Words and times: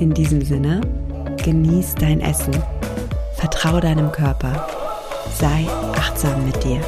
In 0.00 0.14
diesem 0.14 0.40
Sinne, 0.40 0.80
genieß 1.44 1.94
dein 1.96 2.22
Essen, 2.22 2.54
vertraue 3.34 3.82
deinem 3.82 4.10
Körper, 4.10 4.66
sei 5.38 5.66
achtsam 5.92 6.46
mit 6.46 6.64
dir. 6.64 6.80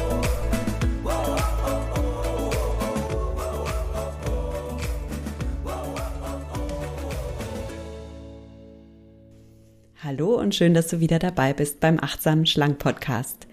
Hallo 10.03 10.39
und 10.39 10.55
schön, 10.55 10.73
dass 10.73 10.87
du 10.87 10.99
wieder 10.99 11.19
dabei 11.19 11.53
bist 11.53 11.79
beim 11.81 11.99
Achtsamen 11.99 12.47
Schlank 12.47 12.79
Podcast. 12.79 13.45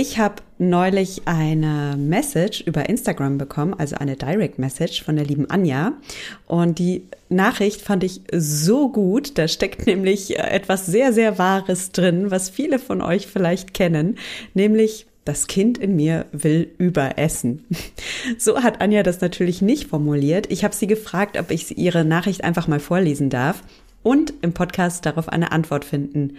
Ich 0.00 0.16
habe 0.16 0.36
neulich 0.58 1.22
eine 1.24 1.96
Message 1.98 2.60
über 2.60 2.88
Instagram 2.88 3.36
bekommen, 3.36 3.74
also 3.76 3.96
eine 3.96 4.14
Direct 4.14 4.56
Message 4.56 5.02
von 5.02 5.16
der 5.16 5.24
lieben 5.24 5.50
Anja. 5.50 5.94
Und 6.46 6.78
die 6.78 7.02
Nachricht 7.28 7.80
fand 7.80 8.04
ich 8.04 8.20
so 8.32 8.90
gut. 8.90 9.36
Da 9.38 9.48
steckt 9.48 9.88
nämlich 9.88 10.38
etwas 10.38 10.86
sehr, 10.86 11.12
sehr 11.12 11.36
Wahres 11.36 11.90
drin, 11.90 12.30
was 12.30 12.48
viele 12.48 12.78
von 12.78 13.02
euch 13.02 13.26
vielleicht 13.26 13.74
kennen, 13.74 14.18
nämlich 14.54 15.06
das 15.24 15.48
Kind 15.48 15.78
in 15.78 15.96
mir 15.96 16.26
will 16.30 16.70
überessen. 16.78 17.64
So 18.38 18.62
hat 18.62 18.80
Anja 18.80 19.02
das 19.02 19.20
natürlich 19.20 19.62
nicht 19.62 19.88
formuliert. 19.88 20.46
Ich 20.48 20.62
habe 20.62 20.76
sie 20.76 20.86
gefragt, 20.86 21.36
ob 21.36 21.50
ich 21.50 21.76
ihre 21.76 22.04
Nachricht 22.04 22.44
einfach 22.44 22.68
mal 22.68 22.78
vorlesen 22.78 23.30
darf 23.30 23.64
und 24.04 24.32
im 24.42 24.52
Podcast 24.52 25.06
darauf 25.06 25.28
eine 25.28 25.50
Antwort 25.50 25.84
finden 25.84 26.36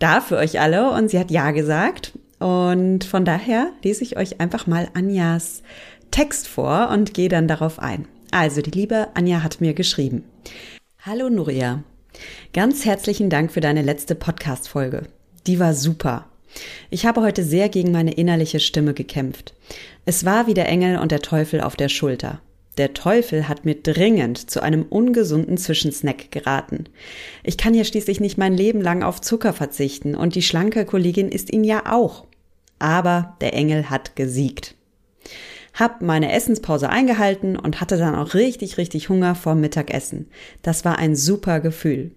darf 0.00 0.26
für 0.28 0.38
euch 0.38 0.58
alle. 0.58 0.90
Und 0.90 1.08
sie 1.10 1.20
hat 1.20 1.30
Ja 1.30 1.52
gesagt. 1.52 2.14
Und 2.40 3.04
von 3.04 3.24
daher 3.24 3.70
lese 3.84 4.02
ich 4.02 4.16
euch 4.16 4.40
einfach 4.40 4.66
mal 4.66 4.88
Anjas 4.94 5.62
Text 6.10 6.48
vor 6.48 6.88
und 6.90 7.14
gehe 7.14 7.28
dann 7.28 7.46
darauf 7.46 7.78
ein. 7.78 8.08
Also, 8.32 8.62
die 8.62 8.70
liebe 8.70 9.08
Anja 9.14 9.42
hat 9.42 9.60
mir 9.60 9.74
geschrieben. 9.74 10.24
Hallo 11.02 11.28
Nuria. 11.28 11.84
Ganz 12.52 12.84
herzlichen 12.84 13.30
Dank 13.30 13.52
für 13.52 13.60
deine 13.60 13.82
letzte 13.82 14.14
Podcast-Folge. 14.14 15.04
Die 15.46 15.60
war 15.60 15.74
super. 15.74 16.26
Ich 16.88 17.06
habe 17.06 17.20
heute 17.20 17.44
sehr 17.44 17.68
gegen 17.68 17.92
meine 17.92 18.14
innerliche 18.14 18.58
Stimme 18.58 18.94
gekämpft. 18.94 19.54
Es 20.06 20.24
war 20.24 20.46
wie 20.46 20.54
der 20.54 20.68
Engel 20.68 20.98
und 20.98 21.12
der 21.12 21.20
Teufel 21.20 21.60
auf 21.60 21.76
der 21.76 21.88
Schulter. 21.88 22.40
Der 22.78 22.94
Teufel 22.94 23.48
hat 23.48 23.66
mir 23.66 23.74
dringend 23.74 24.50
zu 24.50 24.62
einem 24.62 24.84
ungesunden 24.84 25.58
Zwischensnack 25.58 26.30
geraten. 26.30 26.84
Ich 27.44 27.58
kann 27.58 27.74
ja 27.74 27.84
schließlich 27.84 28.20
nicht 28.20 28.38
mein 28.38 28.56
Leben 28.56 28.80
lang 28.80 29.02
auf 29.02 29.20
Zucker 29.20 29.52
verzichten 29.52 30.14
und 30.14 30.34
die 30.34 30.42
schlanke 30.42 30.86
Kollegin 30.86 31.28
isst 31.28 31.52
ihn 31.52 31.64
ja 31.64 31.92
auch 31.92 32.29
aber 32.80 33.36
der 33.40 33.54
Engel 33.54 33.88
hat 33.90 34.16
gesiegt. 34.16 34.74
Hab 35.72 36.02
meine 36.02 36.32
Essenspause 36.32 36.88
eingehalten 36.88 37.56
und 37.56 37.80
hatte 37.80 37.96
dann 37.96 38.16
auch 38.16 38.34
richtig, 38.34 38.76
richtig 38.76 39.08
Hunger 39.08 39.36
vorm 39.36 39.60
Mittagessen. 39.60 40.28
Das 40.62 40.84
war 40.84 40.98
ein 40.98 41.14
super 41.14 41.60
Gefühl. 41.60 42.10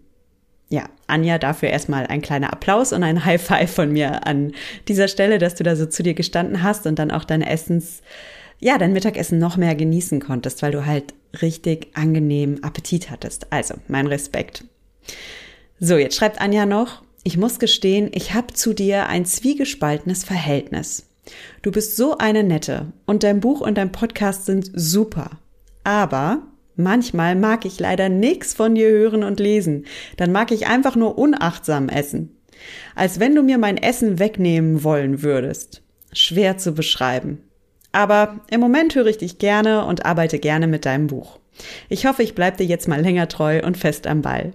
Ja, 0.69 0.85
Anja, 1.05 1.37
dafür 1.37 1.69
erstmal 1.69 2.07
ein 2.07 2.23
kleiner 2.23 2.51
Applaus 2.51 2.93
und 2.93 3.03
ein 3.03 3.25
High 3.25 3.41
Five 3.41 3.71
von 3.71 3.91
mir 3.91 4.25
an 4.25 4.53
dieser 4.87 5.07
Stelle, 5.07 5.37
dass 5.37 5.53
du 5.55 5.63
da 5.63 5.75
so 5.75 5.85
zu 5.85 6.01
dir 6.01 6.15
gestanden 6.15 6.63
hast 6.63 6.87
und 6.87 6.97
dann 6.97 7.11
auch 7.11 7.25
deine 7.25 7.47
Essens, 7.47 8.01
ja, 8.59 8.77
dein 8.77 8.93
Mittagessen 8.93 9.37
noch 9.37 9.55
mehr 9.55 9.75
genießen 9.75 10.19
konntest, 10.19 10.63
weil 10.63 10.71
du 10.71 10.85
halt 10.85 11.13
richtig 11.41 11.89
angenehm 11.93 12.59
Appetit 12.63 13.11
hattest. 13.11 13.51
Also, 13.51 13.75
mein 13.87 14.07
Respekt. 14.07 14.63
So, 15.79 15.97
jetzt 15.97 16.15
schreibt 16.15 16.41
Anja 16.41 16.65
noch, 16.65 17.03
ich 17.23 17.37
muss 17.37 17.59
gestehen, 17.59 18.11
ich 18.13 18.33
habe 18.33 18.53
zu 18.53 18.73
dir 18.73 19.07
ein 19.07 19.25
zwiegespaltenes 19.25 20.23
Verhältnis. 20.23 21.09
Du 21.61 21.71
bist 21.71 21.95
so 21.95 22.17
eine 22.17 22.43
nette 22.43 22.91
und 23.05 23.23
dein 23.23 23.39
Buch 23.39 23.61
und 23.61 23.77
dein 23.77 23.93
Podcast 23.93 24.45
sind 24.45 24.69
super. 24.73 25.31
Aber 25.85 26.41
manchmal 26.75 27.35
mag 27.35 27.65
ich 27.65 27.79
leider 27.79 28.09
nichts 28.09 28.53
von 28.53 28.75
dir 28.75 28.89
hören 28.89 29.23
und 29.23 29.39
lesen. 29.39 29.85
Dann 30.17 30.33
mag 30.33 30.51
ich 30.51 30.67
einfach 30.67 30.97
nur 30.97 31.17
unachtsam 31.17 31.87
essen. 31.87 32.37
Als 32.95 33.19
wenn 33.19 33.35
du 33.35 33.41
mir 33.41 33.57
mein 33.57 33.77
Essen 33.77 34.19
wegnehmen 34.19 34.83
wollen 34.83 35.23
würdest. 35.23 35.81
Schwer 36.11 36.57
zu 36.57 36.73
beschreiben. 36.73 37.41
Aber 37.93 38.41
im 38.49 38.59
Moment 38.59 38.95
höre 38.95 39.07
ich 39.07 39.17
dich 39.17 39.37
gerne 39.37 39.85
und 39.85 40.05
arbeite 40.05 40.39
gerne 40.39 40.67
mit 40.67 40.85
deinem 40.85 41.07
Buch. 41.07 41.39
Ich 41.87 42.05
hoffe, 42.05 42.23
ich 42.23 42.35
bleibe 42.35 42.57
dir 42.57 42.65
jetzt 42.65 42.87
mal 42.87 43.01
länger 43.01 43.27
treu 43.27 43.61
und 43.63 43.77
fest 43.77 44.07
am 44.07 44.21
Ball. 44.21 44.53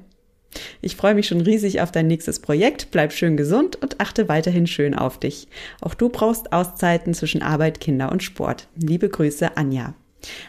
Ich 0.81 0.97
freue 0.97 1.15
mich 1.15 1.29
schon 1.29 1.41
riesig 1.41 1.81
auf 1.81 1.93
dein 1.93 2.07
nächstes 2.07 2.41
Projekt. 2.41 2.91
Bleib 2.91 3.13
schön 3.13 3.37
gesund 3.37 3.77
und 3.77 4.01
achte 4.01 4.29
weiterhin 4.29 4.67
schön 4.67 4.95
auf 4.95 5.19
dich. 5.19 5.49
Auch 5.81 5.95
du 5.95 6.09
brauchst 6.09 6.53
Auszeiten 6.53 7.15
zwischen 7.15 7.43
Arbeit, 7.43 7.81
Kinder 7.81 8.11
und 8.11 8.23
Sport. 8.23 8.69
Liebe 8.77 9.09
Grüße, 9.09 9.57
Anja. 9.57 9.95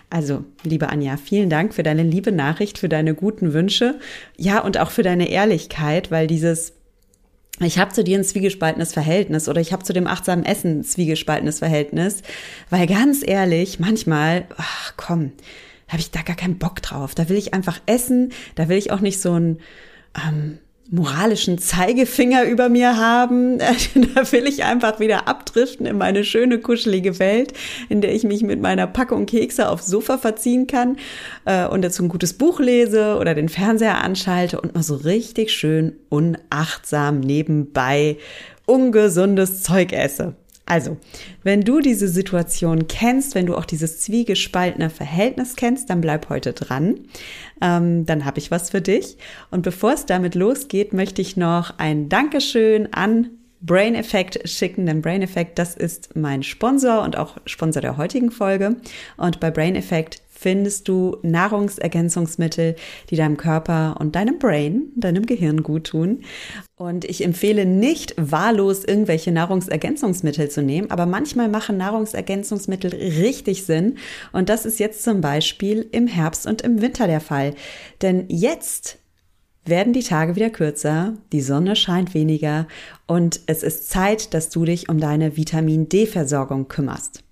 Also, 0.09 0.45
liebe 0.63 0.89
Anja, 0.89 1.17
vielen 1.17 1.49
Dank 1.49 1.73
für 1.73 1.83
deine 1.83 2.03
liebe 2.03 2.31
Nachricht, 2.31 2.77
für 2.79 2.89
deine 2.89 3.13
guten 3.13 3.53
Wünsche. 3.53 3.99
Ja, 4.35 4.59
und 4.59 4.79
auch 4.79 4.89
für 4.89 5.03
deine 5.03 5.29
Ehrlichkeit, 5.29 6.11
weil 6.11 6.27
dieses 6.27 6.73
ich 7.61 7.77
habe 7.77 7.91
zu 7.91 8.05
dir 8.05 8.17
ein 8.17 8.23
zwiegespaltenes 8.23 8.93
Verhältnis 8.93 9.49
oder 9.49 9.59
ich 9.59 9.73
habe 9.73 9.83
zu 9.83 9.91
dem 9.91 10.07
achtsamen 10.07 10.45
Essen 10.45 10.79
ein 10.79 10.83
zwiegespaltenes 10.85 11.59
Verhältnis, 11.59 12.21
weil 12.69 12.87
ganz 12.87 13.21
ehrlich, 13.25 13.79
manchmal, 13.79 14.45
ach 14.55 14.93
komm, 14.95 15.33
habe 15.89 15.99
ich 15.99 16.11
da 16.11 16.21
gar 16.21 16.35
keinen 16.35 16.57
Bock 16.57 16.81
drauf. 16.81 17.15
Da 17.15 17.29
will 17.29 17.37
ich 17.37 17.53
einfach 17.53 17.79
essen, 17.85 18.31
da 18.55 18.69
will 18.69 18.77
ich 18.77 18.91
auch 18.91 19.01
nicht 19.01 19.19
so 19.19 19.33
ein 19.33 19.59
ähm, 20.15 20.59
moralischen 20.91 21.59
Zeigefinger 21.59 22.45
über 22.45 22.69
mir 22.69 22.97
haben. 22.97 23.59
da 24.15 24.31
will 24.31 24.47
ich 24.47 24.63
einfach 24.63 24.99
wieder 24.99 25.27
abdriften 25.27 25.85
in 25.85 25.97
meine 25.97 26.23
schöne, 26.23 26.59
kuschelige 26.59 27.19
Welt, 27.19 27.53
in 27.89 28.01
der 28.01 28.13
ich 28.13 28.23
mich 28.23 28.43
mit 28.43 28.59
meiner 28.59 28.87
Packung 28.87 29.25
Kekse 29.25 29.69
aufs 29.69 29.87
Sofa 29.87 30.17
verziehen 30.17 30.67
kann 30.67 30.97
äh, 31.45 31.67
und 31.67 31.83
dazu 31.83 32.03
ein 32.03 32.09
gutes 32.09 32.33
Buch 32.33 32.59
lese 32.59 33.17
oder 33.17 33.35
den 33.35 33.49
Fernseher 33.49 34.03
anschalte 34.03 34.59
und 34.59 34.73
mal 34.73 34.83
so 34.83 34.95
richtig 34.95 35.51
schön 35.51 35.93
unachtsam 36.09 37.19
nebenbei 37.19 38.17
ungesundes 38.65 39.63
Zeug 39.63 39.93
esse. 39.93 40.35
Also, 40.69 40.97
wenn 41.43 41.61
du 41.61 41.79
diese 41.79 42.07
Situation 42.07 42.87
kennst, 42.87 43.33
wenn 43.33 43.47
du 43.47 43.55
auch 43.55 43.65
dieses 43.65 44.01
zwiegespaltene 44.01 44.91
Verhältnis 44.91 45.55
kennst, 45.55 45.89
dann 45.89 45.99
bleib 45.99 46.29
heute 46.29 46.53
dran. 46.53 46.99
Ähm, 47.59 48.05
dann 48.05 48.23
habe 48.23 48.37
ich 48.37 48.51
was 48.51 48.69
für 48.69 48.79
dich. 48.79 49.17
Und 49.49 49.63
bevor 49.63 49.93
es 49.93 50.05
damit 50.05 50.35
losgeht, 50.35 50.93
möchte 50.93 51.23
ich 51.23 51.35
noch 51.35 51.79
ein 51.79 52.07
Dankeschön 52.07 52.93
an 52.93 53.31
Brain 53.61 53.95
Effect 53.95 54.47
schicken, 54.47 54.85
denn 54.85 55.01
Brain 55.01 55.23
Effect, 55.23 55.57
das 55.57 55.75
ist 55.75 56.15
mein 56.15 56.43
Sponsor 56.43 57.01
und 57.01 57.17
auch 57.17 57.37
Sponsor 57.47 57.81
der 57.81 57.97
heutigen 57.97 58.29
Folge. 58.29 58.75
Und 59.17 59.39
bei 59.39 59.49
Brain 59.49 59.75
Effect 59.75 60.21
findest 60.39 60.87
du 60.87 61.17
Nahrungsergänzungsmittel, 61.21 62.75
die 63.09 63.17
deinem 63.17 63.35
Körper 63.35 63.97
und 63.99 64.15
deinem 64.15 64.39
Brain, 64.39 64.83
deinem 64.95 65.25
Gehirn 65.25 65.63
gut 65.63 65.87
tun. 65.87 66.21
Und 66.77 67.03
ich 67.03 67.25
empfehle 67.25 67.65
nicht 67.65 68.13
wahllos 68.15 68.85
irgendwelche 68.85 69.33
Nahrungsergänzungsmittel 69.33 70.49
zu 70.49 70.63
nehmen, 70.63 70.91
aber 70.91 71.05
manchmal 71.05 71.49
machen 71.49 71.75
Nahrungsergänzungsmittel 71.75 72.91
richtig 73.21 73.65
Sinn. 73.65 73.97
Und 74.31 74.47
das 74.47 74.65
ist 74.65 74.79
jetzt 74.79 75.03
zum 75.03 75.19
Beispiel 75.19 75.85
im 75.91 76.07
Herbst 76.07 76.47
und 76.47 76.61
im 76.61 76.81
Winter 76.81 77.07
der 77.07 77.19
Fall. 77.19 77.53
Denn 78.01 78.23
jetzt 78.29 78.97
werden 79.65 79.91
die 79.91 80.03
Tage 80.03 80.37
wieder 80.37 80.49
kürzer, 80.49 81.15
die 81.33 81.41
Sonne 81.41 81.75
scheint 81.75 82.13
weniger 82.13 82.65
und 83.07 83.41
es 83.45 83.61
ist 83.61 83.89
Zeit, 83.89 84.33
dass 84.33 84.49
du 84.49 84.63
dich 84.63 84.87
um 84.87 85.01
deine 85.01 85.35
Vitamin 85.35 85.89
D-Versorgung 85.89 86.69
kümmerst. 86.69 87.23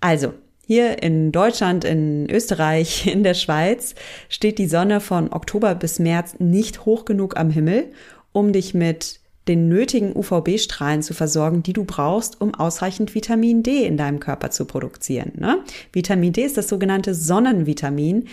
Also, 0.00 0.34
hier 0.70 1.02
in 1.02 1.32
Deutschland, 1.32 1.84
in 1.84 2.30
Österreich, 2.30 3.04
in 3.12 3.24
der 3.24 3.34
Schweiz 3.34 3.96
steht 4.28 4.56
die 4.58 4.68
Sonne 4.68 5.00
von 5.00 5.32
Oktober 5.32 5.74
bis 5.74 5.98
März 5.98 6.36
nicht 6.38 6.84
hoch 6.84 7.04
genug 7.04 7.36
am 7.36 7.50
Himmel, 7.50 7.90
um 8.30 8.52
dich 8.52 8.72
mit 8.72 9.18
den 9.48 9.68
nötigen 9.68 10.14
UVB-Strahlen 10.14 11.02
zu 11.02 11.12
versorgen, 11.12 11.64
die 11.64 11.72
du 11.72 11.82
brauchst, 11.82 12.40
um 12.40 12.54
ausreichend 12.54 13.16
Vitamin 13.16 13.64
D 13.64 13.84
in 13.84 13.96
deinem 13.96 14.20
Körper 14.20 14.52
zu 14.52 14.64
produzieren. 14.64 15.32
Ne? 15.34 15.58
Vitamin 15.92 16.32
D 16.32 16.44
ist 16.44 16.56
das 16.56 16.68
sogenannte 16.68 17.16
Sonnenvitamin. 17.16 18.28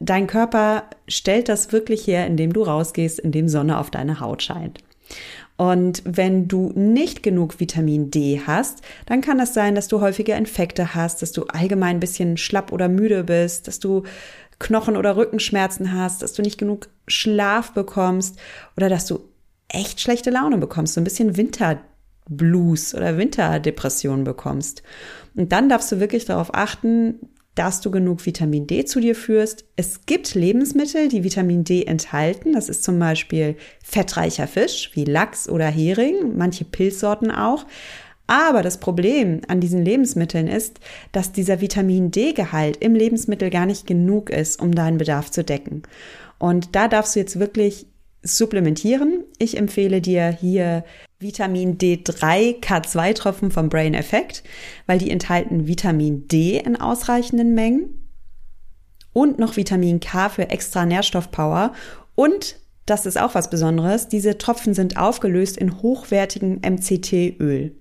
Dein 0.00 0.26
Körper 0.26 0.90
stellt 1.06 1.48
das 1.48 1.70
wirklich 1.70 2.08
her, 2.08 2.26
indem 2.26 2.52
du 2.52 2.64
rausgehst, 2.64 3.20
indem 3.20 3.48
Sonne 3.48 3.78
auf 3.78 3.92
deine 3.92 4.18
Haut 4.18 4.42
scheint. 4.42 4.80
Und 5.58 6.02
wenn 6.04 6.46
du 6.46 6.72
nicht 6.76 7.24
genug 7.24 7.58
Vitamin 7.58 8.12
D 8.12 8.40
hast, 8.46 8.80
dann 9.06 9.20
kann 9.20 9.38
das 9.38 9.54
sein, 9.54 9.74
dass 9.74 9.88
du 9.88 10.00
häufige 10.00 10.34
Infekte 10.34 10.94
hast, 10.94 11.20
dass 11.20 11.32
du 11.32 11.44
allgemein 11.46 11.96
ein 11.96 12.00
bisschen 12.00 12.36
schlapp 12.36 12.70
oder 12.70 12.88
müde 12.88 13.24
bist, 13.24 13.66
dass 13.66 13.80
du 13.80 14.04
Knochen- 14.60 14.96
oder 14.96 15.16
Rückenschmerzen 15.16 15.92
hast, 15.92 16.22
dass 16.22 16.32
du 16.32 16.42
nicht 16.42 16.58
genug 16.58 16.88
Schlaf 17.08 17.72
bekommst 17.72 18.38
oder 18.76 18.88
dass 18.88 19.06
du 19.06 19.20
echt 19.68 20.00
schlechte 20.00 20.30
Laune 20.30 20.58
bekommst, 20.58 20.94
so 20.94 21.00
ein 21.00 21.04
bisschen 21.04 21.36
Winterblues 21.36 22.94
oder 22.94 23.18
Winterdepression 23.18 24.22
bekommst. 24.22 24.84
Und 25.34 25.50
dann 25.50 25.68
darfst 25.68 25.90
du 25.90 25.98
wirklich 25.98 26.24
darauf 26.24 26.54
achten, 26.54 27.18
dass 27.58 27.80
du 27.80 27.90
genug 27.90 28.24
Vitamin 28.24 28.68
D 28.68 28.84
zu 28.84 29.00
dir 29.00 29.16
führst. 29.16 29.64
Es 29.74 30.06
gibt 30.06 30.34
Lebensmittel, 30.36 31.08
die 31.08 31.24
Vitamin 31.24 31.64
D 31.64 31.84
enthalten. 31.84 32.52
Das 32.52 32.68
ist 32.68 32.84
zum 32.84 33.00
Beispiel 33.00 33.56
fettreicher 33.82 34.46
Fisch 34.46 34.90
wie 34.94 35.04
Lachs 35.04 35.48
oder 35.48 35.66
Hering, 35.66 36.36
manche 36.36 36.64
Pilzsorten 36.64 37.32
auch. 37.32 37.66
Aber 38.28 38.62
das 38.62 38.78
Problem 38.78 39.40
an 39.48 39.58
diesen 39.58 39.82
Lebensmitteln 39.82 40.46
ist, 40.46 40.78
dass 41.10 41.32
dieser 41.32 41.60
Vitamin 41.60 42.12
D-Gehalt 42.12 42.76
im 42.76 42.94
Lebensmittel 42.94 43.50
gar 43.50 43.66
nicht 43.66 43.86
genug 43.86 44.30
ist, 44.30 44.62
um 44.62 44.72
deinen 44.72 44.98
Bedarf 44.98 45.30
zu 45.30 45.42
decken. 45.42 45.82
Und 46.38 46.76
da 46.76 46.86
darfst 46.86 47.16
du 47.16 47.20
jetzt 47.20 47.40
wirklich 47.40 47.86
supplementieren. 48.22 49.17
Ich 49.38 49.56
empfehle 49.56 50.00
dir 50.00 50.28
hier 50.28 50.84
Vitamin 51.20 51.78
D3 51.78 52.60
K2-Tropfen 52.60 53.50
vom 53.50 53.68
Brain 53.68 53.94
Effect, 53.94 54.42
weil 54.86 54.98
die 54.98 55.10
enthalten 55.10 55.66
Vitamin 55.66 56.26
D 56.28 56.58
in 56.58 56.76
ausreichenden 56.76 57.54
Mengen 57.54 58.10
und 59.12 59.38
noch 59.38 59.56
Vitamin 59.56 60.00
K 60.00 60.28
für 60.28 60.50
extra 60.50 60.84
Nährstoffpower 60.84 61.72
und 62.14 62.56
das 62.88 63.04
ist 63.04 63.20
auch 63.20 63.34
was 63.34 63.50
Besonderes. 63.50 64.08
Diese 64.08 64.38
Tropfen 64.38 64.72
sind 64.72 64.96
aufgelöst 64.96 65.58
in 65.58 65.82
hochwertigen 65.82 66.62
MCT-Öl. 66.62 67.76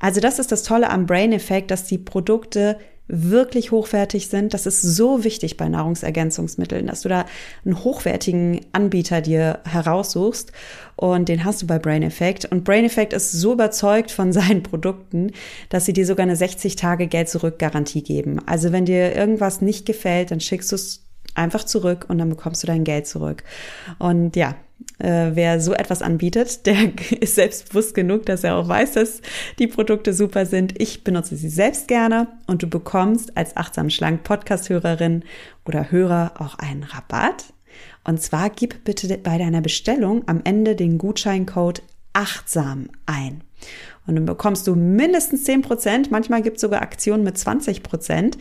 Also 0.00 0.20
das 0.20 0.38
ist 0.38 0.50
das 0.50 0.62
Tolle 0.62 0.88
am 0.88 1.04
Brain 1.06 1.32
Effect, 1.34 1.70
dass 1.70 1.84
die 1.84 1.98
Produkte 1.98 2.78
wirklich 3.08 3.70
hochwertig 3.70 4.28
sind. 4.28 4.52
Das 4.52 4.66
ist 4.66 4.82
so 4.82 5.22
wichtig 5.22 5.56
bei 5.56 5.68
Nahrungsergänzungsmitteln, 5.68 6.86
dass 6.86 7.02
du 7.02 7.08
da 7.08 7.24
einen 7.64 7.84
hochwertigen 7.84 8.60
Anbieter 8.72 9.20
dir 9.20 9.60
heraussuchst 9.64 10.52
und 10.96 11.28
den 11.28 11.44
hast 11.44 11.62
du 11.62 11.66
bei 11.66 11.78
Brain 11.78 12.02
Effect. 12.02 12.46
Und 12.46 12.64
Brain 12.64 12.84
Effect 12.84 13.12
ist 13.12 13.32
so 13.32 13.52
überzeugt 13.52 14.10
von 14.10 14.32
seinen 14.32 14.62
Produkten, 14.62 15.32
dass 15.68 15.84
sie 15.84 15.92
dir 15.92 16.06
sogar 16.06 16.24
eine 16.24 16.36
60 16.36 16.76
Tage 16.76 17.06
Geld 17.06 17.28
zurück 17.28 17.58
Garantie 17.58 18.02
geben. 18.02 18.40
Also 18.46 18.72
wenn 18.72 18.86
dir 18.86 19.14
irgendwas 19.14 19.60
nicht 19.60 19.86
gefällt, 19.86 20.30
dann 20.30 20.40
schickst 20.40 20.72
du 20.72 20.76
es 20.76 21.04
einfach 21.34 21.64
zurück 21.64 22.06
und 22.08 22.18
dann 22.18 22.30
bekommst 22.30 22.62
du 22.62 22.66
dein 22.66 22.84
Geld 22.84 23.06
zurück. 23.06 23.44
Und 23.98 24.36
ja, 24.36 24.56
äh, 24.98 25.30
wer 25.34 25.60
so 25.60 25.72
etwas 25.72 26.02
anbietet, 26.02 26.66
der 26.66 26.76
ist 27.20 27.34
selbstbewusst 27.34 27.94
genug, 27.94 28.26
dass 28.26 28.44
er 28.44 28.56
auch 28.56 28.68
weiß, 28.68 28.92
dass 28.92 29.20
die 29.58 29.66
Produkte 29.66 30.12
super 30.12 30.46
sind. 30.46 30.80
Ich 30.80 31.04
benutze 31.04 31.36
sie 31.36 31.48
selbst 31.48 31.88
gerne 31.88 32.28
und 32.46 32.62
du 32.62 32.66
bekommst 32.66 33.36
als 33.36 33.56
achtsam 33.56 33.90
schlank 33.90 34.22
Podcast-Hörerin 34.24 35.24
oder 35.64 35.90
Hörer 35.90 36.34
auch 36.38 36.58
einen 36.58 36.84
Rabatt. 36.84 37.44
Und 38.04 38.22
zwar 38.22 38.50
gib 38.50 38.84
bitte 38.84 39.18
bei 39.18 39.36
deiner 39.36 39.60
Bestellung 39.60 40.22
am 40.26 40.40
Ende 40.44 40.76
den 40.76 40.96
Gutscheincode 40.96 41.82
achtsam 42.12 42.88
ein. 43.04 43.42
Und 44.06 44.14
dann 44.14 44.26
bekommst 44.26 44.66
du 44.66 44.76
mindestens 44.76 45.44
10 45.44 45.62
Prozent. 45.62 46.10
Manchmal 46.10 46.42
gibt 46.42 46.56
es 46.56 46.60
sogar 46.60 46.82
Aktionen 46.82 47.24
mit 47.24 47.36
20 47.36 47.82
Prozent. 47.82 48.38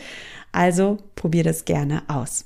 Also 0.51 0.99
probier 1.15 1.43
das 1.43 1.65
gerne 1.65 2.03
aus. 2.07 2.45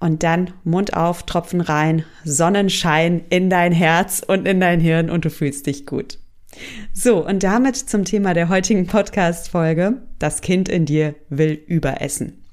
Und 0.00 0.22
dann 0.22 0.52
Mund 0.62 0.96
auf, 0.96 1.24
Tropfen 1.24 1.60
rein, 1.60 2.04
Sonnenschein 2.24 3.22
in 3.30 3.50
dein 3.50 3.72
Herz 3.72 4.22
und 4.24 4.46
in 4.46 4.60
dein 4.60 4.80
Hirn 4.80 5.10
und 5.10 5.24
du 5.24 5.30
fühlst 5.30 5.66
dich 5.66 5.86
gut. 5.86 6.18
So, 6.92 7.26
und 7.26 7.42
damit 7.42 7.76
zum 7.76 8.04
Thema 8.04 8.32
der 8.32 8.48
heutigen 8.48 8.86
Podcast-Folge. 8.86 10.02
Das 10.18 10.40
Kind 10.40 10.68
in 10.68 10.86
dir 10.86 11.14
will 11.28 11.52
überessen. 11.66 12.44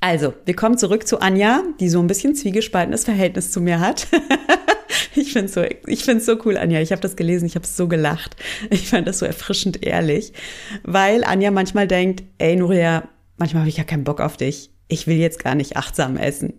Also, 0.00 0.34
wir 0.44 0.56
kommen 0.56 0.78
zurück 0.78 1.06
zu 1.06 1.20
Anja, 1.20 1.62
die 1.78 1.88
so 1.88 2.00
ein 2.00 2.06
bisschen 2.06 2.34
zwiegespaltenes 2.34 3.04
Verhältnis 3.04 3.52
zu 3.52 3.60
mir 3.60 3.80
hat. 3.80 4.08
ich 5.14 5.32
finde 5.32 5.48
so, 5.48 5.62
ich 5.86 6.04
finde 6.04 6.24
so 6.24 6.36
cool, 6.44 6.56
Anja. 6.56 6.80
Ich 6.80 6.92
habe 6.92 7.02
das 7.02 7.16
gelesen, 7.16 7.46
ich 7.46 7.54
habe 7.54 7.66
so 7.66 7.88
gelacht. 7.88 8.36
Ich 8.70 8.88
fand 8.88 9.08
das 9.08 9.18
so 9.18 9.26
erfrischend 9.26 9.84
ehrlich, 9.84 10.32
weil 10.84 11.24
Anja 11.24 11.50
manchmal 11.50 11.86
denkt, 11.86 12.22
ey 12.38 12.56
Nuria, 12.56 13.08
manchmal 13.36 13.62
habe 13.62 13.70
ich 13.70 13.76
ja 13.76 13.84
keinen 13.84 14.04
Bock 14.04 14.20
auf 14.20 14.36
dich 14.36 14.70
ich 14.90 15.06
will 15.06 15.16
jetzt 15.16 15.42
gar 15.42 15.54
nicht 15.54 15.76
achtsam 15.76 16.16
essen. 16.16 16.54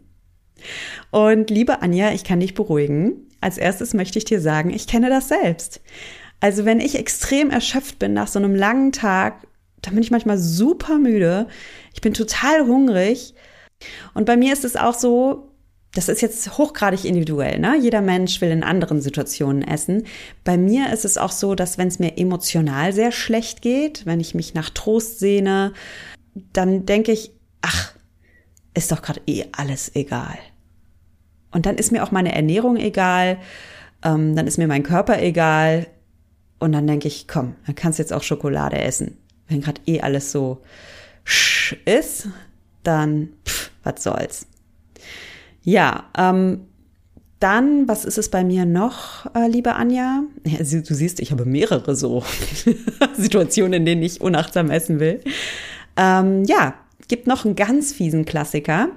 Und 1.11 1.49
liebe 1.49 1.81
Anja, 1.81 2.11
ich 2.11 2.23
kann 2.23 2.39
dich 2.39 2.53
beruhigen. 2.53 3.27
Als 3.41 3.57
erstes 3.57 3.93
möchte 3.93 4.17
ich 4.19 4.25
dir 4.25 4.39
sagen, 4.39 4.69
ich 4.69 4.87
kenne 4.87 5.09
das 5.09 5.27
selbst. 5.27 5.81
Also 6.39 6.65
wenn 6.65 6.79
ich 6.79 6.97
extrem 6.97 7.49
erschöpft 7.49 7.99
bin 7.99 8.13
nach 8.13 8.27
so 8.27 8.39
einem 8.39 8.55
langen 8.55 8.91
Tag, 8.91 9.47
dann 9.81 9.95
bin 9.95 10.03
ich 10.03 10.11
manchmal 10.11 10.37
super 10.37 10.97
müde. 10.97 11.47
Ich 11.93 12.01
bin 12.01 12.13
total 12.13 12.67
hungrig. 12.67 13.33
Und 14.13 14.25
bei 14.25 14.37
mir 14.37 14.53
ist 14.53 14.65
es 14.65 14.75
auch 14.75 14.93
so, 14.93 15.51
das 15.93 16.07
ist 16.07 16.21
jetzt 16.21 16.57
hochgradig 16.57 17.03
individuell, 17.03 17.59
ne? 17.59 17.77
Jeder 17.77 18.01
Mensch 18.01 18.39
will 18.39 18.49
in 18.49 18.63
anderen 18.63 19.01
Situationen 19.01 19.61
essen. 19.61 20.03
Bei 20.43 20.57
mir 20.57 20.93
ist 20.93 21.03
es 21.03 21.17
auch 21.17 21.31
so, 21.31 21.53
dass 21.53 21.77
wenn 21.77 21.89
es 21.89 21.99
mir 21.99 22.17
emotional 22.17 22.93
sehr 22.93 23.11
schlecht 23.11 23.61
geht, 23.61 24.05
wenn 24.05 24.21
ich 24.21 24.33
mich 24.33 24.53
nach 24.53 24.69
Trost 24.69 25.19
sehne, 25.19 25.73
dann 26.53 26.85
denke 26.85 27.11
ich, 27.11 27.31
ach, 27.61 27.93
ist 28.73 28.91
doch 28.91 29.01
gerade 29.01 29.21
eh 29.27 29.45
alles 29.51 29.95
egal. 29.95 30.37
Und 31.51 31.65
dann 31.65 31.75
ist 31.75 31.91
mir 31.91 32.03
auch 32.03 32.11
meine 32.11 32.33
Ernährung 32.33 32.77
egal, 32.77 33.37
ähm, 34.03 34.35
dann 34.35 34.47
ist 34.47 34.57
mir 34.57 34.67
mein 34.67 34.83
Körper 34.83 35.21
egal 35.21 35.87
und 36.59 36.71
dann 36.71 36.87
denke 36.87 37.07
ich, 37.07 37.27
komm, 37.27 37.55
dann 37.65 37.75
kannst 37.75 37.99
du 37.99 38.03
jetzt 38.03 38.13
auch 38.13 38.23
Schokolade 38.23 38.79
essen. 38.79 39.17
Wenn 39.47 39.61
gerade 39.61 39.81
eh 39.85 40.01
alles 40.01 40.31
so 40.31 40.61
sch 41.23 41.75
ist, 41.85 42.29
dann 42.83 43.29
pff, 43.45 43.71
was 43.83 44.03
soll's. 44.03 44.47
Ja, 45.63 46.05
ähm, 46.17 46.67
dann, 47.39 47.87
was 47.87 48.05
ist 48.05 48.19
es 48.19 48.29
bei 48.29 48.43
mir 48.43 48.65
noch, 48.65 49.25
äh, 49.35 49.47
liebe 49.47 49.73
Anja? 49.73 50.23
Ja, 50.45 50.59
du 50.59 50.93
siehst, 50.93 51.19
ich 51.19 51.31
habe 51.31 51.45
mehrere 51.45 51.95
so 51.95 52.23
Situationen, 53.17 53.73
in 53.73 53.85
denen 53.85 54.03
ich 54.03 54.21
unachtsam 54.21 54.69
essen 54.69 54.99
will. 54.99 55.21
Ähm, 55.97 56.43
ja, 56.45 56.75
gibt 57.11 57.27
noch 57.27 57.43
einen 57.43 57.57
ganz 57.57 57.91
fiesen 57.91 58.23
Klassiker 58.23 58.87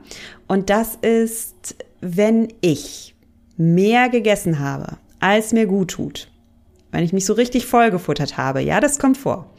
und 0.47 0.71
das 0.71 0.95
ist, 1.03 1.75
wenn 2.01 2.47
ich 2.61 3.17
mehr 3.57 4.09
gegessen 4.09 4.61
habe, 4.61 4.99
als 5.19 5.53
mir 5.53 5.67
gut 5.67 5.91
tut. 5.91 6.31
Wenn 6.93 7.03
ich 7.03 7.13
mich 7.13 7.27
so 7.27 7.33
richtig 7.33 7.67
vollgefuttert 7.67 8.37
habe, 8.37 8.61
ja, 8.61 8.79
das 8.79 9.01
kommt 9.01 9.19
vor. 9.19 9.51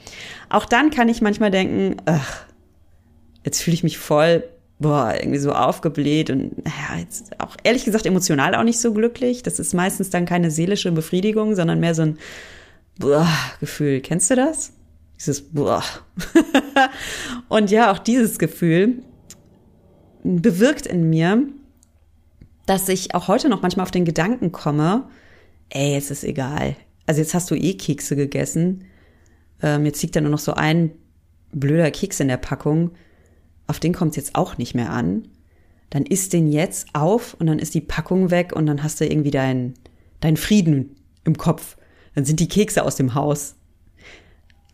Auch 0.47 0.63
dann 0.63 0.89
kann 0.89 1.09
ich 1.09 1.21
manchmal 1.21 1.51
denken, 1.51 1.97
ach, 2.05 2.45
jetzt 3.43 3.61
fühle 3.61 3.73
ich 3.73 3.83
mich 3.83 3.97
voll, 3.97 4.45
boah, 4.79 5.13
irgendwie 5.19 5.39
so 5.39 5.51
aufgebläht 5.51 6.29
und 6.29 6.53
ja, 6.65 6.97
jetzt 6.97 7.37
auch 7.41 7.57
ehrlich 7.63 7.83
gesagt 7.83 8.05
emotional 8.05 8.55
auch 8.55 8.63
nicht 8.63 8.79
so 8.79 8.93
glücklich. 8.93 9.43
Das 9.43 9.59
ist 9.59 9.73
meistens 9.73 10.11
dann 10.11 10.25
keine 10.25 10.49
seelische 10.49 10.93
Befriedigung, 10.93 11.55
sondern 11.55 11.81
mehr 11.81 11.93
so 11.93 12.03
ein 12.03 12.19
boah, 12.97 13.27
Gefühl. 13.59 13.99
Kennst 13.99 14.31
du 14.31 14.37
das? 14.37 14.71
Dieses 15.17 15.41
boah. 15.41 15.83
und 17.49 17.71
ja, 17.71 17.91
auch 17.91 17.99
dieses 17.99 18.39
Gefühl 18.39 19.03
bewirkt 20.23 20.87
in 20.87 21.09
mir, 21.09 21.47
dass 22.65 22.89
ich 22.89 23.13
auch 23.13 23.27
heute 23.27 23.47
noch 23.47 23.61
manchmal 23.61 23.83
auf 23.83 23.91
den 23.91 24.05
Gedanken 24.05 24.51
komme, 24.51 25.07
ey, 25.69 25.95
es 25.95 26.09
ist 26.09 26.23
egal. 26.23 26.75
Also 27.05 27.21
jetzt 27.21 27.33
hast 27.33 27.51
du 27.51 27.55
eh 27.55 27.75
Kekse 27.75 28.15
gegessen. 28.15 28.85
Ähm, 29.61 29.85
jetzt 29.85 30.01
liegt 30.01 30.15
da 30.15 30.21
nur 30.21 30.31
noch 30.31 30.39
so 30.39 30.53
ein 30.53 30.91
blöder 31.51 31.91
Keks 31.91 32.19
in 32.19 32.27
der 32.27 32.37
Packung. 32.37 32.91
Auf 33.67 33.79
den 33.79 33.93
kommt 33.93 34.11
es 34.11 34.17
jetzt 34.17 34.35
auch 34.35 34.57
nicht 34.57 34.73
mehr 34.73 34.89
an. 34.91 35.27
Dann 35.91 36.03
isst 36.03 36.33
den 36.33 36.47
jetzt 36.47 36.87
auf 36.93 37.35
und 37.35 37.45
dann 37.45 37.59
ist 37.59 37.75
die 37.75 37.81
Packung 37.81 38.31
weg 38.31 38.53
und 38.53 38.65
dann 38.65 38.83
hast 38.83 38.99
du 38.99 39.05
irgendwie 39.05 39.31
deinen 39.31 39.75
dein 40.19 40.37
Frieden 40.37 40.95
im 41.23 41.37
Kopf. 41.37 41.77
Dann 42.15 42.25
sind 42.25 42.39
die 42.39 42.47
Kekse 42.47 42.83
aus 42.83 42.95
dem 42.95 43.13
Haus. 43.13 43.55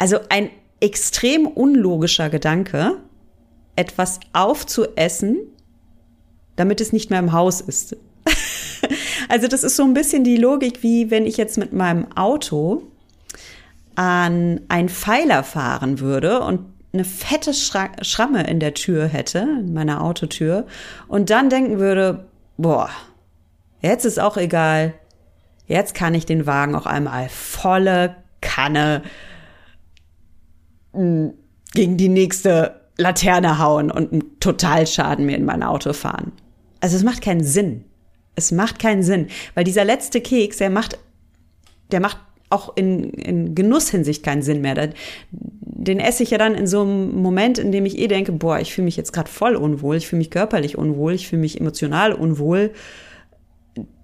Also 0.02 0.18
ein 0.30 0.50
extrem 0.80 1.46
unlogischer 1.46 2.32
Gedanke, 2.32 2.98
etwas 3.76 4.20
aufzuessen, 4.34 5.38
damit 6.56 6.82
es 6.82 6.92
nicht 6.92 7.12
mehr 7.12 7.20
im 7.20 7.34
Haus 7.34 7.62
ist. 7.62 7.96
also 9.30 9.48
das 9.48 9.64
ist 9.64 9.76
so 9.76 9.84
ein 9.84 9.94
bisschen 9.94 10.24
die 10.24 10.38
Logik, 10.38 10.82
wie 10.82 11.12
wenn 11.12 11.28
ich 11.28 11.38
jetzt 11.38 11.60
mit 11.60 11.72
meinem 11.72 12.12
Auto 12.18 12.82
an 13.94 14.62
einen 14.70 14.90
Pfeiler 14.90 15.44
fahren 15.44 16.00
würde 16.00 16.42
und 16.42 16.62
eine 16.94 17.06
fette 17.06 17.54
Schramme 17.54 18.50
in 18.50 18.60
der 18.60 18.74
Tür 18.74 19.06
hätte, 19.06 19.38
in 19.38 19.72
meiner 19.72 20.04
Autotür, 20.04 20.66
und 21.08 21.30
dann 21.30 21.52
denken 21.52 21.78
würde, 21.78 22.26
boah, 22.58 22.90
jetzt 23.84 24.06
ist 24.06 24.20
auch 24.20 24.38
egal, 24.38 24.96
jetzt 25.68 25.94
kann 25.94 26.16
ich 26.16 26.26
den 26.26 26.48
Wagen 26.48 26.74
auch 26.74 26.88
einmal 26.88 27.30
volle 27.30 28.16
Kanne 28.42 29.04
gegen 31.74 31.98
die 31.98 32.10
nächste 32.10 32.82
Laterne 32.98 33.60
hauen 33.60 33.92
und 33.92 34.12
einen 34.12 34.40
Totalschaden 34.40 35.26
mir 35.26 35.38
in 35.38 35.46
mein 35.46 35.64
Auto 35.64 35.94
fahren. 35.94 36.32
Also 36.80 36.96
es 36.96 37.04
macht 37.04 37.22
keinen 37.22 37.44
Sinn. 37.44 37.86
Es 38.36 38.52
macht 38.52 38.80
keinen 38.80 39.04
Sinn, 39.04 39.28
weil 39.56 39.64
dieser 39.64 39.84
letzte 39.84 40.22
Keks, 40.22 40.58
der 40.58 40.70
macht, 40.70 40.98
der 41.92 42.00
macht 42.00 42.18
auch 42.50 42.76
in, 42.76 43.12
in 43.12 43.56
Genusshinsicht 43.56 44.24
keinen 44.24 44.42
Sinn 44.42 44.62
mehr. 44.62 44.90
Den 45.32 46.00
esse 46.00 46.24
ich 46.24 46.32
ja 46.32 46.38
dann 46.38 46.56
in 46.56 46.68
so 46.68 46.82
einem 46.82 47.16
Moment, 47.22 47.58
in 47.58 47.72
dem 47.72 47.86
ich 47.86 47.98
eh 47.98 48.08
denke, 48.08 48.32
boah, 48.32 48.60
ich 48.60 48.74
fühle 48.74 48.86
mich 48.86 48.98
jetzt 48.98 49.14
gerade 49.14 49.30
voll 49.30 49.56
unwohl, 49.56 49.96
ich 49.96 50.08
fühle 50.08 50.20
mich 50.20 50.32
körperlich 50.32 50.78
unwohl, 50.78 51.14
ich 51.14 51.28
fühle 51.28 51.42
mich 51.42 51.60
emotional 51.60 52.14
unwohl. 52.14 52.72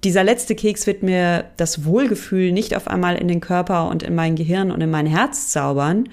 dieser 0.04 0.24
letzte 0.24 0.56
Keks 0.56 0.88
wird 0.88 1.04
mir 1.04 1.46
das 1.58 1.84
Wohlgefühl 1.84 2.54
nicht 2.54 2.75
auf 2.75 2.88
einmal 2.88 3.18
in 3.18 3.27
den 3.27 3.42
Körper 3.42 3.89
und 3.89 4.01
in 4.01 4.16
mein 4.16 4.36
Gehirn 4.36 4.72
und 4.72 4.82
in 4.82 4.89
mein 4.89 5.06
Herz 5.06 5.50
zaubern. 5.50 6.08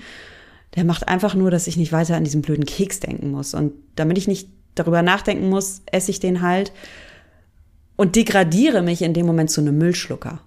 Der 0.77 0.85
macht 0.85 1.09
einfach 1.09 1.35
nur, 1.35 1.51
dass 1.51 1.67
ich 1.67 1.77
nicht 1.77 1.93
weiter 1.93 2.17
an 2.17 2.25
diesen 2.25 2.43
blöden 2.43 2.67
Keks 2.67 3.01
denken 3.01 3.31
muss. 3.31 3.55
Und 3.55 3.73
damit 3.95 4.19
ich 4.19 4.29
nicht 4.29 4.49
darüber 4.75 5.03
nachdenken 5.03 5.49
muss, 5.49 5.83
esse 5.87 6.11
ich 6.11 6.21
den 6.21 6.43
halt 6.43 6.73
und 7.97 8.17
degradiere 8.17 8.83
mich 8.83 9.03
in 9.03 9.15
dem 9.15 9.27
Moment 9.27 9.51
zu 9.51 9.61
einem 9.61 9.79
Müllschlucker. 9.79 10.41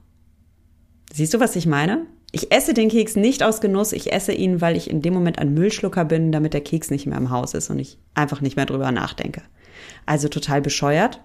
Siehst 1.13 1.33
du, 1.33 1.39
was 1.39 1.55
ich 1.55 1.65
meine? 1.65 2.05
Ich 2.31 2.51
esse 2.51 2.73
den 2.73 2.89
Keks 2.89 3.15
nicht 3.15 3.41
aus 3.41 3.61
Genuss, 3.61 3.93
ich 3.93 4.11
esse 4.11 4.33
ihn, 4.33 4.59
weil 4.59 4.75
ich 4.75 4.89
in 4.89 5.01
dem 5.01 5.13
Moment 5.13 5.39
ein 5.39 5.53
Müllschlucker 5.53 6.03
bin, 6.03 6.33
damit 6.33 6.53
der 6.53 6.61
Keks 6.61 6.89
nicht 6.91 7.05
mehr 7.05 7.17
im 7.17 7.29
Haus 7.29 7.53
ist 7.53 7.69
und 7.69 7.79
ich 7.79 7.97
einfach 8.13 8.41
nicht 8.41 8.57
mehr 8.57 8.65
drüber 8.65 8.91
nachdenke. 8.91 9.43
Also 10.05 10.27
total 10.27 10.61
bescheuert. 10.61 11.21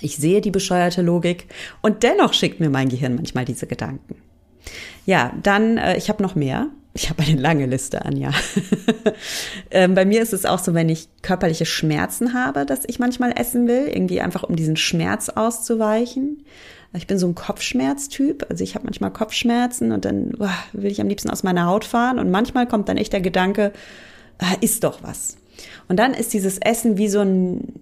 Ich 0.00 0.16
sehe 0.16 0.40
die 0.40 0.50
bescheuerte 0.50 1.02
Logik 1.02 1.46
und 1.82 2.02
dennoch 2.02 2.32
schickt 2.32 2.60
mir 2.60 2.70
mein 2.70 2.88
Gehirn 2.88 3.16
manchmal 3.16 3.44
diese 3.44 3.66
Gedanken. 3.66 4.16
Ja, 5.06 5.32
dann, 5.42 5.76
äh, 5.76 5.96
ich 5.96 6.08
habe 6.08 6.22
noch 6.22 6.34
mehr. 6.34 6.68
Ich 6.98 7.08
habe 7.10 7.22
eine 7.22 7.40
lange 7.40 7.66
Liste, 7.66 8.04
Anja. 8.04 8.32
ähm, 9.70 9.94
bei 9.94 10.04
mir 10.04 10.20
ist 10.20 10.32
es 10.32 10.44
auch 10.44 10.58
so, 10.58 10.74
wenn 10.74 10.88
ich 10.88 11.08
körperliche 11.22 11.64
Schmerzen 11.64 12.34
habe, 12.34 12.66
dass 12.66 12.80
ich 12.88 12.98
manchmal 12.98 13.38
essen 13.38 13.68
will, 13.68 13.86
irgendwie 13.86 14.20
einfach 14.20 14.42
um 14.42 14.56
diesen 14.56 14.76
Schmerz 14.76 15.28
auszuweichen. 15.28 16.44
Ich 16.94 17.06
bin 17.06 17.16
so 17.16 17.28
ein 17.28 17.36
Kopfschmerztyp, 17.36 18.46
also 18.50 18.64
ich 18.64 18.74
habe 18.74 18.86
manchmal 18.86 19.12
Kopfschmerzen 19.12 19.92
und 19.92 20.04
dann 20.04 20.32
boah, 20.32 20.52
will 20.72 20.90
ich 20.90 21.00
am 21.00 21.08
liebsten 21.08 21.30
aus 21.30 21.44
meiner 21.44 21.66
Haut 21.66 21.84
fahren 21.84 22.18
und 22.18 22.32
manchmal 22.32 22.66
kommt 22.66 22.88
dann 22.88 22.96
echt 22.96 23.12
der 23.12 23.20
Gedanke, 23.20 23.72
ah, 24.38 24.56
isst 24.60 24.82
doch 24.82 25.00
was. 25.04 25.36
Und 25.86 26.00
dann 26.00 26.14
ist 26.14 26.32
dieses 26.32 26.58
Essen 26.58 26.98
wie 26.98 27.08
so 27.08 27.20
ein 27.20 27.74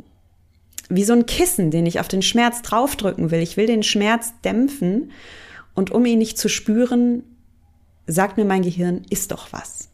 wie 0.91 1.05
so 1.05 1.15
ein 1.15 1.25
Kissen, 1.25 1.71
den 1.71 1.87
ich 1.87 2.01
auf 2.01 2.09
den 2.09 2.23
Schmerz 2.23 2.61
draufdrücken 2.61 3.31
will. 3.31 3.41
Ich 3.41 3.57
will 3.57 3.67
den 3.67 3.83
Schmerz 3.83 4.35
dämpfen 4.45 5.11
und 5.75 5.91
um 5.91 6.05
ihn 6.05 6.19
nicht 6.19 6.37
zu 6.37 6.51
spüren, 6.51 7.25
sagt 8.07 8.37
mir 8.37 8.45
mein 8.45 8.63
Gehirn, 8.63 9.03
isst 9.11 9.33
doch 9.33 9.53
was. 9.53 9.89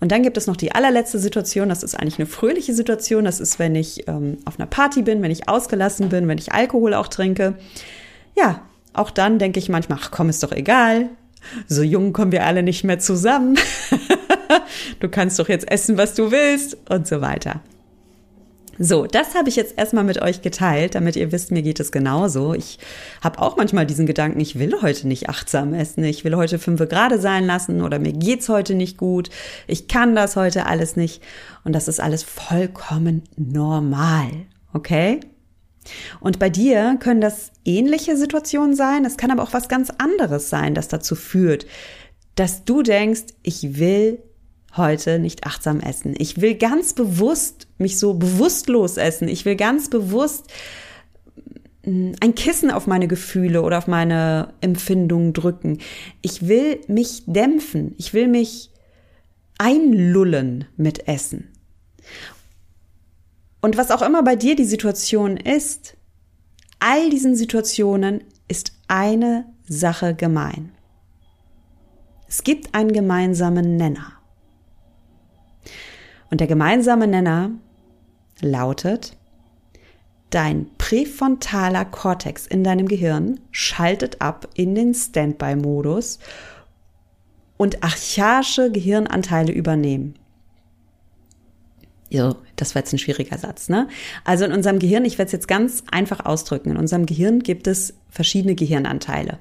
Und 0.00 0.10
dann 0.10 0.22
gibt 0.22 0.36
es 0.36 0.46
noch 0.46 0.56
die 0.56 0.72
allerletzte 0.72 1.18
Situation, 1.18 1.68
das 1.68 1.82
ist 1.82 1.94
eigentlich 1.94 2.18
eine 2.18 2.26
fröhliche 2.26 2.72
Situation, 2.72 3.24
das 3.24 3.40
ist, 3.40 3.58
wenn 3.58 3.74
ich 3.74 4.08
ähm, 4.08 4.38
auf 4.46 4.58
einer 4.58 4.66
Party 4.66 5.02
bin, 5.02 5.22
wenn 5.22 5.30
ich 5.30 5.48
ausgelassen 5.48 6.08
bin, 6.08 6.28
wenn 6.28 6.38
ich 6.38 6.52
Alkohol 6.52 6.94
auch 6.94 7.08
trinke. 7.08 7.54
Ja, 8.36 8.62
auch 8.94 9.10
dann 9.10 9.38
denke 9.38 9.58
ich 9.58 9.68
manchmal, 9.68 9.98
ach 10.00 10.10
komm, 10.10 10.30
ist 10.30 10.42
doch 10.42 10.52
egal, 10.52 11.10
so 11.66 11.82
jung 11.82 12.12
kommen 12.12 12.32
wir 12.32 12.46
alle 12.46 12.62
nicht 12.62 12.84
mehr 12.84 12.98
zusammen. 12.98 13.58
du 15.00 15.08
kannst 15.08 15.38
doch 15.38 15.48
jetzt 15.48 15.70
essen, 15.70 15.96
was 15.96 16.14
du 16.14 16.30
willst 16.30 16.76
und 16.88 17.06
so 17.06 17.20
weiter. 17.20 17.60
So, 18.82 19.06
das 19.06 19.34
habe 19.34 19.50
ich 19.50 19.56
jetzt 19.56 19.76
erstmal 19.76 20.04
mit 20.04 20.22
euch 20.22 20.40
geteilt, 20.40 20.94
damit 20.94 21.14
ihr 21.14 21.32
wisst, 21.32 21.50
mir 21.50 21.60
geht 21.60 21.80
es 21.80 21.92
genauso. 21.92 22.54
Ich 22.54 22.78
habe 23.20 23.38
auch 23.38 23.58
manchmal 23.58 23.84
diesen 23.84 24.06
Gedanken, 24.06 24.40
ich 24.40 24.58
will 24.58 24.72
heute 24.80 25.06
nicht 25.06 25.28
achtsam 25.28 25.74
essen, 25.74 26.02
ich 26.02 26.24
will 26.24 26.34
heute 26.34 26.58
fünf 26.58 26.80
gerade 26.88 27.18
sein 27.18 27.44
lassen 27.44 27.82
oder 27.82 27.98
mir 27.98 28.14
geht's 28.14 28.48
heute 28.48 28.72
nicht 28.74 28.96
gut, 28.96 29.28
ich 29.66 29.86
kann 29.86 30.14
das 30.14 30.34
heute 30.34 30.64
alles 30.64 30.96
nicht. 30.96 31.22
Und 31.62 31.74
das 31.74 31.88
ist 31.88 32.00
alles 32.00 32.22
vollkommen 32.22 33.24
normal, 33.36 34.30
okay? 34.72 35.20
Und 36.20 36.38
bei 36.38 36.48
dir 36.48 36.96
können 37.00 37.20
das 37.20 37.52
ähnliche 37.66 38.16
Situationen 38.16 38.74
sein, 38.74 39.04
es 39.04 39.18
kann 39.18 39.30
aber 39.30 39.42
auch 39.42 39.52
was 39.52 39.68
ganz 39.68 39.92
anderes 39.98 40.48
sein, 40.48 40.74
das 40.74 40.88
dazu 40.88 41.16
führt, 41.16 41.66
dass 42.34 42.64
du 42.64 42.82
denkst, 42.82 43.24
ich 43.42 43.78
will 43.78 44.22
heute 44.76 45.18
nicht 45.18 45.44
achtsam 45.44 45.80
essen. 45.80 46.14
Ich 46.18 46.40
will 46.40 46.54
ganz 46.54 46.92
bewusst 46.92 47.66
mich 47.78 47.98
so 47.98 48.14
bewusstlos 48.14 48.96
essen. 48.96 49.28
Ich 49.28 49.44
will 49.44 49.56
ganz 49.56 49.90
bewusst 49.90 50.46
mm, 51.84 52.12
ein 52.20 52.34
Kissen 52.34 52.70
auf 52.70 52.86
meine 52.86 53.08
Gefühle 53.08 53.62
oder 53.62 53.78
auf 53.78 53.86
meine 53.86 54.54
Empfindungen 54.60 55.32
drücken. 55.32 55.78
Ich 56.22 56.46
will 56.46 56.80
mich 56.88 57.24
dämpfen. 57.26 57.94
Ich 57.98 58.14
will 58.14 58.28
mich 58.28 58.70
einlullen 59.58 60.66
mit 60.76 61.06
Essen. 61.08 61.48
Und 63.60 63.76
was 63.76 63.90
auch 63.90 64.02
immer 64.02 64.22
bei 64.22 64.36
dir 64.36 64.56
die 64.56 64.64
Situation 64.64 65.36
ist, 65.36 65.96
all 66.78 67.10
diesen 67.10 67.36
Situationen 67.36 68.24
ist 68.48 68.72
eine 68.88 69.44
Sache 69.68 70.14
gemein. 70.14 70.72
Es 72.26 72.42
gibt 72.42 72.74
einen 72.74 72.92
gemeinsamen 72.92 73.76
Nenner. 73.76 74.19
Und 76.30 76.40
der 76.40 76.46
gemeinsame 76.46 77.06
Nenner 77.06 77.50
lautet, 78.40 79.16
dein 80.30 80.66
präfrontaler 80.78 81.84
Kortex 81.84 82.46
in 82.46 82.62
deinem 82.62 82.86
Gehirn 82.86 83.40
schaltet 83.50 84.20
ab 84.20 84.48
in 84.54 84.74
den 84.74 84.94
Standby-Modus 84.94 86.20
und 87.56 87.82
archaische 87.82 88.70
Gehirnanteile 88.70 89.52
übernehmen. 89.52 90.14
Jo, 92.08 92.34
das 92.56 92.74
war 92.74 92.82
jetzt 92.82 92.92
ein 92.92 92.98
schwieriger 92.98 93.38
Satz, 93.38 93.68
ne? 93.68 93.86
Also 94.24 94.44
in 94.44 94.52
unserem 94.52 94.80
Gehirn, 94.80 95.04
ich 95.04 95.18
werde 95.18 95.26
es 95.26 95.32
jetzt 95.32 95.46
ganz 95.46 95.84
einfach 95.92 96.24
ausdrücken, 96.24 96.70
in 96.70 96.76
unserem 96.76 97.06
Gehirn 97.06 97.40
gibt 97.40 97.68
es 97.68 97.94
verschiedene 98.08 98.56
Gehirnanteile. 98.56 99.38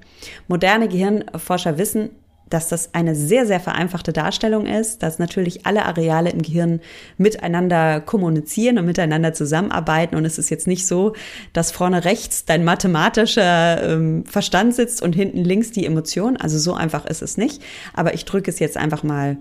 Moderne 0.48 0.88
Gehirnforscher 0.88 1.80
wissen, 1.80 2.12
dass 2.50 2.68
das 2.68 2.94
eine 2.94 3.16
sehr, 3.16 3.46
sehr 3.46 3.60
vereinfachte 3.60 4.14
Darstellung 4.14 4.66
ist, 4.66 5.04
dass 5.04 5.20
natürlich 5.20 5.66
alle 5.66 5.86
Areale 5.86 6.30
im 6.30 6.42
Gehirn 6.42 6.82
miteinander 7.18 8.02
kommunizieren 8.02 8.78
und 8.80 8.86
miteinander 8.86 9.34
zusammenarbeiten. 9.34 10.16
Und 10.16 10.26
es 10.26 10.38
ist 10.38 10.50
jetzt 10.50 10.68
nicht 10.68 10.88
so, 10.88 11.14
dass 11.54 11.72
vorne 11.72 12.06
rechts 12.06 12.46
dein 12.46 12.64
mathematischer 12.64 13.84
ähm, 13.84 14.26
Verstand 14.26 14.74
sitzt 14.74 15.02
und 15.02 15.14
hinten 15.14 15.44
links 15.44 15.72
die 15.72 15.86
Emotion. 15.86 16.38
Also 16.38 16.58
so 16.58 16.74
einfach 16.74 17.06
ist 17.06 17.22
es 17.22 17.38
nicht. 17.38 17.62
Aber 17.94 18.14
ich 18.14 18.26
drücke 18.26 18.50
es 18.50 18.60
jetzt 18.60 18.78
einfach 18.78 19.04
mal 19.04 19.38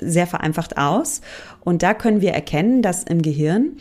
sehr 0.00 0.26
vereinfacht 0.26 0.76
aus. 0.76 1.20
Und 1.60 1.82
da 1.82 1.94
können 1.94 2.20
wir 2.20 2.32
erkennen, 2.32 2.82
dass 2.82 3.04
im 3.04 3.22
Gehirn 3.22 3.76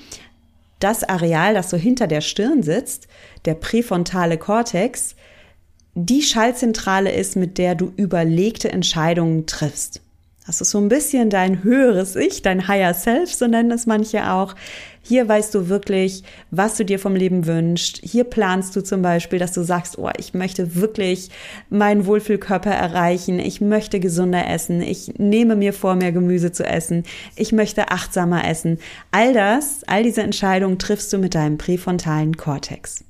das 0.79 1.03
Areal, 1.03 1.53
das 1.53 1.69
so 1.69 1.77
hinter 1.77 2.07
der 2.07 2.22
Stirn 2.22 2.62
sitzt, 2.62 3.07
der 3.45 3.53
präfrontale 3.55 4.38
Kortex, 4.38 5.15
die 5.95 6.21
Schallzentrale 6.21 7.12
ist, 7.12 7.35
mit 7.35 7.57
der 7.57 7.75
du 7.75 7.91
überlegte 7.97 8.71
Entscheidungen 8.71 9.45
triffst. 9.45 10.01
Das 10.45 10.59
ist 10.59 10.71
so 10.71 10.77
ein 10.77 10.89
bisschen 10.89 11.29
dein 11.29 11.63
höheres 11.63 12.17
Ich, 12.17 12.41
dein 12.41 12.67
Higher 12.67 12.93
Self, 12.93 13.33
so 13.33 13.47
nennen 13.47 13.71
es 13.71 13.85
manche 13.85 14.29
auch. 14.29 14.55
Hier 15.01 15.27
weißt 15.27 15.55
du 15.55 15.69
wirklich, 15.69 16.23
was 16.51 16.75
du 16.75 16.83
dir 16.83 17.00
vom 17.00 17.15
Leben 17.15 17.45
wünschst. 17.45 18.00
Hier 18.03 18.25
planst 18.25 18.75
du 18.75 18.81
zum 18.81 19.01
Beispiel, 19.01 19.39
dass 19.39 19.53
du 19.53 19.63
sagst, 19.63 19.97
oh, 19.97 20.09
ich 20.17 20.33
möchte 20.33 20.75
wirklich 20.75 21.29
meinen 21.69 22.05
Wohlfühlkörper 22.05 22.71
erreichen. 22.71 23.39
Ich 23.39 23.62
möchte 23.62 24.01
gesunder 24.01 24.50
essen. 24.50 24.81
Ich 24.81 25.13
nehme 25.17 25.55
mir 25.55 25.71
vor, 25.73 25.95
mehr 25.95 26.12
Gemüse 26.12 26.51
zu 26.51 26.65
essen. 26.65 27.03
Ich 27.38 27.53
möchte 27.53 27.91
achtsamer 27.91 28.45
essen. 28.47 28.79
All 29.12 29.33
das, 29.33 29.81
all 29.88 30.03
diese 30.03 30.23
Entscheidungen 30.23 30.79
triffst 30.79 31.12
du 31.13 31.19
mit 31.19 31.35
deinem 31.35 31.57
präfrontalen 31.57 32.35
Kortex. 32.35 33.03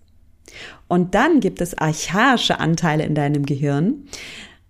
Und 0.88 1.16
dann 1.16 1.40
gibt 1.40 1.62
es 1.62 1.78
archaische 1.78 2.60
Anteile 2.60 3.06
in 3.06 3.16
deinem 3.16 3.46
Gehirn, 3.46 4.04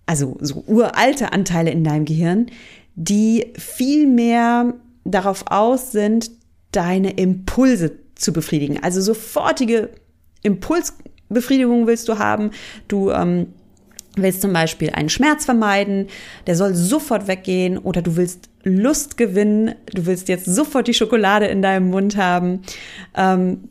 also 0.05 0.37
so 0.41 0.63
uralte 0.67 1.31
Anteile 1.31 1.71
in 1.71 1.83
deinem 1.83 2.05
Gehirn, 2.05 2.47
die 2.95 3.53
viel 3.57 4.07
mehr 4.07 4.73
darauf 5.05 5.45
aus 5.47 5.91
sind, 5.91 6.31
deine 6.71 7.11
Impulse 7.11 7.97
zu 8.15 8.33
befriedigen. 8.33 8.81
Also 8.83 9.01
sofortige 9.01 9.89
Impulsbefriedigung 10.43 11.87
willst 11.87 12.07
du 12.09 12.19
haben. 12.19 12.51
Du 12.87 13.11
ähm, 13.11 13.47
willst 14.15 14.41
zum 14.41 14.53
Beispiel 14.53 14.91
einen 14.91 15.09
Schmerz 15.09 15.45
vermeiden, 15.45 16.07
der 16.47 16.55
soll 16.55 16.75
sofort 16.75 17.27
weggehen 17.27 17.77
oder 17.77 18.01
du 18.01 18.15
willst 18.15 18.49
Lust 18.63 19.17
gewinnen, 19.17 19.75
du 19.93 20.05
willst 20.05 20.29
jetzt 20.29 20.45
sofort 20.45 20.87
die 20.87 20.93
Schokolade 20.93 21.47
in 21.47 21.61
deinem 21.61 21.89
Mund 21.89 22.15
haben. 22.15 22.61
Ähm, 23.15 23.69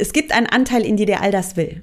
es 0.00 0.12
gibt 0.12 0.32
einen 0.32 0.46
Anteil 0.46 0.84
in 0.84 0.96
dir, 0.96 1.06
der 1.06 1.22
all 1.22 1.30
das 1.30 1.56
will. 1.56 1.82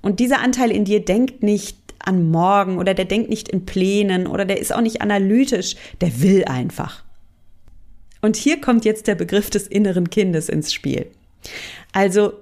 Und 0.00 0.20
dieser 0.20 0.40
Anteil 0.40 0.70
in 0.70 0.84
dir 0.84 1.04
denkt 1.04 1.42
nicht 1.42 1.76
an 1.98 2.30
morgen 2.30 2.78
oder 2.78 2.94
der 2.94 3.04
denkt 3.04 3.30
nicht 3.30 3.48
in 3.48 3.64
Plänen 3.64 4.26
oder 4.26 4.44
der 4.44 4.58
ist 4.58 4.74
auch 4.74 4.80
nicht 4.80 5.00
analytisch, 5.00 5.76
der 6.00 6.20
will 6.20 6.44
einfach. 6.44 7.04
Und 8.20 8.36
hier 8.36 8.60
kommt 8.60 8.84
jetzt 8.84 9.06
der 9.06 9.14
Begriff 9.14 9.50
des 9.50 9.66
inneren 9.66 10.10
Kindes 10.10 10.48
ins 10.48 10.72
Spiel. 10.72 11.06
Also, 11.92 12.32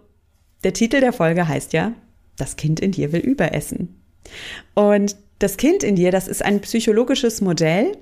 der 0.62 0.74
Titel 0.74 1.00
der 1.00 1.12
Folge 1.12 1.48
heißt 1.48 1.72
ja, 1.72 1.92
das 2.36 2.56
Kind 2.56 2.80
in 2.80 2.92
dir 2.92 3.12
will 3.12 3.20
überessen. 3.20 4.00
Und 4.74 5.16
das 5.38 5.56
Kind 5.56 5.82
in 5.82 5.96
dir, 5.96 6.10
das 6.10 6.28
ist 6.28 6.44
ein 6.44 6.60
psychologisches 6.60 7.40
Modell, 7.40 7.96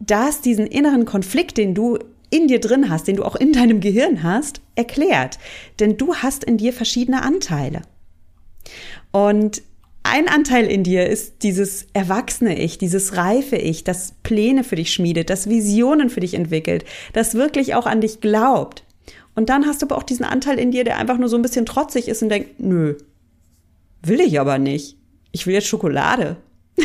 das 0.00 0.40
diesen 0.40 0.66
inneren 0.66 1.04
Konflikt, 1.04 1.58
den 1.58 1.74
du 1.74 1.98
in 2.32 2.48
dir 2.48 2.60
drin 2.60 2.88
hast, 2.88 3.06
den 3.06 3.16
du 3.16 3.24
auch 3.24 3.36
in 3.36 3.52
deinem 3.52 3.80
Gehirn 3.80 4.22
hast, 4.22 4.60
erklärt. 4.74 5.38
Denn 5.78 5.96
du 5.96 6.16
hast 6.16 6.44
in 6.44 6.56
dir 6.56 6.72
verschiedene 6.72 7.22
Anteile. 7.22 7.82
Und 9.12 9.62
ein 10.02 10.28
Anteil 10.28 10.66
in 10.66 10.82
dir 10.82 11.06
ist 11.06 11.42
dieses 11.42 11.86
erwachsene 11.92 12.58
Ich, 12.58 12.78
dieses 12.78 13.16
reife 13.16 13.56
Ich, 13.56 13.84
das 13.84 14.14
Pläne 14.22 14.64
für 14.64 14.76
dich 14.76 14.92
schmiedet, 14.92 15.30
das 15.30 15.48
Visionen 15.48 16.10
für 16.10 16.20
dich 16.20 16.34
entwickelt, 16.34 16.84
das 17.12 17.34
wirklich 17.34 17.74
auch 17.74 17.86
an 17.86 18.00
dich 18.00 18.20
glaubt. 18.20 18.84
Und 19.34 19.48
dann 19.48 19.66
hast 19.66 19.82
du 19.82 19.86
aber 19.86 19.96
auch 19.96 20.02
diesen 20.02 20.24
Anteil 20.24 20.58
in 20.58 20.70
dir, 20.70 20.84
der 20.84 20.98
einfach 20.98 21.18
nur 21.18 21.28
so 21.28 21.36
ein 21.36 21.42
bisschen 21.42 21.66
trotzig 21.66 22.08
ist 22.08 22.22
und 22.22 22.30
denkt, 22.30 22.58
nö, 22.58 22.96
will 24.02 24.20
ich 24.20 24.40
aber 24.40 24.58
nicht. 24.58 24.96
Ich 25.30 25.46
will 25.46 25.54
jetzt 25.54 25.68
Schokolade. 25.68 26.36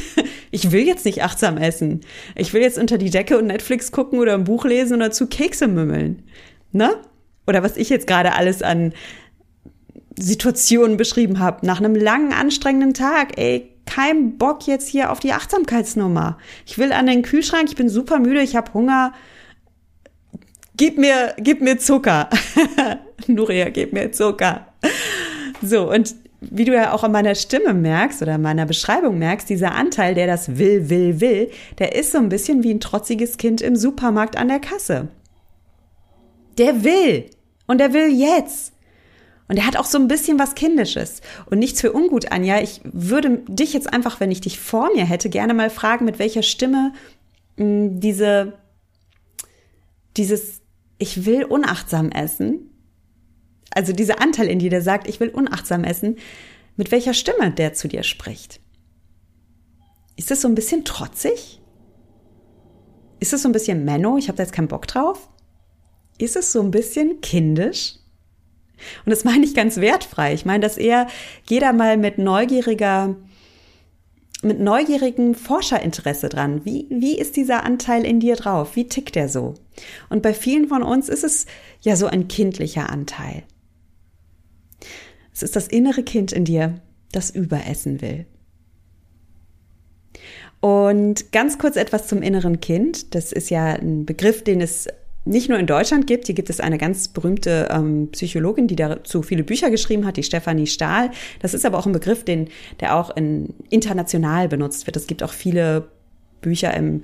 ich 0.58 0.72
will 0.72 0.88
jetzt 0.88 1.06
nicht 1.06 1.24
achtsam 1.24 1.58
essen. 1.58 2.02
Ich 2.36 2.52
will 2.52 2.64
jetzt 2.64 2.80
unter 2.80 2.98
die 2.98 3.12
Decke 3.12 3.38
und 3.38 3.46
Netflix 3.46 3.92
gucken 3.92 4.18
oder 4.18 4.34
ein 4.34 4.44
Buch 4.44 4.66
lesen 4.66 4.96
oder 4.96 5.12
zu 5.12 5.28
Kekse 5.28 5.68
mümmeln. 5.68 6.24
Ne? 6.72 6.96
Oder 7.46 7.62
was 7.62 7.78
ich 7.78 7.90
jetzt 7.90 8.08
gerade 8.08 8.34
alles 8.34 8.64
an 8.64 8.94
Situationen 10.18 10.98
beschrieben 10.98 11.38
habe, 11.38 11.64
nach 11.64 11.80
einem 11.80 11.94
langen, 11.94 12.34
anstrengenden 12.34 12.96
Tag, 12.96 13.38
ey, 13.38 13.72
kein 13.86 14.40
Bock 14.40 14.66
jetzt 14.66 14.88
hier 14.88 15.12
auf 15.12 15.20
die 15.20 15.32
Achtsamkeitsnummer. 15.32 16.40
Ich 16.66 16.80
will 16.80 16.92
an 16.92 17.06
den 17.06 17.22
Kühlschrank, 17.22 17.70
ich 17.70 17.76
bin 17.76 17.88
super 17.88 18.18
müde, 18.18 18.42
ich 18.42 18.56
habe 18.56 18.74
Hunger. 18.74 19.14
Gib 20.76 20.98
mir, 20.98 21.36
gib 21.38 21.62
mir 21.62 21.78
Zucker. 21.78 22.32
Nuria, 23.28 23.70
gib 23.70 23.94
mir 23.94 24.12
Zucker. 24.12 24.74
So, 25.62 25.92
und 25.92 26.16
wie 26.40 26.66
du 26.66 26.74
ja 26.74 26.94
auch 26.94 27.04
an 27.04 27.12
meiner 27.12 27.36
Stimme 27.36 27.74
merkst 27.74 28.22
oder 28.22 28.38
meiner 28.38 28.66
Beschreibung 28.66 29.18
merkst, 29.18 29.50
dieser 29.50 29.74
Anteil, 29.74 30.14
der 30.14 30.28
das 30.28 30.58
will, 30.58 30.90
will, 30.90 31.20
will, 31.20 31.50
der 31.80 31.96
ist 31.96 32.12
so 32.12 32.20
ein 32.20 32.30
bisschen 32.30 32.64
wie 32.64 32.74
ein 32.74 32.80
trotziges 32.80 33.38
Kind 33.38 33.62
im 33.62 33.76
Supermarkt 33.76 34.38
an 34.38 34.48
der 34.48 34.60
Kasse. 34.60 35.08
Der 36.58 36.84
will. 36.84 37.30
Und 37.66 37.80
der 37.80 37.94
will 37.94 38.10
jetzt. 38.10 38.74
Und 39.48 39.58
er 39.58 39.66
hat 39.66 39.78
auch 39.78 39.86
so 39.86 39.98
ein 39.98 40.08
bisschen 40.08 40.40
was 40.40 40.56
Kindisches. 40.56 41.22
Und 41.46 41.60
nichts 41.60 41.82
für 41.82 41.94
ungut, 41.94 42.32
Anja. 42.32 42.62
Ich 42.62 42.82
würde 42.84 43.44
dich 43.48 43.74
jetzt 43.74 43.92
einfach, 43.92 44.20
wenn 44.20 44.32
ich 44.32 44.42
dich 44.42 44.60
vor 44.60 44.90
mir 44.94 45.06
hätte, 45.06 45.30
gerne 45.30 45.54
mal 45.54 45.70
fragen, 45.70 46.06
mit 46.06 46.20
welcher 46.20 46.44
Stimme 46.44 46.94
mh, 47.56 47.66
hm, 47.66 48.00
diese, 48.00 48.54
dieses, 50.18 50.62
ich 50.98 51.26
will 51.26 51.46
unachtsam 51.46 52.12
essen, 52.12 52.67
also 53.78 53.94
dieser 53.94 54.22
Anteil 54.22 54.48
in 54.48 54.58
dir, 54.58 54.72
der 54.72 54.82
sagt, 54.82 55.08
ich 55.08 55.20
will 55.20 55.30
unachtsam 55.30 55.84
essen, 55.84 56.18
mit 56.78 56.92
welcher 56.92 57.14
Stimme 57.14 57.52
der 57.52 57.74
zu 57.74 57.88
dir 57.88 58.02
spricht. 58.02 58.60
Ist 60.16 60.32
das 60.32 60.42
so 60.42 60.48
ein 60.48 60.56
bisschen 60.56 60.84
trotzig? 60.84 61.62
Ist 63.20 63.34
es 63.34 63.44
so 63.44 63.50
ein 63.50 63.52
bisschen 63.52 63.86
Menno, 63.86 64.18
ich 64.18 64.30
habe 64.30 64.38
da 64.38 64.44
jetzt 64.44 64.52
keinen 64.52 64.68
Bock 64.68 64.88
drauf? 64.88 65.30
Ist 66.18 66.36
es 66.36 66.52
so 66.52 66.62
ein 66.62 66.72
bisschen 66.72 67.22
kindisch? 67.22 68.00
Und 69.06 69.12
das 69.12 69.24
meine 69.24 69.46
ich 69.46 69.54
ganz 69.54 69.78
wertfrei. 69.78 70.34
Ich 70.34 70.46
meine, 70.46 70.62
dass 70.62 70.78
eher 70.78 71.06
jeder 71.48 71.72
mal 71.72 71.98
mit 71.98 72.18
neugieriger, 72.18 73.16
mit 74.42 74.60
neugierigem 74.60 75.36
Forscherinteresse 75.36 76.30
dran. 76.30 76.66
Wie, 76.66 76.88
wie 76.90 77.18
ist 77.18 77.36
dieser 77.36 77.64
Anteil 77.64 78.06
in 78.06 78.20
dir 78.20 78.38
drauf? 78.38 78.76
Wie 78.76 78.88
tickt 78.88 79.14
der 79.14 79.30
so? 79.30 79.54
Und 80.10 80.24
bei 80.24 80.34
vielen 80.34 80.68
von 80.68 80.82
uns 80.82 81.10
ist 81.10 81.24
es 81.24 81.46
ja 81.82 81.96
so 81.96 82.08
ein 82.08 82.28
kindlicher 82.28 82.90
Anteil. 82.90 83.44
Es 85.38 85.44
ist 85.44 85.56
das 85.56 85.68
innere 85.68 86.02
Kind 86.02 86.32
in 86.32 86.46
dir, 86.46 86.82
das 87.12 87.30
überessen 87.30 88.02
will. 88.02 88.26
Und 90.62 91.32
ganz 91.32 91.60
kurz 91.60 91.76
etwas 91.76 92.08
zum 92.08 92.24
inneren 92.24 92.60
Kind. 92.60 93.14
Das 93.14 93.32
ist 93.32 93.52
ja 93.52 93.66
ein 93.74 94.08
Begriff, 94.08 94.44
den 94.44 94.62
es 94.62 94.88
nicht 95.26 95.48
nur 95.48 95.60
in 95.60 95.68
Deutschland 95.68 96.08
gibt. 96.08 96.26
Hier 96.26 96.34
gibt 96.34 96.50
es 96.50 96.60
eine 96.60 96.80
ganz 96.80 97.10
berühmte 97.10 97.70
ähm, 97.70 98.10
Psychologin, 98.14 98.66
die 98.66 98.76
dazu 98.76 99.22
viele 99.22 99.44
Bücher 99.44 99.70
geschrieben 99.70 100.08
hat, 100.08 100.18
die 100.18 100.24
Stefanie 100.24 100.66
Stahl. 100.66 101.12
Das 101.40 101.54
ist 101.54 101.68
aber 101.68 101.78
auch 101.78 101.86
ein 101.86 101.94
Begriff, 101.94 102.26
den, 102.26 102.50
der 102.80 102.96
auch 102.96 103.16
in, 103.16 103.54
international 103.70 104.48
benutzt 104.48 104.88
wird. 104.88 104.98
Es 104.98 105.06
gibt 105.06 105.22
auch 105.22 105.34
viele 105.34 105.88
Bücher 106.42 106.74
im 106.74 107.04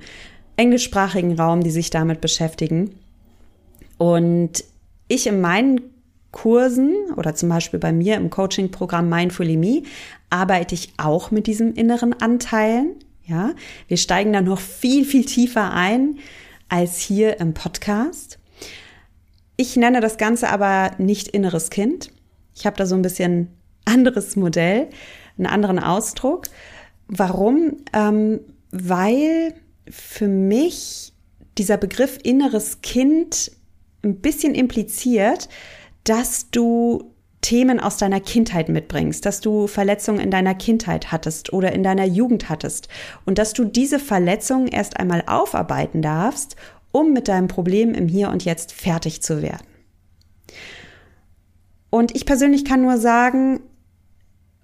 englischsprachigen 0.56 1.38
Raum, 1.38 1.62
die 1.62 1.70
sich 1.70 1.90
damit 1.90 2.20
beschäftigen. 2.20 2.96
Und 3.96 4.64
ich 5.06 5.28
in 5.28 5.40
meinen 5.40 5.93
Kursen 6.34 6.94
oder 7.16 7.34
zum 7.36 7.48
Beispiel 7.48 7.78
bei 7.78 7.92
mir 7.92 8.16
im 8.16 8.28
Coaching-Programm 8.28 9.08
Mindfully 9.08 9.56
Me 9.56 9.82
arbeite 10.30 10.74
ich 10.74 10.92
auch 10.96 11.30
mit 11.30 11.46
diesem 11.46 11.74
inneren 11.74 12.12
Anteilen. 12.20 12.96
Ja, 13.24 13.52
wir 13.86 13.96
steigen 13.96 14.32
da 14.32 14.42
noch 14.42 14.58
viel, 14.58 15.04
viel 15.04 15.24
tiefer 15.24 15.72
ein 15.72 16.18
als 16.68 16.98
hier 16.98 17.38
im 17.38 17.54
Podcast. 17.54 18.40
Ich 19.56 19.76
nenne 19.76 20.00
das 20.00 20.18
Ganze 20.18 20.50
aber 20.50 20.90
nicht 20.98 21.28
inneres 21.28 21.70
Kind. 21.70 22.10
Ich 22.56 22.66
habe 22.66 22.76
da 22.76 22.84
so 22.84 22.96
ein 22.96 23.02
bisschen 23.02 23.48
anderes 23.84 24.34
Modell, 24.34 24.88
einen 25.38 25.46
anderen 25.46 25.78
Ausdruck. 25.78 26.48
Warum? 27.06 27.76
Ähm, 27.92 28.40
weil 28.72 29.54
für 29.88 30.26
mich 30.26 31.12
dieser 31.58 31.76
Begriff 31.76 32.18
inneres 32.24 32.82
Kind 32.82 33.52
ein 34.02 34.16
bisschen 34.16 34.56
impliziert, 34.56 35.48
dass 36.04 36.50
du 36.50 37.14
Themen 37.40 37.78
aus 37.78 37.98
deiner 37.98 38.20
Kindheit 38.20 38.70
mitbringst, 38.70 39.26
dass 39.26 39.40
du 39.40 39.66
Verletzungen 39.66 40.20
in 40.20 40.30
deiner 40.30 40.54
Kindheit 40.54 41.12
hattest 41.12 41.52
oder 41.52 41.72
in 41.72 41.82
deiner 41.82 42.06
Jugend 42.06 42.48
hattest 42.48 42.88
und 43.26 43.36
dass 43.36 43.52
du 43.52 43.64
diese 43.64 43.98
Verletzungen 43.98 44.66
erst 44.66 44.98
einmal 44.98 45.24
aufarbeiten 45.26 46.00
darfst, 46.00 46.56
um 46.90 47.12
mit 47.12 47.28
deinem 47.28 47.48
Problem 47.48 47.92
im 47.92 48.08
Hier 48.08 48.30
und 48.30 48.44
Jetzt 48.44 48.72
fertig 48.72 49.22
zu 49.22 49.42
werden. 49.42 49.66
Und 51.90 52.14
ich 52.16 52.24
persönlich 52.24 52.64
kann 52.64 52.80
nur 52.80 52.96
sagen, 52.96 53.60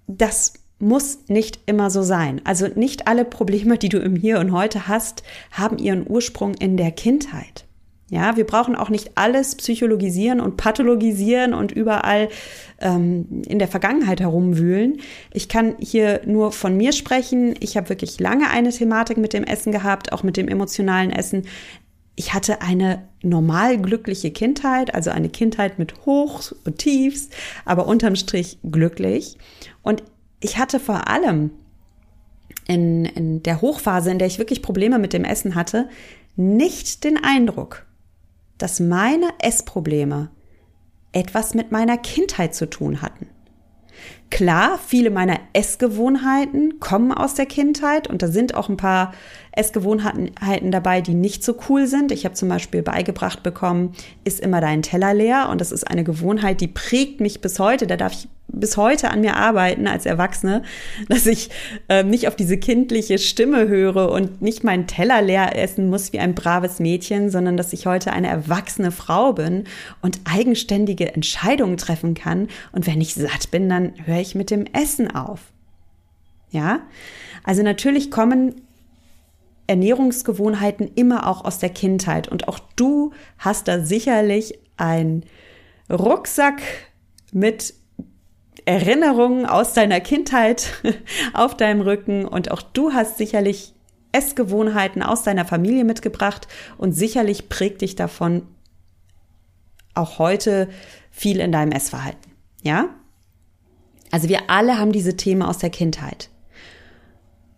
das 0.07 0.53
muss 0.79 1.27
nicht 1.27 1.59
immer 1.67 1.91
so 1.91 2.01
sein. 2.01 2.41
Also 2.45 2.67
nicht 2.67 3.07
alle 3.07 3.25
Probleme, 3.25 3.77
die 3.77 3.89
du 3.89 3.99
im 3.99 4.15
Hier 4.15 4.39
und 4.39 4.51
Heute 4.51 4.87
hast, 4.87 5.21
haben 5.51 5.77
ihren 5.77 6.09
Ursprung 6.09 6.55
in 6.55 6.77
der 6.77 6.91
Kindheit. 6.91 7.65
Ja, 8.11 8.35
wir 8.35 8.45
brauchen 8.45 8.75
auch 8.75 8.89
nicht 8.89 9.11
alles 9.15 9.55
psychologisieren 9.55 10.41
und 10.41 10.57
pathologisieren 10.57 11.53
und 11.53 11.71
überall 11.71 12.27
ähm, 12.81 13.41
in 13.47 13.57
der 13.57 13.69
Vergangenheit 13.69 14.19
herumwühlen. 14.19 14.99
Ich 15.31 15.47
kann 15.47 15.75
hier 15.79 16.19
nur 16.25 16.51
von 16.51 16.75
mir 16.75 16.91
sprechen. 16.91 17.55
Ich 17.61 17.77
habe 17.77 17.87
wirklich 17.87 18.19
lange 18.19 18.49
eine 18.49 18.71
Thematik 18.71 19.15
mit 19.15 19.31
dem 19.31 19.45
Essen 19.45 19.71
gehabt, 19.71 20.11
auch 20.11 20.23
mit 20.23 20.35
dem 20.35 20.49
emotionalen 20.49 21.09
Essen. 21.09 21.43
Ich 22.17 22.33
hatte 22.33 22.61
eine 22.61 23.07
normal 23.23 23.77
glückliche 23.77 24.31
Kindheit, 24.31 24.93
also 24.93 25.09
eine 25.09 25.29
Kindheit 25.29 25.79
mit 25.79 26.05
Hochs 26.05 26.51
und 26.51 26.79
Tiefs, 26.79 27.29
aber 27.63 27.87
unterm 27.87 28.17
Strich 28.17 28.57
glücklich. 28.69 29.37
Und 29.83 30.03
ich 30.41 30.57
hatte 30.57 30.81
vor 30.81 31.07
allem 31.07 31.51
in, 32.67 33.05
in 33.05 33.41
der 33.41 33.61
Hochphase, 33.61 34.11
in 34.11 34.19
der 34.19 34.27
ich 34.27 34.37
wirklich 34.37 34.61
Probleme 34.61 34.99
mit 34.99 35.13
dem 35.13 35.23
Essen 35.23 35.55
hatte, 35.55 35.87
nicht 36.35 37.05
den 37.05 37.23
Eindruck, 37.23 37.85
dass 38.61 38.79
meine 38.79 39.29
Essprobleme 39.39 40.29
etwas 41.11 41.53
mit 41.53 41.71
meiner 41.71 41.97
Kindheit 41.97 42.55
zu 42.55 42.69
tun 42.69 43.01
hatten. 43.01 43.27
Klar, 44.29 44.79
viele 44.83 45.09
meiner 45.09 45.39
Essgewohnheiten 45.51 46.79
kommen 46.79 47.11
aus 47.11 47.33
der 47.33 47.45
Kindheit 47.45 48.07
und 48.07 48.21
da 48.21 48.29
sind 48.29 48.55
auch 48.55 48.69
ein 48.69 48.77
paar 48.77 49.13
Essgewohnheiten 49.51 50.71
dabei, 50.71 51.01
die 51.01 51.13
nicht 51.13 51.43
so 51.43 51.57
cool 51.67 51.85
sind. 51.85 52.13
Ich 52.13 52.23
habe 52.23 52.33
zum 52.33 52.47
Beispiel 52.47 52.81
beigebracht 52.81 53.43
bekommen, 53.43 53.93
ist 54.23 54.39
immer 54.39 54.61
dein 54.61 54.83
Teller 54.83 55.13
leer 55.13 55.49
und 55.49 55.59
das 55.59 55.73
ist 55.73 55.85
eine 55.85 56.05
Gewohnheit, 56.05 56.61
die 56.61 56.69
prägt 56.69 57.19
mich 57.19 57.41
bis 57.41 57.59
heute. 57.59 57.87
Da 57.87 57.97
darf 57.97 58.13
ich 58.13 58.29
bis 58.53 58.77
heute 58.77 59.11
an 59.11 59.21
mir 59.21 59.35
arbeiten 59.35 59.87
als 59.87 60.05
Erwachsene, 60.05 60.63
dass 61.09 61.25
ich 61.25 61.49
äh, 61.89 62.03
nicht 62.03 62.27
auf 62.27 62.35
diese 62.35 62.57
kindliche 62.57 63.17
Stimme 63.17 63.67
höre 63.67 64.11
und 64.11 64.41
nicht 64.41 64.63
meinen 64.63 64.87
Teller 64.87 65.21
leer 65.21 65.57
essen 65.57 65.89
muss 65.89 66.13
wie 66.13 66.19
ein 66.19 66.35
braves 66.35 66.79
Mädchen, 66.79 67.29
sondern 67.29 67.57
dass 67.57 67.73
ich 67.73 67.85
heute 67.85 68.11
eine 68.13 68.27
erwachsene 68.27 68.91
Frau 68.91 69.33
bin 69.33 69.65
und 70.01 70.19
eigenständige 70.25 71.13
Entscheidungen 71.13 71.77
treffen 71.77 72.13
kann. 72.13 72.47
Und 72.71 72.87
wenn 72.87 73.01
ich 73.01 73.15
satt 73.15 73.51
bin, 73.51 73.69
dann 73.69 73.93
höre 74.05 74.19
ich 74.19 74.35
mit 74.35 74.51
dem 74.51 74.65
Essen 74.65 75.13
auf. 75.13 75.39
Ja, 76.49 76.81
also 77.43 77.63
natürlich 77.63 78.11
kommen 78.11 78.55
Ernährungsgewohnheiten 79.67 80.91
immer 80.95 81.27
auch 81.27 81.45
aus 81.45 81.59
der 81.59 81.69
Kindheit 81.69 82.27
und 82.27 82.49
auch 82.49 82.59
du 82.75 83.13
hast 83.37 83.69
da 83.69 83.79
sicherlich 83.79 84.59
ein 84.75 85.23
Rucksack 85.89 86.61
mit 87.31 87.73
Erinnerungen 88.65 89.45
aus 89.45 89.73
deiner 89.73 89.99
Kindheit 89.99 90.73
auf 91.33 91.55
deinem 91.55 91.81
Rücken 91.81 92.25
und 92.25 92.51
auch 92.51 92.61
du 92.61 92.93
hast 92.93 93.17
sicherlich 93.17 93.73
Essgewohnheiten 94.11 95.03
aus 95.03 95.23
deiner 95.23 95.45
Familie 95.45 95.83
mitgebracht 95.83 96.47
und 96.77 96.93
sicherlich 96.93 97.49
prägt 97.49 97.81
dich 97.81 97.95
davon 97.95 98.47
auch 99.93 100.19
heute 100.19 100.69
viel 101.11 101.39
in 101.39 101.51
deinem 101.51 101.71
Essverhalten. 101.71 102.31
Ja? 102.63 102.89
Also 104.11 104.27
wir 104.29 104.49
alle 104.49 104.77
haben 104.77 104.91
diese 104.91 105.15
Themen 105.15 105.41
aus 105.41 105.59
der 105.59 105.69
Kindheit. 105.69 106.30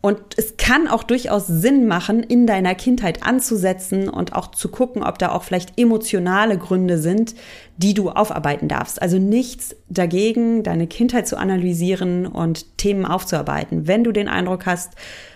Und 0.05 0.19
es 0.35 0.57
kann 0.57 0.89
auch 0.89 1.03
durchaus 1.03 1.47
Sinn 1.47 1.87
machen, 1.87 2.23
in 2.23 2.45
deiner 2.45 2.75
Kindheit 2.75 3.23
anzusetzen 3.23 4.09
und 4.09 4.33
auch 4.33 4.51
zu 4.51 4.67
gucken, 4.67 5.01
ob 5.01 5.17
da 5.17 5.31
auch 5.31 5.43
vielleicht 5.43 5.79
emotionale 5.79 6.57
Gründe 6.57 6.97
sind, 6.97 7.35
die 7.77 7.93
du 7.93 8.09
aufarbeiten 8.09 8.67
darfst. 8.67 9.01
Also 9.01 9.17
nichts 9.17 9.77
dagegen, 9.87 10.61
deine 10.61 10.87
Kindheit 10.87 11.25
zu 11.25 11.37
analysieren 11.37 12.27
und 12.27 12.77
Themen 12.77 13.05
aufzuarbeiten, 13.05 13.87
wenn 13.87 14.03
du 14.03 14.11
den 14.11 14.27
Eindruck 14.27 14.65
hast, 14.65 14.95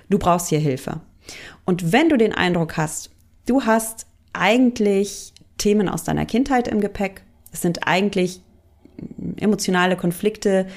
du 0.09 0.19
brauchst 0.19 0.49
hier 0.49 0.59
Hilfe. 0.59 0.99
Und 1.63 1.93
wenn 1.93 2.09
du 2.09 2.17
den 2.17 2.33
Eindruck 2.33 2.75
hast, 2.75 3.11
du 3.45 3.63
hast 3.63 4.05
eigentlich 4.33 5.33
Themen 5.57 5.87
aus 5.87 6.03
deiner 6.03 6.25
Kindheit 6.25 6.67
im 6.67 6.81
Gepäck, 6.81 7.21
Es 7.53 7.61
sind 7.61 7.87
eigentlich 7.87 8.41
emotionale 9.39 9.95
Konflikte, 9.95 10.67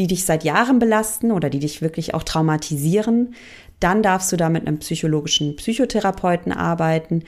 die 0.00 0.06
dich 0.06 0.24
seit 0.24 0.44
Jahren 0.44 0.78
belasten 0.78 1.30
oder 1.30 1.50
die 1.50 1.58
dich 1.58 1.82
wirklich 1.82 2.14
auch 2.14 2.22
traumatisieren, 2.22 3.34
dann 3.80 4.02
darfst 4.02 4.32
du 4.32 4.36
da 4.36 4.48
mit 4.48 4.66
einem 4.66 4.78
psychologischen 4.78 5.56
Psychotherapeuten 5.56 6.52
arbeiten. 6.52 7.24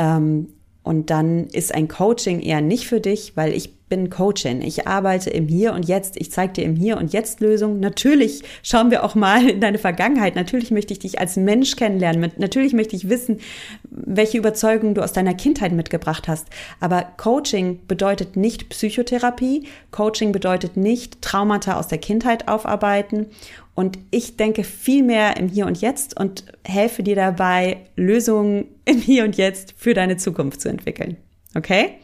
Ähm, 0.00 0.48
und 0.82 1.10
dann 1.10 1.46
ist 1.46 1.72
ein 1.72 1.86
Coaching 1.86 2.40
eher 2.40 2.60
nicht 2.60 2.88
für 2.88 3.00
dich, 3.00 3.36
weil 3.36 3.52
ich 3.52 3.75
bin 3.88 4.10
Coachin. 4.10 4.62
Ich 4.62 4.86
arbeite 4.86 5.30
im 5.30 5.46
Hier 5.46 5.72
und 5.72 5.86
Jetzt. 5.86 6.20
Ich 6.20 6.32
zeige 6.32 6.54
dir 6.54 6.64
im 6.64 6.76
Hier 6.76 6.96
und 6.96 7.12
Jetzt 7.12 7.40
Lösungen. 7.40 7.80
Natürlich 7.80 8.42
schauen 8.62 8.90
wir 8.90 9.04
auch 9.04 9.14
mal 9.14 9.48
in 9.48 9.60
deine 9.60 9.78
Vergangenheit. 9.78 10.34
Natürlich 10.34 10.70
möchte 10.70 10.92
ich 10.92 10.98
dich 10.98 11.20
als 11.20 11.36
Mensch 11.36 11.76
kennenlernen. 11.76 12.32
Natürlich 12.36 12.72
möchte 12.72 12.96
ich 12.96 13.08
wissen, 13.08 13.38
welche 13.90 14.38
Überzeugungen 14.38 14.94
du 14.94 15.02
aus 15.02 15.12
deiner 15.12 15.34
Kindheit 15.34 15.72
mitgebracht 15.72 16.26
hast. 16.28 16.48
Aber 16.80 17.02
Coaching 17.16 17.80
bedeutet 17.86 18.36
nicht 18.36 18.68
Psychotherapie. 18.68 19.66
Coaching 19.90 20.32
bedeutet 20.32 20.76
nicht 20.76 21.22
Traumata 21.22 21.78
aus 21.78 21.88
der 21.88 21.98
Kindheit 21.98 22.48
aufarbeiten. 22.48 23.26
Und 23.74 23.98
ich 24.10 24.36
denke 24.36 24.64
viel 24.64 25.02
mehr 25.02 25.36
im 25.36 25.48
Hier 25.48 25.66
und 25.66 25.80
Jetzt 25.80 26.18
und 26.18 26.44
helfe 26.64 27.02
dir 27.02 27.14
dabei, 27.14 27.78
Lösungen 27.94 28.66
im 28.84 28.98
Hier 28.98 29.24
und 29.24 29.36
Jetzt 29.36 29.74
für 29.76 29.94
deine 29.94 30.16
Zukunft 30.16 30.62
zu 30.62 30.68
entwickeln. 30.68 31.18
Okay? 31.56 31.98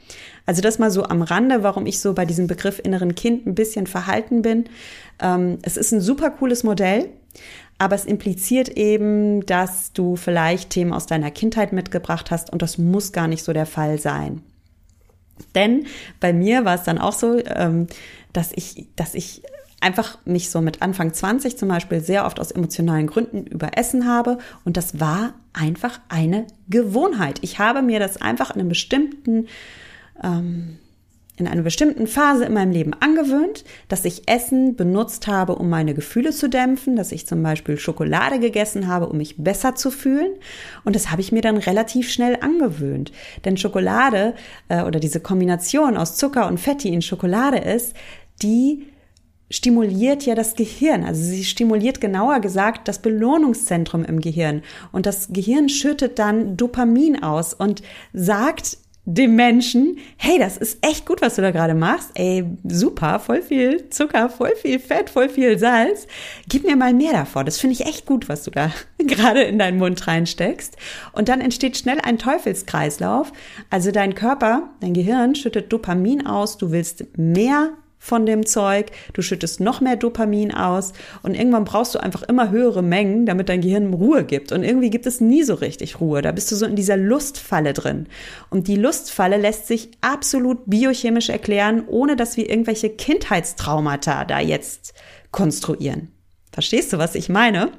Also 0.47 0.61
das 0.61 0.79
mal 0.79 0.91
so 0.91 1.05
am 1.05 1.23
Rande, 1.23 1.63
warum 1.63 1.87
ich 1.87 2.01
so 2.01 2.15
bei 2.15 2.25
diesem 2.25 2.47
Begriff 2.47 2.81
inneren 2.83 3.15
Kind 3.15 3.47
ein 3.47 3.55
bisschen 3.55 3.87
verhalten 3.87 4.43
bin. 4.43 4.65
Ähm, 5.21 5.59
es 5.63 5.77
ist 5.77 5.93
ein 5.93 6.01
super 6.01 6.31
cooles 6.31 6.65
Modell, 6.65 7.11
aber 7.79 7.95
es 7.95 8.05
impliziert 8.05 8.69
eben, 8.71 9.47
dass 9.47 9.93
du 9.93 10.17
vielleicht 10.17 10.71
Themen 10.71 10.93
aus 10.93 11.07
deiner 11.07 11.31
Kindheit 11.31 11.73
mitgebracht 11.73 12.31
hast 12.31 12.53
und 12.53 12.63
das 12.63 12.79
muss 12.79 13.13
gar 13.13 13.29
nicht 13.29 13.45
so 13.45 13.53
der 13.53 13.67
Fall 13.67 13.99
sein. 13.99 14.43
Denn 15.55 15.87
bei 16.21 16.33
mir 16.33 16.65
war 16.65 16.75
es 16.75 16.85
dann 16.85 16.99
auch 16.99 17.13
so, 17.13 17.39
ähm, 17.45 17.87
dass 18.33 18.53
ich, 18.55 18.89
dass 18.97 19.15
ich 19.15 19.43
einfach 19.83 20.19
mich 20.25 20.51
so 20.51 20.61
mit 20.61 20.83
Anfang 20.83 21.13
20 21.13 21.57
zum 21.57 21.69
Beispiel 21.69 22.01
sehr 22.01 22.27
oft 22.27 22.41
aus 22.41 22.51
emotionalen 22.51 23.07
Gründen 23.07 23.47
überessen 23.47 24.07
habe 24.07 24.39
und 24.65 24.77
das 24.77 25.01
war 25.01 25.35
einfach 25.53 26.01
eine 26.09 26.47
Gewohnheit. 26.69 27.39
Ich 27.43 27.59
habe 27.59 27.83
mir 27.83 27.99
das 27.99 28.21
einfach 28.21 28.51
in 28.51 28.61
einem 28.61 28.69
bestimmten 28.69 29.49
ähm, 30.23 30.79
in 31.37 31.49
einer 31.49 31.63
bestimmten 31.63 32.07
Phase 32.07 32.45
in 32.45 32.53
meinem 32.53 32.73
Leben 32.73 32.93
angewöhnt, 33.01 33.65
dass 33.89 34.05
ich 34.05 34.29
Essen 34.29 34.77
benutzt 34.77 35.27
habe, 35.27 35.57
um 35.57 35.71
meine 35.71 35.95
Gefühle 35.95 36.31
zu 36.31 36.49
dämpfen, 36.49 36.95
dass 36.95 37.11
ich 37.11 37.27
zum 37.27 37.43
Beispiel 37.43 37.79
Schokolade 37.79 38.39
gegessen 38.39 38.87
habe, 38.87 39.09
um 39.09 39.17
mich 39.17 39.37
besser 39.39 39.75
zu 39.75 39.91
fühlen. 39.91 40.33
Und 40.85 40.95
das 40.95 41.11
habe 41.11 41.23
ich 41.23 41.33
mir 41.33 41.41
dann 41.41 41.57
relativ 41.57 42.13
schnell 42.13 42.37
angewöhnt. 42.41 43.13
Denn 43.45 43.57
Schokolade 43.57 44.35
äh, 44.69 44.83
oder 44.83 45.01
diese 45.01 45.21
Kombination 45.21 45.97
aus 45.97 46.17
Zucker 46.17 46.47
und 46.47 46.61
Fett, 46.61 46.85
die 46.85 46.93
in 46.93 47.03
Schokolade 47.03 47.59
ist, 47.59 47.95
die 48.43 48.87
stimuliert 49.53 50.25
ja 50.25 50.35
das 50.35 50.57
Gehirn. 50.57 51.05
Also 51.05 51.23
sie 51.23 51.45
stimuliert 51.45 52.01
genauer 52.01 52.41
gesagt 52.41 52.89
das 52.89 53.01
Belohnungszentrum 53.01 54.05
im 54.05 54.21
Gehirn. 54.21 54.63
Und 54.91 55.07
das 55.07 55.29
Gehirn 55.31 55.69
schüttet 55.69 56.19
dann 56.19 56.57
Dopamin 56.57 57.23
aus 57.23 57.55
und 57.55 57.83
sagt 58.13 58.79
dem 59.05 59.35
Menschen, 59.35 59.99
hey, 60.17 60.39
das 60.39 60.57
ist 60.57 60.79
echt 60.87 61.07
gut, 61.07 61.23
was 61.23 61.35
du 61.35 61.43
da 61.43 61.51
gerade 61.51 61.75
machst. 61.75 62.13
Ey, 62.15 62.45
super, 62.63 63.19
voll 63.19 63.43
viel 63.43 63.91
Zucker, 63.91 64.31
voll 64.31 64.55
viel 64.55 64.79
Fett, 64.79 65.11
voll 65.11 65.29
viel 65.29 65.59
Salz. 65.59 66.07
Gib 66.49 66.65
mir 66.65 66.77
mal 66.77 66.95
mehr 66.95 67.13
davon. 67.13 67.45
Das 67.45 67.59
finde 67.59 67.75
ich 67.75 67.87
echt 67.87 68.07
gut, 68.07 68.29
was 68.29 68.45
du 68.45 68.53
da 68.53 68.71
gerade 68.99 69.43
in 69.43 69.59
deinen 69.59 69.79
Mund 69.79 70.07
reinsteckst. 70.07 70.77
Und 71.13 71.29
dann 71.29 71.41
entsteht 71.41 71.77
schnell 71.77 71.99
ein 72.01 72.17
Teufelskreislauf. 72.17 73.33
Also 73.71 73.91
dein 73.91 74.15
Körper, 74.15 74.71
dein 74.81 74.95
Gehirn 74.95 75.35
schüttet 75.35 75.73
Dopamin 75.73 76.25
aus. 76.25 76.57
Du 76.57 76.71
willst 76.71 77.05
mehr 77.19 77.73
von 78.03 78.27
dem 78.27 78.45
Zeug, 78.45 78.91
du 79.13 79.23
schüttest 79.23 79.61
noch 79.61 79.81
mehr 79.81 79.95
Dopamin 79.95 80.53
aus 80.53 80.93
und 81.23 81.37
irgendwann 81.37 81.63
brauchst 81.63 81.95
du 81.95 82.01
einfach 82.01 82.25
immer 82.25 82.51
höhere 82.51 82.83
Mengen, 82.83 83.27
damit 83.27 83.49
dein 83.49 83.61
Gehirn 83.61 83.95
Ruhe 83.95 84.25
gibt. 84.25 84.51
Und 84.51 84.65
irgendwie 84.65 84.91
gibt 84.91 85.07
es 85.07 85.21
nie 85.21 85.45
so 85.45 85.55
richtig 85.55 86.01
Ruhe. 86.01 86.21
Da 86.21 86.33
bist 86.33 86.51
du 86.51 86.57
so 86.57 86.67
in 86.67 86.75
dieser 86.75 86.97
Lustfalle 86.97 87.73
drin. 87.75 88.09
Und 88.51 88.67
die 88.67 88.75
Lustfalle 88.75 89.37
lässt 89.37 89.69
sich 89.69 89.93
absolut 90.01 90.63
biochemisch 90.67 91.29
erklären, 91.29 91.85
ohne 91.87 92.17
dass 92.17 92.37
wir 92.37 92.51
irgendwelche 92.51 92.91
Kindheitstraumata 92.91 94.25
da 94.25 94.41
jetzt 94.41 94.95
konstruieren. 95.31 96.09
Verstehst 96.51 96.93
du, 96.93 96.99
was 96.99 97.15
ich 97.15 97.29
meine? 97.29 97.71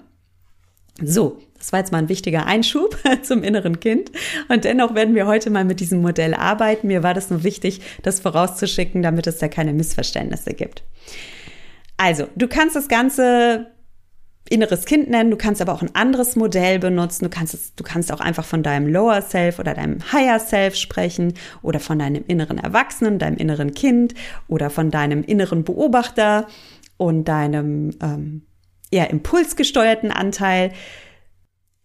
So, 1.02 1.40
das 1.64 1.72
war 1.72 1.80
jetzt 1.80 1.94
mal 1.94 2.00
ein 2.00 2.10
wichtiger 2.10 2.46
Einschub 2.46 2.98
zum 3.24 3.42
inneren 3.42 3.80
Kind. 3.80 4.12
Und 4.50 4.66
dennoch 4.66 4.96
werden 4.96 5.16
wir 5.16 5.28
heute 5.28 5.50
mal 5.50 5.64
mit 5.64 5.80
diesem 5.80 6.02
Modell 6.02 6.34
arbeiten. 6.34 6.88
Mir 6.88 7.04
war 7.04 7.14
das 7.14 7.30
nur 7.30 7.46
wichtig, 7.46 7.80
das 8.02 8.20
vorauszuschicken, 8.20 9.02
damit 9.02 9.28
es 9.28 9.38
da 9.38 9.48
keine 9.48 9.72
Missverständnisse 9.72 10.56
gibt. 10.56 10.84
Also, 11.96 12.28
du 12.36 12.50
kannst 12.50 12.76
das 12.76 12.90
Ganze 12.90 13.68
inneres 14.50 14.84
Kind 14.84 15.10
nennen, 15.10 15.32
du 15.32 15.38
kannst 15.38 15.62
aber 15.62 15.72
auch 15.72 15.82
ein 15.82 15.96
anderes 15.96 16.36
Modell 16.36 16.80
benutzen, 16.80 17.24
du 17.24 17.30
kannst 17.30 17.54
es, 17.54 17.74
du 17.76 17.84
kannst 17.86 18.12
auch 18.12 18.20
einfach 18.20 18.44
von 18.44 18.62
deinem 18.62 18.92
Lower 18.92 19.22
Self 19.22 19.58
oder 19.58 19.74
deinem 19.74 20.00
Higher 20.12 20.42
Self 20.42 20.76
sprechen 20.76 21.34
oder 21.62 21.80
von 21.80 21.98
deinem 21.98 22.26
inneren 22.28 22.58
Erwachsenen, 22.58 23.20
deinem 23.20 23.38
inneren 23.38 23.74
Kind 23.74 24.16
oder 24.50 24.70
von 24.70 24.92
deinem 24.92 25.24
inneren 25.24 25.64
Beobachter 25.64 26.46
und 26.98 27.30
deinem 27.30 27.92
ähm, 28.02 28.42
eher 28.92 29.10
impulsgesteuerten 29.10 30.12
Anteil. 30.12 30.74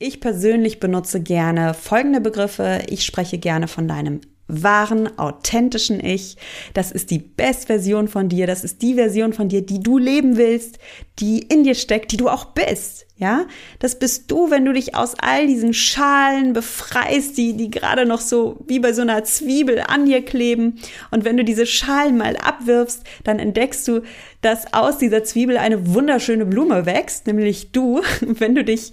Ich 0.01 0.21
persönlich 0.21 0.79
benutze 0.79 1.21
gerne 1.21 1.75
folgende 1.75 2.21
Begriffe. 2.21 2.83
Ich 2.89 3.05
spreche 3.05 3.37
gerne 3.37 3.67
von 3.67 3.89
deinem 3.89 4.21
wahren, 4.47 5.19
authentischen 5.19 5.99
Ich. 6.03 6.37
Das 6.73 6.93
ist 6.93 7.11
die 7.11 7.19
Bestversion 7.19 8.07
von 8.07 8.29
dir. 8.29 8.47
Das 8.47 8.63
ist 8.63 8.81
die 8.81 8.95
Version 8.95 9.33
von 9.33 9.49
dir, 9.49 9.61
die 9.61 9.81
du 9.81 9.99
leben 9.99 10.37
willst, 10.37 10.79
die 11.19 11.41
in 11.41 11.65
dir 11.65 11.75
steckt, 11.75 12.13
die 12.13 12.17
du 12.17 12.29
auch 12.29 12.45
bist. 12.45 13.07
Ja, 13.17 13.47
das 13.81 13.99
bist 13.99 14.31
du, 14.31 14.53
wenn 14.53 14.65
du 14.65 14.73
dich 14.73 14.95
aus 14.95 15.17
all 15.19 15.49
diesen 15.49 15.75
Schalen 15.75 16.53
befreist, 16.53 17.37
die, 17.37 17.57
die 17.57 17.69
gerade 17.69 18.07
noch 18.07 18.21
so 18.21 18.65
wie 18.69 18.79
bei 18.79 18.93
so 18.93 19.03
einer 19.03 19.25
Zwiebel 19.25 19.83
an 19.85 20.07
dir 20.07 20.25
kleben. 20.25 20.79
Und 21.11 21.25
wenn 21.25 21.37
du 21.37 21.43
diese 21.43 21.67
Schalen 21.67 22.17
mal 22.17 22.37
abwirfst, 22.37 23.03
dann 23.25 23.41
entdeckst 23.41 23.89
du, 23.89 24.03
dass 24.43 24.73
aus 24.73 24.99
dieser 24.99 25.25
Zwiebel 25.25 25.57
eine 25.57 25.93
wunderschöne 25.93 26.47
Blume 26.47 26.87
wächst, 26.87 27.27
nämlich 27.27 27.73
du. 27.73 28.03
Wenn 28.21 28.55
du 28.55 28.63
dich 28.63 28.93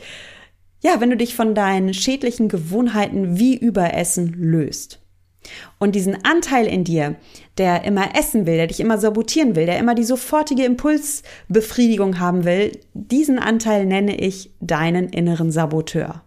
ja, 0.85 1.01
wenn 1.01 1.09
du 1.09 1.17
dich 1.17 1.33
von 1.33 1.55
deinen 1.55 1.95
schädlichen 1.95 2.47
Gewohnheiten 2.47 3.39
wie 3.39 3.57
Überessen 3.57 4.31
löst. 4.33 4.99
Und 5.79 5.95
diesen 5.95 6.23
Anteil 6.23 6.67
in 6.67 6.83
dir, 6.83 7.15
der 7.57 7.85
immer 7.85 8.15
essen 8.15 8.45
will, 8.45 8.57
der 8.57 8.67
dich 8.67 8.79
immer 8.79 8.99
sabotieren 8.99 9.55
will, 9.55 9.65
der 9.65 9.79
immer 9.79 9.95
die 9.95 10.03
sofortige 10.03 10.63
Impulsbefriedigung 10.63 12.19
haben 12.19 12.45
will, 12.45 12.79
diesen 12.93 13.39
Anteil 13.39 13.87
nenne 13.87 14.15
ich 14.15 14.51
deinen 14.59 15.09
inneren 15.09 15.51
Saboteur. 15.51 16.21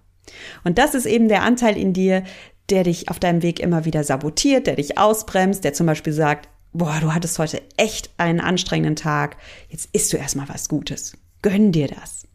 Und 0.64 0.78
das 0.78 0.96
ist 0.96 1.06
eben 1.06 1.28
der 1.28 1.44
Anteil 1.44 1.76
in 1.76 1.92
dir, 1.92 2.24
der 2.68 2.82
dich 2.82 3.10
auf 3.10 3.20
deinem 3.20 3.42
Weg 3.42 3.60
immer 3.60 3.84
wieder 3.84 4.02
sabotiert, 4.02 4.66
der 4.66 4.74
dich 4.74 4.98
ausbremst, 4.98 5.62
der 5.62 5.72
zum 5.72 5.86
Beispiel 5.86 6.12
sagt, 6.12 6.48
boah, 6.72 6.98
du 7.00 7.14
hattest 7.14 7.38
heute 7.38 7.62
echt 7.76 8.10
einen 8.16 8.40
anstrengenden 8.40 8.96
Tag, 8.96 9.36
jetzt 9.68 9.88
isst 9.92 10.12
du 10.12 10.16
erstmal 10.16 10.48
was 10.48 10.68
Gutes. 10.68 11.16
Gönn 11.42 11.70
dir 11.70 11.86
das. 11.86 12.27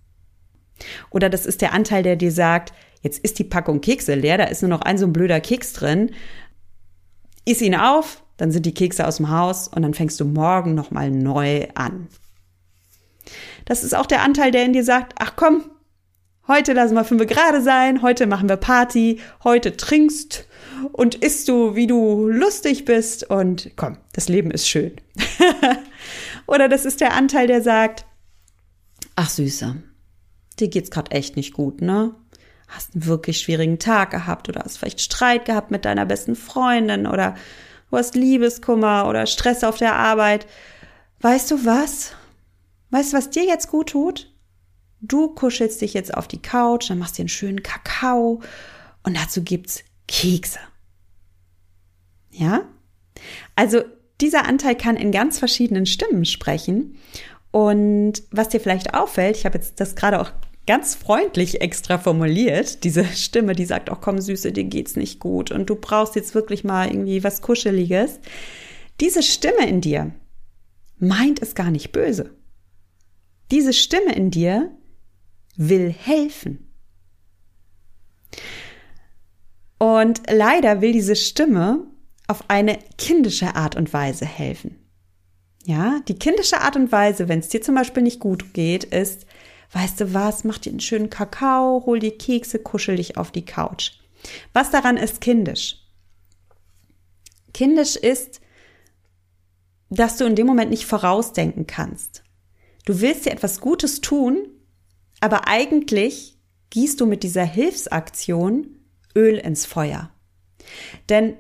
Oder 1.10 1.30
das 1.30 1.46
ist 1.46 1.62
der 1.62 1.74
Anteil, 1.74 2.04
der 2.04 2.16
dir 2.16 2.32
sagt, 2.32 2.74
jetzt 3.02 3.20
ist 3.20 3.40
die 3.40 3.44
Packung 3.44 3.82
Kekse 3.82 4.16
leer, 4.16 4.38
da 4.38 4.46
ist 4.46 4.62
nur 4.62 4.70
noch 4.70 4.82
ein 4.82 4.98
so 4.98 5.06
ein 5.06 5.14
blöder 5.14 5.42
Keks 5.42 5.74
drin. 5.74 6.12
Iss 7.46 7.62
ihn 7.62 7.76
auf, 7.76 8.24
dann 8.38 8.52
sind 8.52 8.66
die 8.66 8.74
Kekse 8.74 9.08
aus 9.08 9.18
dem 9.18 9.30
Haus 9.30 9.68
und 9.68 9.82
dann 9.82 9.94
fängst 9.94 10.20
du 10.20 10.26
morgen 10.26 10.76
nochmal 10.76 11.12
neu 11.12 11.68
an. 11.76 12.08
Das 13.66 13.84
ist 13.84 13.96
auch 13.96 14.06
der 14.06 14.22
Anteil, 14.22 14.52
der 14.52 14.66
in 14.66 14.74
dir 14.74 14.84
sagt, 14.84 15.14
ach 15.20 15.34
komm, 15.36 15.64
heute 16.48 16.74
lassen 16.74 16.96
wir 16.96 17.06
fünf 17.06 17.26
gerade 17.28 17.62
sein, 17.62 18.02
heute 18.02 18.28
machen 18.28 18.50
wir 18.50 18.58
Party, 18.58 19.20
heute 19.44 19.78
trinkst 19.78 20.48
und 20.92 21.16
isst 21.16 21.48
du, 21.48 21.76
wie 21.76 21.88
du 21.88 22.28
lustig 22.28 22.86
bist 22.86 23.30
und 23.30 23.72
komm, 23.76 23.98
das 24.14 24.28
Leben 24.28 24.52
ist 24.52 24.68
schön. 24.68 24.94
Oder 26.48 26.68
das 26.68 26.86
ist 26.86 27.02
der 27.02 27.14
Anteil, 27.14 27.48
der 27.48 27.62
sagt, 27.62 28.06
ach 29.16 29.30
Süße, 29.30 29.82
dir 30.60 30.68
geht's 30.68 30.92
gerade 30.92 31.12
echt 31.12 31.36
nicht 31.36 31.54
gut, 31.54 31.82
ne? 31.82 32.16
Hast 32.68 32.94
einen 32.94 33.06
wirklich 33.06 33.40
schwierigen 33.40 33.80
Tag 33.80 34.12
gehabt 34.12 34.50
oder 34.50 34.62
hast 34.64 34.78
vielleicht 34.78 35.02
Streit 35.02 35.46
gehabt 35.46 35.72
mit 35.72 35.86
deiner 35.86 36.06
besten 36.06 36.36
Freundin 36.36 37.06
oder 37.06 37.36
du 37.92 37.98
hast 37.98 38.16
Liebeskummer 38.16 39.08
oder 39.08 39.26
Stress 39.28 39.64
auf 39.64 39.78
der 39.78 39.96
Arbeit. 39.96 40.48
Weißt 41.22 41.52
du 41.52 41.66
was? 41.66 42.14
Weißt 42.90 43.14
du, 43.14 43.18
was 43.18 43.30
dir 43.30 43.46
jetzt 43.46 43.70
gut 43.70 43.90
tut? 43.90 44.32
Du 45.02 45.28
kuschelst 45.30 45.82
dich 45.82 45.94
jetzt 45.94 46.14
auf 46.14 46.28
die 46.28 46.42
Couch, 46.42 46.90
dann 46.90 46.98
machst 46.98 47.18
dir 47.18 47.24
einen 47.24 47.30
schönen 47.30 47.62
Kakao 47.62 48.42
und 49.04 49.18
dazu 49.18 49.44
gibt's 49.44 49.84
Kekse. 50.08 50.60
Ja? 52.32 52.64
Also 53.56 53.84
dieser 54.22 54.46
Anteil 54.46 54.76
kann 54.76 54.96
in 54.96 55.12
ganz 55.12 55.40
verschiedenen 55.40 55.86
Stimmen 55.86 56.26
sprechen 56.26 56.98
und 57.54 58.24
was 58.32 58.50
dir 58.50 58.60
vielleicht 58.60 58.96
auffällt, 58.96 59.38
ich 59.38 59.46
habe 59.46 59.60
jetzt 59.60 59.80
das 59.80 59.96
gerade 59.96 60.20
auch 60.20 60.32
ganz 60.66 60.96
freundlich 60.96 61.62
extra 61.62 62.00
formuliert, 62.00 62.84
diese 62.84 63.06
Stimme, 63.06 63.54
die 63.54 63.66
sagt, 63.66 63.92
oh 63.92 63.96
komm 64.02 64.20
Süße, 64.20 64.52
dir 64.52 64.64
geht's 64.64 64.96
nicht 64.96 65.20
gut 65.20 65.52
und 65.52 65.70
du 65.70 65.76
brauchst 65.76 66.16
jetzt 66.16 66.34
wirklich 66.34 66.64
mal 66.64 66.88
irgendwie 66.88 67.24
was 67.24 67.44
Kuscheliges. 67.44 68.20
Diese 69.00 69.22
Stimme 69.22 69.68
in 69.68 69.82
dir 69.82 70.14
meint 70.98 71.44
es 71.44 71.54
gar 71.54 71.70
nicht 71.70 71.92
böse. 71.92 72.36
Diese 73.52 73.72
Stimme 73.72 74.16
in 74.16 74.32
dir 74.32 74.72
will 75.56 75.92
helfen. 75.92 76.74
Und 79.78 80.24
leider 80.28 80.82
will 80.82 80.94
diese 80.94 81.16
Stimme 81.16 81.86
auf 82.28 82.46
eine 82.48 82.80
kindische 82.98 83.56
Art 83.56 83.76
und 83.76 83.94
Weise 83.94 84.26
helfen. 84.26 84.83
Ja, 85.66 86.00
die 86.08 86.16
kindische 86.16 86.62
Art 86.62 86.76
und 86.76 86.92
Weise, 86.92 87.30
wenn 87.30 87.40
es 87.40 87.50
dir 87.50 87.62
zum 87.62 87.76
Beispiel 87.76 88.04
nicht 88.04 88.20
gut 88.20 88.54
geht, 88.54 88.84
ist, 88.84 89.26
weißt 89.72 90.02
du 90.02 90.14
was, 90.14 90.44
mach 90.44 90.58
dir 90.58 90.72
einen 90.72 90.82
schönen 90.82 91.10
Kakao, 91.10 91.84
hol 91.86 92.00
dir 92.00 92.18
Kekse, 92.18 92.60
kuschel 92.60 92.98
dich 92.98 93.18
auf 93.18 93.32
die 93.32 93.46
Couch. 93.46 93.92
Was 94.52 94.72
daran 94.72 94.98
ist 94.98 95.22
kindisch? 95.22 95.78
Kindisch 97.54 97.96
ist, 97.96 98.42
dass 99.90 100.18
du 100.18 100.26
in 100.26 100.36
dem 100.36 100.48
Moment 100.48 100.72
nicht 100.72 100.86
vorausdenken 100.86 101.68
kannst. 101.68 102.24
Du 102.86 103.00
willst 103.00 103.26
dir 103.26 103.32
etwas 103.32 103.62
Gutes 103.62 104.02
tun, 104.02 104.48
aber 105.22 105.48
eigentlich 105.48 106.38
gießt 106.72 107.00
du 107.00 107.06
mit 107.06 107.24
dieser 107.24 107.46
Hilfsaktion 107.46 108.80
Öl 109.16 109.38
ins 109.38 109.66
Feuer. 109.66 110.10
Denn 111.10 111.38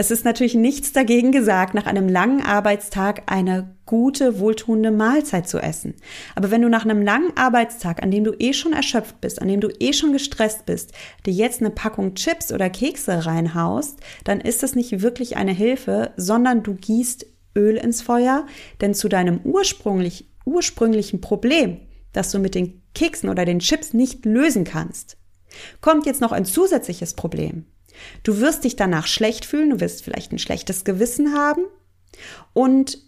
es 0.00 0.10
ist 0.10 0.24
natürlich 0.24 0.54
nichts 0.54 0.94
dagegen 0.94 1.30
gesagt, 1.30 1.74
nach 1.74 1.84
einem 1.84 2.08
langen 2.08 2.40
Arbeitstag 2.40 3.24
eine 3.26 3.76
gute, 3.84 4.40
wohltuende 4.40 4.90
Mahlzeit 4.90 5.46
zu 5.46 5.58
essen. 5.58 5.92
Aber 6.34 6.50
wenn 6.50 6.62
du 6.62 6.70
nach 6.70 6.86
einem 6.86 7.02
langen 7.02 7.36
Arbeitstag, 7.36 8.02
an 8.02 8.10
dem 8.10 8.24
du 8.24 8.32
eh 8.38 8.54
schon 8.54 8.72
erschöpft 8.72 9.20
bist, 9.20 9.42
an 9.42 9.48
dem 9.48 9.60
du 9.60 9.68
eh 9.78 9.92
schon 9.92 10.14
gestresst 10.14 10.64
bist, 10.64 10.92
dir 11.26 11.34
jetzt 11.34 11.60
eine 11.60 11.68
Packung 11.68 12.14
Chips 12.14 12.50
oder 12.50 12.70
Kekse 12.70 13.26
reinhaust, 13.26 14.00
dann 14.24 14.40
ist 14.40 14.62
das 14.62 14.74
nicht 14.74 15.02
wirklich 15.02 15.36
eine 15.36 15.52
Hilfe, 15.52 16.12
sondern 16.16 16.62
du 16.62 16.76
gießt 16.76 17.26
Öl 17.54 17.76
ins 17.76 18.00
Feuer, 18.00 18.46
denn 18.80 18.94
zu 18.94 19.10
deinem 19.10 19.40
ursprünglich, 19.44 20.30
ursprünglichen 20.46 21.20
Problem, 21.20 21.76
das 22.14 22.30
du 22.30 22.38
mit 22.38 22.54
den 22.54 22.80
Keksen 22.94 23.28
oder 23.28 23.44
den 23.44 23.58
Chips 23.58 23.92
nicht 23.92 24.24
lösen 24.24 24.64
kannst, 24.64 25.18
kommt 25.80 26.06
jetzt 26.06 26.20
noch 26.20 26.32
ein 26.32 26.44
zusätzliches 26.44 27.14
Problem. 27.14 27.66
Du 28.22 28.40
wirst 28.40 28.64
dich 28.64 28.76
danach 28.76 29.06
schlecht 29.06 29.44
fühlen, 29.44 29.70
du 29.70 29.80
wirst 29.80 30.04
vielleicht 30.04 30.32
ein 30.32 30.38
schlechtes 30.38 30.84
Gewissen 30.84 31.34
haben 31.34 31.62
und 32.52 32.98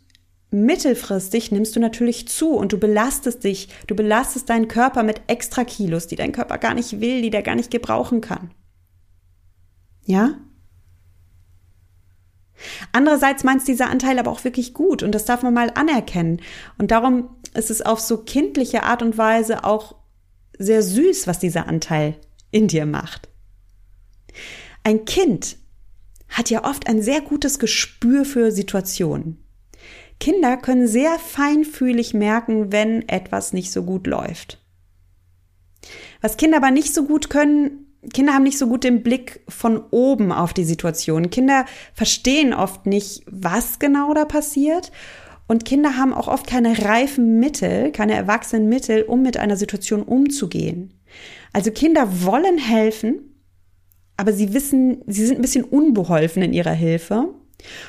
mittelfristig 0.51 1.51
nimmst 1.51 1.75
du 1.75 1.81
natürlich 1.81 2.29
zu 2.29 2.51
und 2.51 2.73
du 2.73 2.79
belastest 2.79 3.43
dich, 3.43 3.69
du 3.87 3.95
belastest 3.95 4.51
deinen 4.51 4.69
Körper 4.69 5.03
mit 5.03 5.23
extra 5.27 5.65
Kilos, 5.65 6.07
die 6.07 6.17
dein 6.17 6.33
Körper 6.33 6.59
gar 6.59 6.75
nicht 6.75 7.01
will, 7.01 7.23
die 7.23 7.31
der 7.31 7.43
gar 7.43 7.55
nicht 7.55 7.71
gebrauchen 7.71 8.21
kann. 8.21 8.51
Ja? 10.05 10.35
Andererseits 12.93 13.45
meint 13.45 13.67
dieser 13.67 13.91
Anteil 13.91 14.19
aber 14.19 14.31
auch 14.31 14.45
wirklich 14.45 14.75
gut 14.75 15.03
und 15.03 15.13
das 15.13 15.25
darf 15.25 15.43
man 15.43 15.55
mal 15.55 15.73
anerkennen. 15.75 16.41
Und 16.79 16.91
darum 16.91 17.31
ist 17.55 17.71
es 17.71 17.83
auf 17.83 18.01
so 18.01 18.19
kindliche 18.19 18.83
Art 18.83 19.03
und 19.03 19.19
Weise 19.19 19.65
auch 19.65 19.97
sehr 20.59 20.83
süß, 20.83 21.27
was 21.27 21.39
dieser 21.39 21.67
Anteil 21.67 22.17
in 22.53 22.69
dir 22.69 22.87
macht. 22.87 23.29
Ein 24.85 25.05
Kind 25.05 25.57
hat 26.29 26.51
ja 26.51 26.65
oft 26.65 26.87
ein 26.87 27.03
sehr 27.03 27.21
gutes 27.21 27.59
Gespür 27.59 28.25
für 28.25 28.53
Situationen. 28.53 29.45
Kinder 30.21 30.57
können 30.57 30.87
sehr 30.87 31.19
feinfühlig 31.19 32.15
merken, 32.15 32.71
wenn 32.71 33.09
etwas 33.09 33.53
nicht 33.53 33.73
so 33.73 33.83
gut 33.83 34.07
läuft. 34.07 34.61
Was 36.21 36.37
Kinder 36.37 36.59
aber 36.59 36.71
nicht 36.71 36.95
so 36.95 37.05
gut 37.05 37.29
können, 37.29 37.93
Kinder 38.13 38.35
haben 38.35 38.43
nicht 38.43 38.59
so 38.59 38.67
gut 38.67 38.85
den 38.85 39.03
Blick 39.03 39.41
von 39.49 39.83
oben 39.91 40.33
auf 40.33 40.53
die 40.53 40.65
Situation. 40.65 41.31
Kinder 41.31 41.67
verstehen 41.95 42.53
oft 42.53 42.87
nicht, 42.87 43.23
was 43.27 43.79
genau 43.79 44.13
da 44.15 44.25
passiert. 44.25 44.91
Und 45.47 45.65
Kinder 45.65 45.97
haben 45.97 46.13
auch 46.15 46.29
oft 46.29 46.47
keine 46.47 46.85
reifen 46.85 47.39
Mittel, 47.39 47.93
keine 47.93 48.15
erwachsenen 48.15 48.69
Mittel, 48.69 49.03
um 49.03 49.23
mit 49.23 49.37
einer 49.37 49.57
Situation 49.57 50.03
umzugehen. 50.03 50.95
Also 51.53 51.71
Kinder 51.71 52.23
wollen 52.23 52.59
helfen, 52.59 53.33
aber 54.17 54.33
sie 54.33 54.55
wissen, 54.55 55.03
sie 55.07 55.27
sind 55.27 55.39
ein 55.39 55.43
bisschen 55.43 55.65
unbeholfen 55.65 56.43
in 56.43 56.53
ihrer 56.53 56.73
Hilfe. 56.73 57.29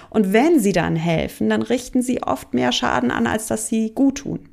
Und 0.09 0.33
wenn 0.33 0.59
sie 0.59 0.71
dann 0.71 0.95
helfen, 0.95 1.49
dann 1.49 1.61
richten 1.61 2.01
sie 2.01 2.21
oft 2.21 2.53
mehr 2.53 2.71
Schaden 2.71 3.11
an, 3.11 3.27
als 3.27 3.47
dass 3.47 3.67
sie 3.67 3.93
gut 3.93 4.19
tun. 4.19 4.49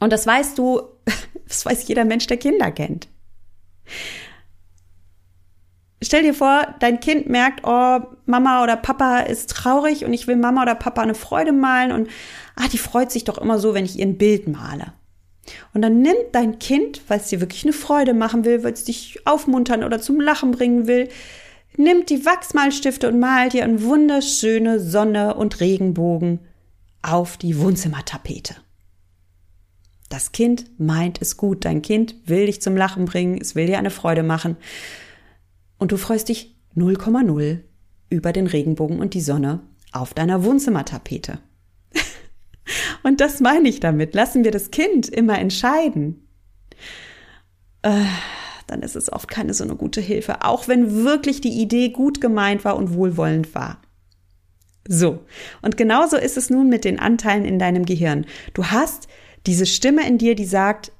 Und 0.00 0.12
das 0.12 0.26
weißt 0.26 0.58
du, 0.58 0.82
das 1.46 1.64
weiß 1.64 1.86
jeder 1.88 2.04
Mensch, 2.04 2.26
der 2.26 2.36
Kinder 2.36 2.70
kennt. 2.70 3.08
Stell 6.00 6.22
dir 6.22 6.34
vor, 6.34 6.74
dein 6.78 7.00
Kind 7.00 7.28
merkt, 7.28 7.62
oh, 7.64 8.00
Mama 8.24 8.62
oder 8.62 8.76
Papa 8.76 9.20
ist 9.20 9.50
traurig 9.50 10.04
und 10.04 10.12
ich 10.12 10.28
will 10.28 10.36
Mama 10.36 10.62
oder 10.62 10.76
Papa 10.76 11.02
eine 11.02 11.14
Freude 11.14 11.52
malen 11.52 11.90
und 11.90 12.08
ah, 12.54 12.68
die 12.70 12.78
freut 12.78 13.10
sich 13.10 13.24
doch 13.24 13.38
immer 13.38 13.58
so, 13.58 13.74
wenn 13.74 13.84
ich 13.84 13.98
ihr 13.98 14.06
ein 14.06 14.16
Bild 14.16 14.46
male. 14.46 14.92
Und 15.74 15.82
dann 15.82 16.00
nimmt 16.00 16.32
dein 16.32 16.58
Kind, 16.58 17.02
weil 17.08 17.20
es 17.20 17.28
dir 17.28 17.40
wirklich 17.40 17.64
eine 17.64 17.72
Freude 17.72 18.14
machen 18.14 18.44
will, 18.44 18.64
weil 18.64 18.72
es 18.72 18.84
dich 18.84 19.20
aufmuntern 19.26 19.84
oder 19.84 20.00
zum 20.00 20.20
Lachen 20.20 20.50
bringen 20.50 20.86
will, 20.86 21.08
nimmt 21.76 22.10
die 22.10 22.24
Wachsmalstifte 22.24 23.08
und 23.08 23.20
malt 23.20 23.52
dir 23.52 23.64
eine 23.64 23.82
wunderschöne 23.82 24.80
Sonne 24.80 25.34
und 25.34 25.60
Regenbogen 25.60 26.40
auf 27.02 27.36
die 27.36 27.58
Wohnzimmertapete. 27.58 28.56
Das 30.08 30.32
Kind 30.32 30.66
meint 30.78 31.20
es 31.20 31.36
gut. 31.36 31.64
Dein 31.64 31.82
Kind 31.82 32.14
will 32.26 32.46
dich 32.46 32.62
zum 32.62 32.76
Lachen 32.76 33.04
bringen, 33.04 33.38
es 33.40 33.54
will 33.54 33.66
dir 33.66 33.78
eine 33.78 33.90
Freude 33.90 34.22
machen. 34.22 34.56
Und 35.78 35.92
du 35.92 35.96
freust 35.96 36.28
dich 36.28 36.56
0,0 36.76 37.60
über 38.10 38.32
den 38.32 38.46
Regenbogen 38.46 39.00
und 39.00 39.14
die 39.14 39.20
Sonne 39.20 39.60
auf 39.92 40.14
deiner 40.14 40.44
Wohnzimmertapete. 40.44 41.38
Und 43.08 43.22
das 43.22 43.40
meine 43.40 43.68
ich 43.68 43.80
damit. 43.80 44.14
Lassen 44.14 44.44
wir 44.44 44.50
das 44.50 44.70
Kind 44.70 45.08
immer 45.08 45.38
entscheiden. 45.38 46.28
Äh, 47.80 48.04
dann 48.66 48.82
ist 48.82 48.96
es 48.96 49.10
oft 49.10 49.28
keine 49.28 49.54
so 49.54 49.64
eine 49.64 49.76
gute 49.76 50.02
Hilfe, 50.02 50.44
auch 50.44 50.68
wenn 50.68 51.04
wirklich 51.04 51.40
die 51.40 51.60
Idee 51.60 51.88
gut 51.88 52.20
gemeint 52.20 52.66
war 52.66 52.76
und 52.76 52.92
wohlwollend 52.92 53.54
war. 53.54 53.80
So, 54.86 55.20
und 55.62 55.78
genauso 55.78 56.18
ist 56.18 56.36
es 56.36 56.50
nun 56.50 56.68
mit 56.68 56.84
den 56.84 56.98
Anteilen 56.98 57.46
in 57.46 57.58
deinem 57.58 57.86
Gehirn. 57.86 58.26
Du 58.52 58.66
hast 58.66 59.08
diese 59.46 59.64
Stimme 59.64 60.06
in 60.06 60.18
dir, 60.18 60.34
die 60.34 60.44
sagt, 60.44 60.92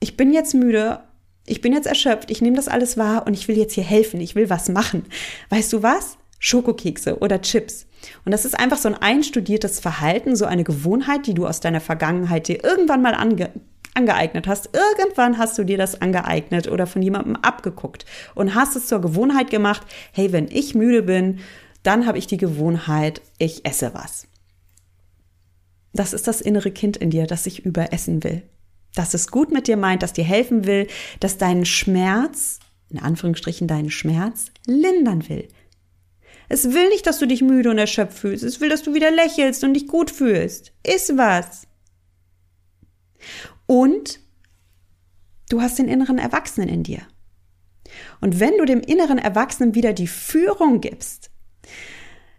ich 0.00 0.16
bin 0.16 0.32
jetzt 0.32 0.54
müde, 0.54 1.00
ich 1.46 1.60
bin 1.60 1.74
jetzt 1.74 1.86
erschöpft, 1.86 2.30
ich 2.30 2.40
nehme 2.40 2.56
das 2.56 2.68
alles 2.68 2.96
wahr 2.96 3.26
und 3.26 3.34
ich 3.34 3.46
will 3.46 3.58
jetzt 3.58 3.74
hier 3.74 3.84
helfen, 3.84 4.20
ich 4.20 4.34
will 4.36 4.48
was 4.48 4.70
machen. 4.70 5.04
Weißt 5.50 5.70
du 5.74 5.82
was? 5.82 6.16
Schokokekse 6.38 7.18
oder 7.18 7.42
Chips. 7.42 7.86
Und 8.24 8.32
das 8.32 8.44
ist 8.44 8.58
einfach 8.58 8.78
so 8.78 8.88
ein 8.88 8.94
einstudiertes 8.94 9.80
Verhalten, 9.80 10.36
so 10.36 10.44
eine 10.44 10.64
Gewohnheit, 10.64 11.26
die 11.26 11.34
du 11.34 11.46
aus 11.46 11.60
deiner 11.60 11.80
Vergangenheit 11.80 12.48
dir 12.48 12.62
irgendwann 12.64 13.02
mal 13.02 13.14
ange 13.14 13.50
angeeignet 13.94 14.46
hast. 14.46 14.70
Irgendwann 14.74 15.38
hast 15.38 15.56
du 15.56 15.64
dir 15.64 15.78
das 15.78 16.02
angeeignet 16.02 16.68
oder 16.68 16.86
von 16.86 17.00
jemandem 17.00 17.36
abgeguckt 17.36 18.04
und 18.34 18.54
hast 18.54 18.76
es 18.76 18.88
zur 18.88 19.00
Gewohnheit 19.00 19.50
gemacht, 19.50 19.86
hey, 20.12 20.32
wenn 20.32 20.48
ich 20.48 20.74
müde 20.74 21.02
bin, 21.02 21.40
dann 21.82 22.06
habe 22.06 22.18
ich 22.18 22.26
die 22.26 22.36
Gewohnheit, 22.36 23.22
ich 23.38 23.64
esse 23.64 23.94
was. 23.94 24.26
Das 25.94 26.12
ist 26.12 26.28
das 26.28 26.42
innere 26.42 26.70
Kind 26.70 26.98
in 26.98 27.10
dir, 27.10 27.26
das 27.26 27.44
sich 27.44 27.64
überessen 27.64 28.22
will. 28.22 28.42
Das 28.94 29.14
es 29.14 29.30
gut 29.30 29.50
mit 29.50 29.66
dir 29.66 29.76
meint, 29.76 30.02
das 30.02 30.12
dir 30.12 30.24
helfen 30.24 30.66
will, 30.66 30.88
das 31.20 31.38
deinen 31.38 31.64
Schmerz, 31.64 32.60
in 32.90 32.98
Anführungsstrichen 32.98 33.66
deinen 33.66 33.90
Schmerz, 33.90 34.46
lindern 34.66 35.28
will. 35.28 35.48
Es 36.48 36.72
will 36.72 36.88
nicht, 36.88 37.06
dass 37.06 37.18
du 37.18 37.26
dich 37.26 37.42
müde 37.42 37.70
und 37.70 37.78
erschöpft 37.78 38.18
fühlst. 38.18 38.44
Es 38.44 38.60
will, 38.60 38.68
dass 38.68 38.82
du 38.82 38.94
wieder 38.94 39.10
lächelst 39.10 39.64
und 39.64 39.74
dich 39.74 39.86
gut 39.86 40.10
fühlst. 40.10 40.72
Iss 40.86 41.16
was. 41.16 41.66
Und 43.66 44.20
du 45.48 45.60
hast 45.60 45.78
den 45.78 45.88
inneren 45.88 46.18
Erwachsenen 46.18 46.68
in 46.68 46.82
dir. 46.82 47.02
Und 48.20 48.40
wenn 48.40 48.56
du 48.58 48.64
dem 48.64 48.80
inneren 48.80 49.18
Erwachsenen 49.18 49.74
wieder 49.74 49.92
die 49.92 50.06
Führung 50.06 50.80
gibst, 50.80 51.30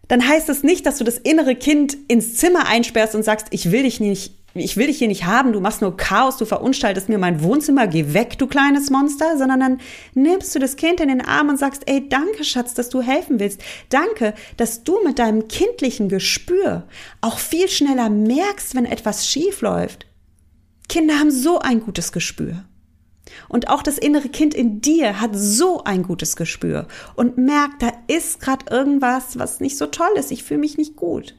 dann 0.07 0.25
heißt 0.25 0.47
es 0.49 0.63
nicht, 0.63 0.85
dass 0.85 0.97
du 0.97 1.03
das 1.03 1.17
innere 1.17 1.55
Kind 1.55 1.97
ins 2.07 2.35
Zimmer 2.35 2.67
einsperrst 2.67 3.15
und 3.15 3.23
sagst, 3.23 3.47
ich 3.51 3.71
will 3.71 3.83
dich 3.83 3.99
nicht, 3.99 4.36
ich 4.59 4.77
will 4.77 4.87
dich 4.87 4.97
hier 4.97 5.07
nicht 5.07 5.25
haben, 5.25 5.53
du 5.53 5.59
machst 5.59 5.81
nur 5.81 5.97
Chaos, 5.97 6.37
du 6.37 6.45
verunstaltest 6.45 7.09
mir 7.09 7.17
mein 7.17 7.41
Wohnzimmer, 7.43 7.87
geh 7.87 8.13
weg, 8.13 8.37
du 8.37 8.47
kleines 8.47 8.89
Monster, 8.89 9.37
sondern 9.37 9.59
dann 9.59 9.81
nimmst 10.13 10.53
du 10.55 10.59
das 10.59 10.75
Kind 10.75 10.99
in 10.99 11.07
den 11.07 11.21
Arm 11.21 11.49
und 11.49 11.57
sagst, 11.57 11.83
ey, 11.85 12.07
danke, 12.07 12.43
Schatz, 12.43 12.73
dass 12.73 12.89
du 12.89 13.01
helfen 13.01 13.39
willst. 13.39 13.61
Danke, 13.89 14.33
dass 14.57 14.83
du 14.83 14.97
mit 15.03 15.19
deinem 15.19 15.47
kindlichen 15.47 16.09
Gespür 16.09 16.87
auch 17.21 17.39
viel 17.39 17.67
schneller 17.67 18.09
merkst, 18.09 18.75
wenn 18.75 18.85
etwas 18.85 19.27
schief 19.27 19.61
läuft. 19.61 20.05
Kinder 20.89 21.19
haben 21.19 21.31
so 21.31 21.59
ein 21.59 21.81
gutes 21.81 22.11
Gespür. 22.11 22.65
Und 23.49 23.69
auch 23.69 23.83
das 23.83 23.97
innere 23.97 24.29
Kind 24.29 24.53
in 24.53 24.81
dir 24.81 25.19
hat 25.19 25.31
so 25.33 25.83
ein 25.83 26.03
gutes 26.03 26.35
Gespür 26.35 26.87
und 27.15 27.37
merkt, 27.37 27.81
da 27.81 27.91
ist 28.07 28.39
gerade 28.39 28.65
irgendwas, 28.69 29.37
was 29.37 29.59
nicht 29.59 29.77
so 29.77 29.87
toll 29.87 30.11
ist. 30.15 30.31
Ich 30.31 30.43
fühle 30.43 30.59
mich 30.59 30.77
nicht 30.77 30.95
gut. 30.95 31.35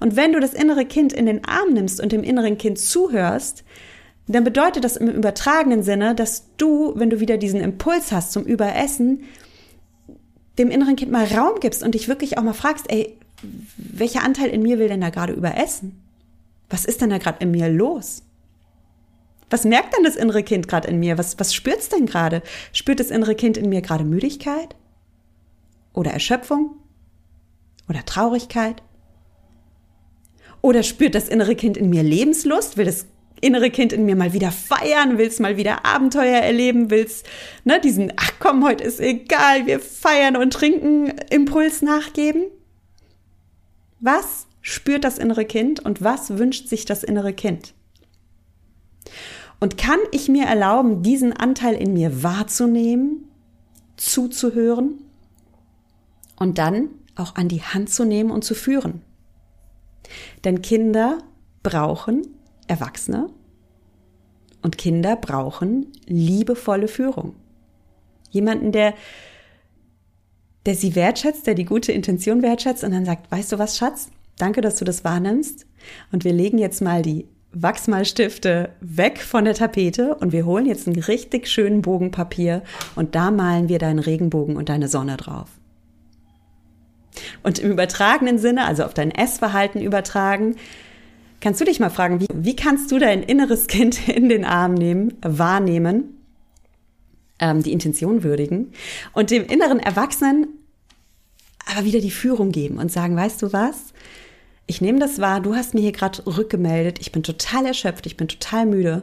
Und 0.00 0.16
wenn 0.16 0.32
du 0.32 0.40
das 0.40 0.54
innere 0.54 0.84
Kind 0.84 1.12
in 1.12 1.26
den 1.26 1.44
Arm 1.44 1.72
nimmst 1.72 2.00
und 2.00 2.12
dem 2.12 2.22
inneren 2.22 2.58
Kind 2.58 2.78
zuhörst, 2.78 3.64
dann 4.26 4.44
bedeutet 4.44 4.84
das 4.84 4.96
im 4.96 5.08
übertragenen 5.08 5.82
Sinne, 5.82 6.14
dass 6.14 6.44
du, 6.56 6.92
wenn 6.96 7.10
du 7.10 7.20
wieder 7.20 7.36
diesen 7.36 7.60
Impuls 7.60 8.10
hast 8.10 8.32
zum 8.32 8.44
Überessen, 8.44 9.24
dem 10.58 10.70
inneren 10.70 10.96
Kind 10.96 11.10
mal 11.10 11.26
Raum 11.26 11.60
gibst 11.60 11.82
und 11.82 11.94
dich 11.94 12.08
wirklich 12.08 12.38
auch 12.38 12.42
mal 12.42 12.54
fragst, 12.54 12.86
ey, 12.88 13.18
welcher 13.76 14.22
Anteil 14.22 14.48
in 14.48 14.62
mir 14.62 14.78
will 14.78 14.88
denn 14.88 15.00
da 15.00 15.10
gerade 15.10 15.32
überessen? 15.32 16.00
Was 16.70 16.84
ist 16.84 17.00
denn 17.00 17.10
da 17.10 17.18
gerade 17.18 17.38
in 17.40 17.50
mir 17.50 17.68
los? 17.68 18.22
Was 19.50 19.64
merkt 19.64 19.94
denn 19.94 20.04
das 20.04 20.16
innere 20.16 20.42
Kind 20.42 20.68
gerade 20.68 20.88
in 20.88 20.98
mir? 20.98 21.18
Was, 21.18 21.38
was 21.38 21.54
spürt 21.54 21.80
es 21.80 21.88
denn 21.88 22.06
gerade? 22.06 22.42
Spürt 22.72 23.00
das 23.00 23.10
innere 23.10 23.34
Kind 23.34 23.56
in 23.56 23.68
mir 23.68 23.82
gerade 23.82 24.04
Müdigkeit? 24.04 24.74
Oder 25.92 26.12
Erschöpfung? 26.12 26.76
Oder 27.88 28.04
Traurigkeit? 28.04 28.82
Oder 30.64 30.82
spürt 30.82 31.14
das 31.14 31.28
innere 31.28 31.56
Kind 31.56 31.76
in 31.76 31.90
mir 31.90 32.02
Lebenslust? 32.02 32.78
Will 32.78 32.86
das 32.86 33.04
innere 33.42 33.68
Kind 33.68 33.92
in 33.92 34.06
mir 34.06 34.16
mal 34.16 34.32
wieder 34.32 34.50
feiern, 34.50 35.18
willst 35.18 35.38
mal 35.38 35.58
wieder 35.58 35.84
Abenteuer 35.84 36.38
erleben, 36.38 36.88
willst 36.88 37.26
ne, 37.64 37.78
diesen, 37.82 38.14
ach 38.16 38.32
komm, 38.40 38.64
heute 38.64 38.82
ist 38.82 38.98
egal, 38.98 39.66
wir 39.66 39.78
feiern 39.78 40.38
und 40.38 40.54
trinken 40.54 41.12
Impuls 41.28 41.82
nachgeben? 41.82 42.44
Was 44.00 44.46
spürt 44.62 45.04
das 45.04 45.18
innere 45.18 45.44
Kind 45.44 45.80
und 45.80 46.00
was 46.00 46.38
wünscht 46.38 46.68
sich 46.68 46.86
das 46.86 47.04
innere 47.04 47.34
Kind? 47.34 47.74
Und 49.60 49.76
kann 49.76 50.00
ich 50.12 50.30
mir 50.30 50.46
erlauben, 50.46 51.02
diesen 51.02 51.34
Anteil 51.34 51.74
in 51.74 51.92
mir 51.92 52.22
wahrzunehmen, 52.22 53.28
zuzuhören 53.98 54.94
und 56.36 56.56
dann 56.56 56.88
auch 57.16 57.34
an 57.34 57.48
die 57.48 57.60
Hand 57.60 57.90
zu 57.90 58.06
nehmen 58.06 58.30
und 58.30 58.44
zu 58.44 58.54
führen? 58.54 59.02
Denn 60.44 60.62
Kinder 60.62 61.18
brauchen 61.62 62.26
Erwachsene 62.66 63.28
und 64.62 64.78
Kinder 64.78 65.16
brauchen 65.16 65.92
liebevolle 66.06 66.88
Führung. 66.88 67.36
Jemanden, 68.30 68.72
der, 68.72 68.94
der 70.66 70.74
sie 70.74 70.94
wertschätzt, 70.94 71.46
der 71.46 71.54
die 71.54 71.66
gute 71.66 71.92
Intention 71.92 72.42
wertschätzt 72.42 72.82
und 72.82 72.92
dann 72.92 73.04
sagt, 73.04 73.30
weißt 73.30 73.52
du 73.52 73.58
was, 73.58 73.76
Schatz? 73.76 74.08
Danke, 74.38 74.60
dass 74.60 74.76
du 74.76 74.84
das 74.84 75.04
wahrnimmst. 75.04 75.66
Und 76.10 76.24
wir 76.24 76.32
legen 76.32 76.58
jetzt 76.58 76.82
mal 76.82 77.02
die 77.02 77.28
Wachsmalstifte 77.52 78.70
weg 78.80 79.18
von 79.18 79.44
der 79.44 79.54
Tapete 79.54 80.16
und 80.16 80.32
wir 80.32 80.44
holen 80.44 80.66
jetzt 80.66 80.88
einen 80.88 80.98
richtig 80.98 81.48
schönen 81.48 81.82
Bogen 81.82 82.10
Papier 82.10 82.62
und 82.96 83.14
da 83.14 83.30
malen 83.30 83.68
wir 83.68 83.78
deinen 83.78 84.00
Regenbogen 84.00 84.56
und 84.56 84.68
deine 84.68 84.88
Sonne 84.88 85.16
drauf. 85.16 85.48
Und 87.42 87.58
im 87.58 87.70
übertragenen 87.70 88.38
Sinne, 88.38 88.64
also 88.64 88.84
auf 88.84 88.94
dein 88.94 89.10
Essverhalten 89.10 89.80
übertragen, 89.80 90.56
kannst 91.40 91.60
du 91.60 91.64
dich 91.64 91.80
mal 91.80 91.90
fragen, 91.90 92.20
wie, 92.20 92.28
wie 92.32 92.56
kannst 92.56 92.90
du 92.90 92.98
dein 92.98 93.22
inneres 93.22 93.66
Kind 93.68 94.08
in 94.08 94.28
den 94.28 94.44
Arm 94.44 94.74
nehmen, 94.74 95.14
wahrnehmen, 95.22 96.18
ähm, 97.38 97.62
die 97.62 97.72
Intention 97.72 98.22
würdigen 98.22 98.72
und 99.12 99.30
dem 99.30 99.46
inneren 99.46 99.80
Erwachsenen 99.80 100.46
aber 101.66 101.84
wieder 101.84 102.00
die 102.00 102.10
Führung 102.10 102.52
geben 102.52 102.78
und 102.78 102.92
sagen, 102.92 103.16
weißt 103.16 103.42
du 103.42 103.52
was? 103.52 103.92
Ich 104.66 104.80
nehme 104.80 104.98
das 104.98 105.18
wahr, 105.20 105.40
du 105.40 105.54
hast 105.54 105.74
mir 105.74 105.80
hier 105.80 105.92
gerade 105.92 106.26
rückgemeldet, 106.26 106.98
ich 107.00 107.12
bin 107.12 107.22
total 107.22 107.66
erschöpft, 107.66 108.06
ich 108.06 108.16
bin 108.16 108.28
total 108.28 108.66
müde. 108.66 109.02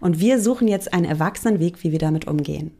Und 0.00 0.20
wir 0.20 0.40
suchen 0.40 0.68
jetzt 0.68 0.92
einen 0.92 1.04
erwachsenen 1.04 1.60
Weg, 1.60 1.82
wie 1.82 1.92
wir 1.92 1.98
damit 1.98 2.26
umgehen. 2.26 2.72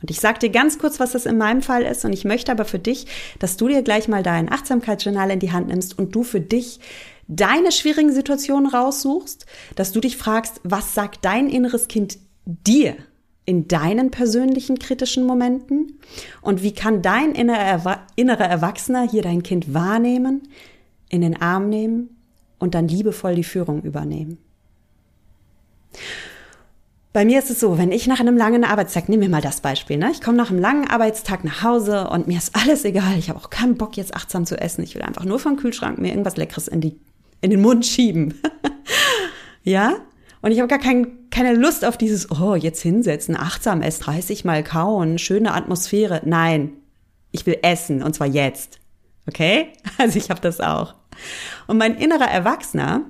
Und 0.00 0.10
ich 0.10 0.20
sage 0.20 0.38
dir 0.38 0.50
ganz 0.50 0.78
kurz, 0.78 0.98
was 0.98 1.12
das 1.12 1.26
in 1.26 1.38
meinem 1.38 1.62
Fall 1.62 1.82
ist. 1.82 2.04
Und 2.04 2.12
ich 2.12 2.24
möchte 2.24 2.50
aber 2.50 2.64
für 2.64 2.78
dich, 2.78 3.06
dass 3.38 3.56
du 3.56 3.68
dir 3.68 3.82
gleich 3.82 4.08
mal 4.08 4.22
dein 4.22 4.50
Achtsamkeitsjournal 4.50 5.30
in 5.30 5.40
die 5.40 5.52
Hand 5.52 5.68
nimmst 5.68 5.98
und 5.98 6.14
du 6.14 6.22
für 6.22 6.40
dich 6.40 6.80
deine 7.28 7.70
schwierigen 7.70 8.12
Situationen 8.12 8.70
raussuchst, 8.70 9.46
dass 9.76 9.92
du 9.92 10.00
dich 10.00 10.16
fragst, 10.16 10.60
was 10.64 10.94
sagt 10.94 11.24
dein 11.24 11.48
inneres 11.48 11.88
Kind 11.88 12.18
dir 12.44 12.96
in 13.44 13.68
deinen 13.68 14.10
persönlichen 14.10 14.78
kritischen 14.78 15.24
Momenten? 15.24 15.98
Und 16.40 16.62
wie 16.62 16.72
kann 16.72 17.02
dein 17.02 17.32
innerer, 17.32 18.06
innerer 18.16 18.46
Erwachsener 18.46 19.08
hier 19.08 19.22
dein 19.22 19.42
Kind 19.42 19.74
wahrnehmen, 19.74 20.48
in 21.08 21.20
den 21.20 21.40
Arm 21.40 21.68
nehmen 21.68 22.16
und 22.58 22.74
dann 22.74 22.88
liebevoll 22.88 23.34
die 23.34 23.44
Führung 23.44 23.82
übernehmen? 23.82 24.38
Bei 27.12 27.24
mir 27.24 27.40
ist 27.40 27.50
es 27.50 27.58
so, 27.58 27.76
wenn 27.76 27.90
ich 27.90 28.06
nach 28.06 28.20
einem 28.20 28.36
langen 28.36 28.62
Arbeitstag, 28.62 29.08
nehmen 29.08 29.22
wir 29.22 29.28
mal 29.28 29.40
das 29.40 29.60
Beispiel, 29.60 29.96
ne? 29.96 30.12
ich 30.12 30.20
komme 30.20 30.36
nach 30.36 30.50
einem 30.50 30.60
langen 30.60 30.88
Arbeitstag 30.88 31.42
nach 31.42 31.64
Hause 31.64 32.08
und 32.08 32.28
mir 32.28 32.38
ist 32.38 32.54
alles 32.54 32.84
egal, 32.84 33.18
ich 33.18 33.28
habe 33.28 33.40
auch 33.40 33.50
keinen 33.50 33.76
Bock 33.76 33.96
jetzt 33.96 34.14
achtsam 34.14 34.46
zu 34.46 34.56
essen, 34.60 34.84
ich 34.84 34.94
will 34.94 35.02
einfach 35.02 35.24
nur 35.24 35.40
vom 35.40 35.56
Kühlschrank 35.56 35.98
mir 35.98 36.10
irgendwas 36.10 36.36
Leckeres 36.36 36.68
in, 36.68 36.80
die, 36.80 37.00
in 37.40 37.50
den 37.50 37.62
Mund 37.62 37.84
schieben. 37.84 38.34
ja? 39.64 39.96
Und 40.40 40.52
ich 40.52 40.60
habe 40.60 40.68
gar 40.68 40.78
kein, 40.78 41.28
keine 41.30 41.54
Lust 41.54 41.84
auf 41.84 41.98
dieses, 41.98 42.30
oh, 42.30 42.54
jetzt 42.54 42.80
hinsetzen, 42.80 43.36
achtsam 43.36 43.82
essen, 43.82 44.04
30 44.04 44.44
Mal 44.44 44.62
kauen, 44.62 45.18
schöne 45.18 45.52
Atmosphäre. 45.52 46.22
Nein, 46.24 46.74
ich 47.32 47.44
will 47.44 47.58
essen 47.62 48.04
und 48.04 48.14
zwar 48.14 48.28
jetzt. 48.28 48.78
Okay? 49.26 49.72
Also 49.98 50.16
ich 50.16 50.30
habe 50.30 50.40
das 50.40 50.60
auch. 50.60 50.94
Und 51.66 51.76
mein 51.76 51.96
innerer 51.96 52.30
Erwachsener, 52.30 53.02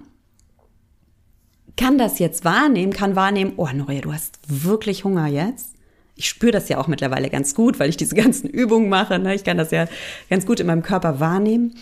kann 1.77 1.99
das 1.99 2.19
jetzt 2.19 2.45
wahrnehmen, 2.45 2.93
kann 2.93 3.17
wahrnehmen, 3.17 3.55
oh 3.57 3.69
Noria, 3.73 4.01
du 4.01 4.13
hast 4.13 4.39
wirklich 4.47 5.05
Hunger 5.05 5.27
jetzt. 5.27 5.75
Ich 6.17 6.29
spüre 6.29 6.53
das 6.53 6.69
ja 6.69 6.79
auch 6.79 6.87
mittlerweile 6.87 7.31
ganz 7.31 7.55
gut, 7.55 7.79
weil 7.79 7.89
ich 7.89 7.97
diese 7.97 8.15
ganzen 8.15 8.49
Übungen 8.51 8.89
mache. 8.89 9.19
Ne? 9.19 9.35
Ich 9.35 9.45
kann 9.45 9.57
das 9.57 9.71
ja 9.71 9.87
ganz 10.29 10.47
gut 10.47 10.61
in 10.61 10.67
meinem 10.67 10.83
Körper 10.83 11.21
wahrnehmen. 11.21 11.75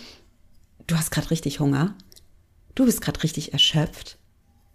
Du 0.87 0.95
hast 0.95 1.11
gerade 1.11 1.29
richtig 1.31 1.59
Hunger. 1.59 1.95
Du 2.75 2.85
bist 2.85 3.01
gerade 3.01 3.21
richtig 3.23 3.53
erschöpft. 3.53 4.17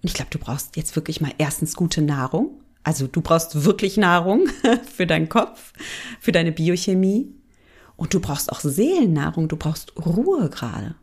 Und 0.02 0.08
ich 0.08 0.14
glaube, 0.14 0.30
du 0.30 0.38
brauchst 0.38 0.76
jetzt 0.76 0.94
wirklich 0.96 1.20
mal 1.20 1.32
erstens 1.38 1.76
gute 1.76 2.02
Nahrung. 2.02 2.60
Also 2.82 3.06
du 3.06 3.22
brauchst 3.22 3.64
wirklich 3.64 3.96
Nahrung 3.96 4.46
für 4.94 5.06
deinen 5.06 5.30
Kopf, 5.30 5.72
für 6.20 6.32
deine 6.32 6.52
Biochemie. 6.52 7.34
Und 7.96 8.12
du 8.12 8.20
brauchst 8.20 8.52
auch 8.52 8.60
Seelennahrung. 8.60 9.48
Du 9.48 9.56
brauchst 9.56 9.94
Ruhe 10.04 10.50
gerade. 10.50 10.96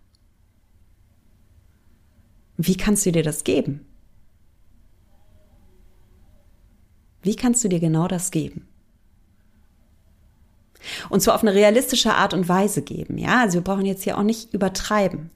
Wie 2.58 2.78
kannst 2.78 3.06
du 3.08 3.12
dir 3.12 3.24
das 3.24 3.44
geben? 3.44 3.88
Wie 7.22 7.36
kannst 7.36 7.64
du 7.64 7.68
dir 7.68 7.80
genau 7.80 8.08
das 8.08 8.32
geben? 8.32 8.68
Und 11.10 11.22
zwar 11.22 11.36
auf 11.36 11.42
eine 11.42 11.54
realistische 11.54 12.14
Art 12.14 12.34
und 12.34 12.50
Weise 12.50 12.82
geben, 12.82 13.18
ja? 13.18 13.42
Also 13.42 13.56
wir 13.56 13.62
brauchen 13.62 13.86
jetzt 13.86 14.04
hier 14.04 14.18
auch 14.18 14.24
nicht 14.24 14.54
übertreiben. 14.54 15.30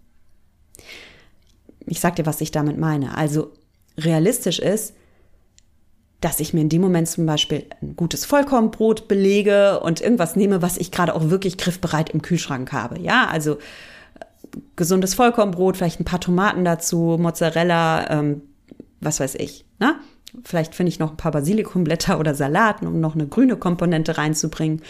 Ich 1.86 2.00
sag 2.00 2.16
dir, 2.16 2.26
was 2.26 2.42
ich 2.42 2.52
damit 2.52 2.78
meine. 2.78 3.16
Also 3.16 3.54
realistisch 3.98 4.60
ist, 4.60 4.96
dass 6.22 6.40
ich 6.40 6.54
mir 6.54 6.62
in 6.62 6.70
dem 6.70 6.82
Moment 6.82 7.08
zum 7.08 7.26
Beispiel 7.26 7.66
ein 7.82 7.96
gutes 7.96 8.26
Vollkornbrot 8.26 9.08
belege 9.08 9.80
und 9.82 10.02
irgendwas 10.02 10.36
nehme, 10.36 10.62
was 10.62 10.78
ich 10.78 10.92
gerade 10.92 11.14
auch 11.14 11.30
wirklich 11.30 11.58
griffbereit 11.58 12.10
im 12.10 12.22
Kühlschrank 12.24 12.72
habe. 12.72 13.00
Ja, 13.00 13.28
also 13.28 13.54
äh, 13.56 13.58
gesundes 14.76 15.14
Vollkornbrot, 15.14 15.78
vielleicht 15.78 16.00
ein 16.00 16.06
paar 16.06 16.22
Tomaten 16.22 16.66
dazu, 16.66 17.18
Mozzarella, 17.20 18.10
ähm, 18.10 18.42
was 19.02 19.20
weiß 19.20 19.36
ich. 19.36 19.66
Ne? 19.80 20.00
Vielleicht 20.44 20.76
finde 20.76 20.90
ich 20.90 21.00
noch 21.00 21.12
ein 21.12 21.18
paar 21.18 21.32
Basilikumblätter 21.32 22.20
oder 22.20 22.36
Salaten, 22.36 22.88
um 22.88 23.00
noch 23.00 23.16
eine 23.16 23.28
grüne 23.28 23.56
Komponente 23.58 24.18
reinzubringen. 24.18 24.82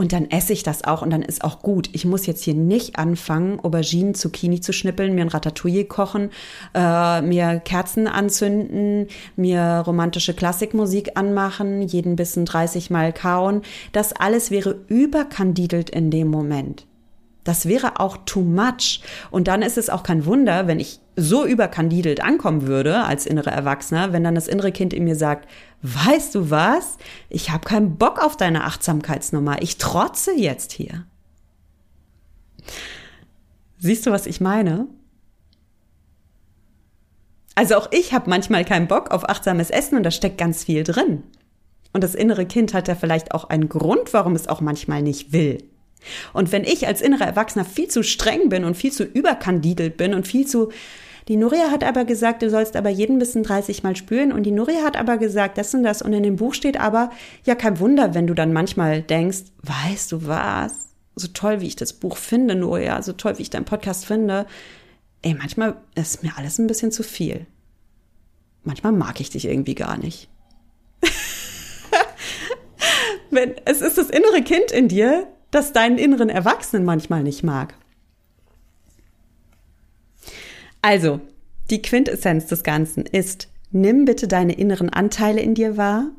Und 0.00 0.14
dann 0.14 0.30
esse 0.30 0.54
ich 0.54 0.62
das 0.62 0.82
auch 0.82 1.02
und 1.02 1.10
dann 1.10 1.20
ist 1.20 1.44
auch 1.44 1.60
gut. 1.60 1.90
Ich 1.92 2.06
muss 2.06 2.24
jetzt 2.24 2.42
hier 2.42 2.54
nicht 2.54 2.98
anfangen, 2.98 3.60
Auberginen, 3.60 4.14
Zucchini 4.14 4.62
zu 4.62 4.72
schnippeln, 4.72 5.14
mir 5.14 5.20
ein 5.20 5.28
Ratatouille 5.28 5.84
kochen, 5.84 6.30
äh, 6.72 7.20
mir 7.20 7.60
Kerzen 7.60 8.06
anzünden, 8.06 9.08
mir 9.36 9.82
romantische 9.86 10.32
Klassikmusik 10.32 11.18
anmachen, 11.18 11.82
jeden 11.82 12.16
Bissen 12.16 12.46
30 12.46 12.88
Mal 12.88 13.12
kauen. 13.12 13.60
Das 13.92 14.14
alles 14.14 14.50
wäre 14.50 14.78
überkandidelt 14.88 15.90
in 15.90 16.10
dem 16.10 16.28
Moment. 16.28 16.86
Das 17.44 17.66
wäre 17.66 17.98
auch 18.00 18.18
too 18.26 18.42
much. 18.42 19.02
Und 19.30 19.48
dann 19.48 19.62
ist 19.62 19.78
es 19.78 19.88
auch 19.88 20.02
kein 20.02 20.26
Wunder, 20.26 20.66
wenn 20.66 20.78
ich 20.78 21.00
so 21.16 21.44
überkandidelt 21.46 22.22
ankommen 22.22 22.66
würde 22.66 23.02
als 23.04 23.26
innere 23.26 23.50
Erwachsener, 23.50 24.12
wenn 24.12 24.24
dann 24.24 24.34
das 24.34 24.48
innere 24.48 24.72
Kind 24.72 24.92
in 24.92 25.04
mir 25.04 25.16
sagt, 25.16 25.48
weißt 25.82 26.34
du 26.34 26.50
was? 26.50 26.98
Ich 27.28 27.50
habe 27.50 27.66
keinen 27.66 27.96
Bock 27.96 28.22
auf 28.22 28.36
deine 28.36 28.64
Achtsamkeitsnummer. 28.64 29.62
Ich 29.62 29.78
trotze 29.78 30.32
jetzt 30.32 30.72
hier. 30.72 31.06
Siehst 33.78 34.06
du, 34.06 34.10
was 34.10 34.26
ich 34.26 34.40
meine? 34.40 34.86
Also 37.54 37.76
auch 37.76 37.88
ich 37.90 38.12
habe 38.12 38.30
manchmal 38.30 38.64
keinen 38.64 38.88
Bock 38.88 39.10
auf 39.10 39.28
achtsames 39.28 39.70
Essen 39.70 39.96
und 39.96 40.02
da 40.02 40.10
steckt 40.10 40.38
ganz 40.38 40.64
viel 40.64 40.84
drin. 40.84 41.22
Und 41.92 42.04
das 42.04 42.14
innere 42.14 42.46
Kind 42.46 42.72
hat 42.74 42.88
ja 42.88 42.94
vielleicht 42.94 43.32
auch 43.32 43.44
einen 43.44 43.68
Grund, 43.68 44.12
warum 44.12 44.34
es 44.34 44.48
auch 44.48 44.60
manchmal 44.60 45.02
nicht 45.02 45.32
will. 45.32 45.69
Und 46.32 46.52
wenn 46.52 46.64
ich 46.64 46.86
als 46.86 47.00
innerer 47.00 47.26
Erwachsener 47.26 47.64
viel 47.64 47.88
zu 47.88 48.02
streng 48.02 48.48
bin 48.48 48.64
und 48.64 48.76
viel 48.76 48.92
zu 48.92 49.04
überkandidelt 49.04 49.96
bin 49.96 50.14
und 50.14 50.26
viel 50.26 50.46
zu 50.46 50.70
die 51.28 51.36
Nuria 51.36 51.70
hat 51.70 51.84
aber 51.84 52.04
gesagt, 52.04 52.42
du 52.42 52.50
sollst 52.50 52.74
aber 52.74 52.90
jeden 52.90 53.20
bisschen 53.20 53.44
30 53.44 53.84
Mal 53.84 53.94
spüren. 53.94 54.32
Und 54.32 54.42
die 54.44 54.50
Nuria 54.50 54.82
hat 54.82 54.96
aber 54.96 55.16
gesagt, 55.16 55.58
das 55.58 55.72
und 55.74 55.84
das. 55.84 56.02
Und 56.02 56.12
in 56.12 56.24
dem 56.24 56.34
Buch 56.34 56.54
steht 56.54 56.80
aber, 56.80 57.10
ja, 57.44 57.54
kein 57.54 57.78
Wunder, 57.78 58.14
wenn 58.14 58.26
du 58.26 58.34
dann 58.34 58.52
manchmal 58.52 59.02
denkst, 59.02 59.44
weißt 59.62 60.10
du 60.10 60.26
was? 60.26 60.88
So 61.14 61.28
toll, 61.28 61.60
wie 61.60 61.68
ich 61.68 61.76
das 61.76 61.92
Buch 61.92 62.16
finde, 62.16 62.56
Nuria, 62.56 63.00
so 63.02 63.12
toll, 63.12 63.38
wie 63.38 63.42
ich 63.42 63.50
deinen 63.50 63.64
Podcast 63.64 64.06
finde. 64.06 64.44
Ey, 65.22 65.34
manchmal 65.34 65.76
ist 65.94 66.24
mir 66.24 66.32
alles 66.36 66.58
ein 66.58 66.66
bisschen 66.66 66.90
zu 66.90 67.04
viel. 67.04 67.46
manchmal 68.64 68.90
mag 68.92 69.20
ich 69.20 69.30
dich 69.30 69.44
irgendwie 69.44 69.76
gar 69.76 69.98
nicht. 69.98 70.28
Wenn, 73.30 73.54
es 73.66 73.82
ist 73.82 73.98
das 73.98 74.10
innere 74.10 74.42
Kind 74.42 74.72
in 74.72 74.88
dir, 74.88 75.28
das 75.50 75.72
deinen 75.72 75.98
inneren 75.98 76.28
Erwachsenen 76.28 76.84
manchmal 76.84 77.22
nicht 77.22 77.42
mag. 77.42 77.74
Also, 80.82 81.20
die 81.70 81.82
Quintessenz 81.82 82.46
des 82.46 82.62
Ganzen 82.62 83.04
ist, 83.04 83.48
nimm 83.70 84.04
bitte 84.04 84.28
deine 84.28 84.54
inneren 84.54 84.88
Anteile 84.88 85.40
in 85.40 85.54
dir 85.54 85.76
wahr, 85.76 86.10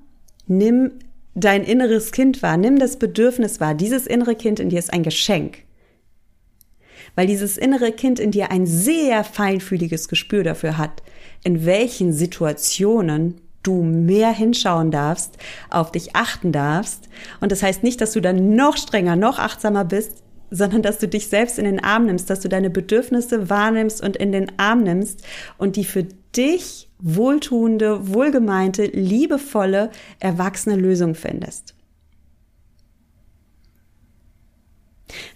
nimm 0.48 0.92
dein 1.34 1.64
inneres 1.64 2.12
Kind 2.12 2.42
wahr, 2.44 2.58
nimm 2.58 2.78
das 2.78 2.98
Bedürfnis 2.98 3.60
wahr. 3.60 3.74
Dieses 3.74 4.06
innere 4.08 4.36
Kind 4.36 4.60
in 4.60 4.70
dir 4.70 4.80
ist 4.80 4.94
ein 4.94 5.04
Geschenk. 5.04 5.60
Weil 7.16 7.28
dieses 7.28 7.58
innere 7.58 7.92
Kind 7.92 8.20
in 8.20 8.32
dir 8.32 8.52
ein 8.52 8.66
sehr 8.66 9.24
feinfühliges 9.24 10.08
Gespür 10.08 10.44
dafür 10.44 10.78
hat, 10.78 11.04
in 11.44 11.66
welchen 11.66 12.14
Situationen 12.14 13.42
du 13.64 13.84
mehr 13.84 14.32
hinschauen 14.32 14.92
darfst, 14.92 15.38
auf 15.70 15.92
dich 15.92 16.16
achten 16.16 16.52
darfst. 16.52 17.10
Und 17.40 17.52
das 17.52 17.64
heißt 17.64 17.84
nicht, 17.84 18.02
dass 18.02 18.14
du 18.14 18.22
dann 18.22 18.56
noch 18.56 18.78
strenger, 18.78 19.16
noch 19.16 19.40
achtsamer 19.40 19.86
bist, 19.86 20.24
sondern 20.50 20.82
dass 20.82 21.00
du 21.00 21.08
dich 21.08 21.28
selbst 21.28 21.58
in 21.58 21.66
den 21.66 21.84
Arm 21.84 22.06
nimmst, 22.06 22.30
dass 22.30 22.42
du 22.42 22.50
deine 22.50 22.70
Bedürfnisse 22.70 23.50
wahrnimmst 23.50 24.04
und 24.04 24.18
in 24.18 24.32
den 24.32 24.52
Arm 24.60 24.84
nimmst 24.84 25.26
und 25.58 25.78
die 25.78 25.86
für 25.86 26.04
dich 26.36 26.90
wohltuende, 27.00 28.14
wohlgemeinte, 28.14 28.86
liebevolle, 28.86 29.90
erwachsene 30.20 30.76
Lösung 30.76 31.16
findest. 31.16 31.74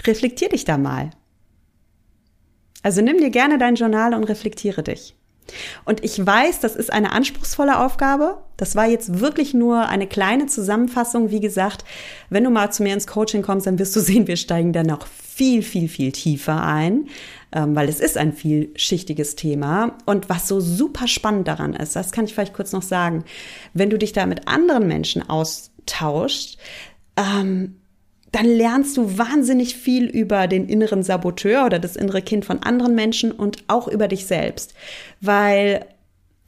Reflektier 0.05 0.49
dich 0.49 0.65
da 0.65 0.77
mal. 0.77 1.11
Also 2.83 3.01
nimm 3.01 3.17
dir 3.17 3.31
gerne 3.31 3.57
dein 3.57 3.75
Journal 3.75 4.13
und 4.13 4.25
reflektiere 4.25 4.83
dich. 4.83 5.14
Und 5.85 6.03
ich 6.03 6.23
weiß, 6.23 6.59
das 6.59 6.75
ist 6.75 6.91
eine 6.91 7.11
anspruchsvolle 7.11 7.79
Aufgabe. 7.79 8.39
Das 8.57 8.75
war 8.75 8.87
jetzt 8.87 9.19
wirklich 9.19 9.53
nur 9.53 9.87
eine 9.87 10.07
kleine 10.07 10.47
Zusammenfassung. 10.47 11.31
Wie 11.31 11.39
gesagt, 11.39 11.85
wenn 12.29 12.43
du 12.43 12.49
mal 12.49 12.71
zu 12.71 12.83
mir 12.83 12.93
ins 12.93 13.07
Coaching 13.07 13.41
kommst, 13.41 13.67
dann 13.67 13.79
wirst 13.79 13.95
du 13.95 13.99
sehen, 14.01 14.27
wir 14.27 14.37
steigen 14.37 14.73
da 14.73 14.83
noch 14.83 15.07
viel, 15.07 15.61
viel, 15.61 15.89
viel 15.89 16.11
tiefer 16.11 16.63
ein, 16.63 17.09
ähm, 17.51 17.75
weil 17.75 17.89
es 17.89 17.99
ist 17.99 18.17
ein 18.17 18.31
vielschichtiges 18.33 19.35
Thema. 19.35 19.97
Und 20.05 20.29
was 20.29 20.47
so 20.47 20.59
super 20.61 21.07
spannend 21.07 21.47
daran 21.47 21.73
ist, 21.73 21.95
das 21.95 22.11
kann 22.11 22.25
ich 22.25 22.33
vielleicht 22.33 22.53
kurz 22.53 22.71
noch 22.71 22.81
sagen, 22.81 23.25
wenn 23.73 23.89
du 23.89 23.97
dich 23.97 24.13
da 24.13 24.25
mit 24.25 24.47
anderen 24.47 24.87
Menschen 24.87 25.27
austauscht, 25.29 26.57
ähm, 27.17 27.75
dann 28.35 28.47
lernst 28.47 28.97
du 28.97 29.17
wahnsinnig 29.17 29.77
viel 29.77 30.07
über 30.07 30.47
den 30.47 30.67
inneren 30.67 31.03
Saboteur 31.03 31.65
oder 31.65 31.79
das 31.79 31.95
innere 31.95 32.21
Kind 32.21 32.43
von 32.43 32.61
anderen 32.61 32.93
Menschen 32.93 33.31
und 33.31 33.63
auch 33.69 33.87
über 33.87 34.09
dich 34.09 34.25
selbst, 34.25 34.73
weil 35.21 35.85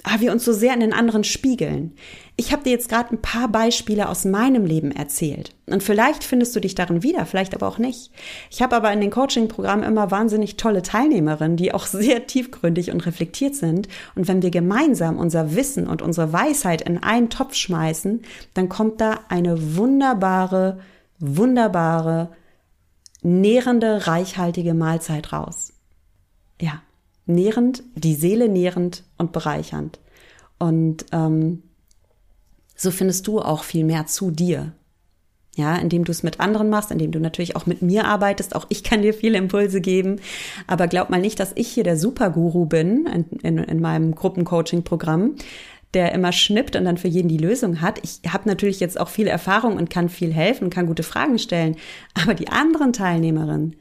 ah, 0.03 0.17
wir 0.19 0.33
uns 0.33 0.43
so 0.43 0.51
sehr 0.51 0.73
in 0.73 0.81
den 0.81 0.91
anderen 0.91 1.23
spiegeln. 1.23 1.93
Ich 2.35 2.51
habe 2.51 2.63
dir 2.63 2.71
jetzt 2.71 2.89
gerade 2.89 3.15
ein 3.15 3.21
paar 3.21 3.47
Beispiele 3.47 4.09
aus 4.09 4.25
meinem 4.25 4.65
Leben 4.65 4.91
erzählt 4.91 5.55
und 5.65 5.81
vielleicht 5.81 6.25
findest 6.25 6.53
du 6.57 6.59
dich 6.59 6.75
darin 6.75 7.03
wieder, 7.03 7.25
vielleicht 7.25 7.55
aber 7.55 7.69
auch 7.69 7.77
nicht. 7.77 8.11
Ich 8.51 8.61
habe 8.61 8.75
aber 8.75 8.91
in 8.91 8.99
den 8.99 9.09
Coaching-Programmen 9.09 9.83
immer 9.83 10.11
wahnsinnig 10.11 10.57
tolle 10.57 10.81
Teilnehmerinnen, 10.81 11.55
die 11.55 11.73
auch 11.73 11.85
sehr 11.85 12.27
tiefgründig 12.27 12.91
und 12.91 13.05
reflektiert 13.05 13.55
sind 13.55 13.88
und 14.13 14.27
wenn 14.27 14.41
wir 14.41 14.51
gemeinsam 14.51 15.17
unser 15.17 15.55
Wissen 15.55 15.88
und 15.88 16.01
unsere 16.01 16.33
Weisheit 16.33 16.81
in 16.81 17.01
einen 17.01 17.29
Topf 17.29 17.55
schmeißen, 17.55 18.23
dann 18.55 18.67
kommt 18.67 18.99
da 18.99 19.21
eine 19.29 19.77
wunderbare 19.77 20.79
wunderbare, 21.20 22.32
nährende, 23.22 24.07
reichhaltige 24.07 24.74
Mahlzeit 24.74 25.34
raus. 25.34 25.74
Ja, 26.61 26.82
nährend, 27.26 27.84
die 27.95 28.15
Seele 28.15 28.49
nährend 28.49 29.03
und 29.18 29.32
bereichernd. 29.32 29.99
Und 30.59 31.05
ähm, 31.11 31.63
so 32.76 32.91
findest 32.91 33.28
du 33.28 33.39
auch 33.39 33.63
viel 33.63 33.84
mehr 33.84 34.07
zu 34.07 34.32
dir. 34.32 34.74
Ja, 35.55 35.76
indem 35.76 36.03
du 36.03 36.11
es 36.11 36.22
mit 36.22 36.39
anderen 36.39 36.70
machst, 36.70 36.91
indem 36.91 37.11
du 37.11 37.20
natürlich 37.20 37.55
auch 37.55 37.65
mit 37.65 37.82
mir 37.82 38.05
arbeitest. 38.05 38.55
Auch 38.55 38.68
ich 38.70 38.84
kann 38.84 39.01
dir 39.01 39.11
viele 39.11 39.39
Impulse 39.39 39.82
geben. 39.82 40.20
Aber 40.68 40.88
glaub 40.88 41.09
mal 41.09 41.20
nicht, 41.20 41.39
dass 41.39 41.51
ich 41.55 41.68
hier 41.68 41.84
der 41.84 41.97
Superguru 41.97 42.68
bin 42.68 43.07
in, 43.07 43.26
in, 43.39 43.57
in 43.57 43.82
meinem 43.82 44.13
Gruppencoaching-Programm, 44.13 45.36
der 45.93 46.11
immer 46.13 46.31
schnippt 46.31 46.75
und 46.75 46.85
dann 46.85 46.97
für 46.97 47.07
jeden 47.07 47.29
die 47.29 47.38
Lösung 47.38 47.81
hat. 47.81 47.99
Ich 48.03 48.31
habe 48.31 48.47
natürlich 48.47 48.79
jetzt 48.79 48.99
auch 48.99 49.09
viel 49.09 49.27
Erfahrung 49.27 49.77
und 49.77 49.89
kann 49.89 50.09
viel 50.09 50.33
helfen, 50.33 50.69
kann 50.69 50.88
gute 50.88 51.03
Fragen 51.03 51.39
stellen. 51.39 51.77
Aber 52.13 52.33
die 52.33 52.49
anderen 52.49 52.93
Teilnehmerinnen, 52.93 53.75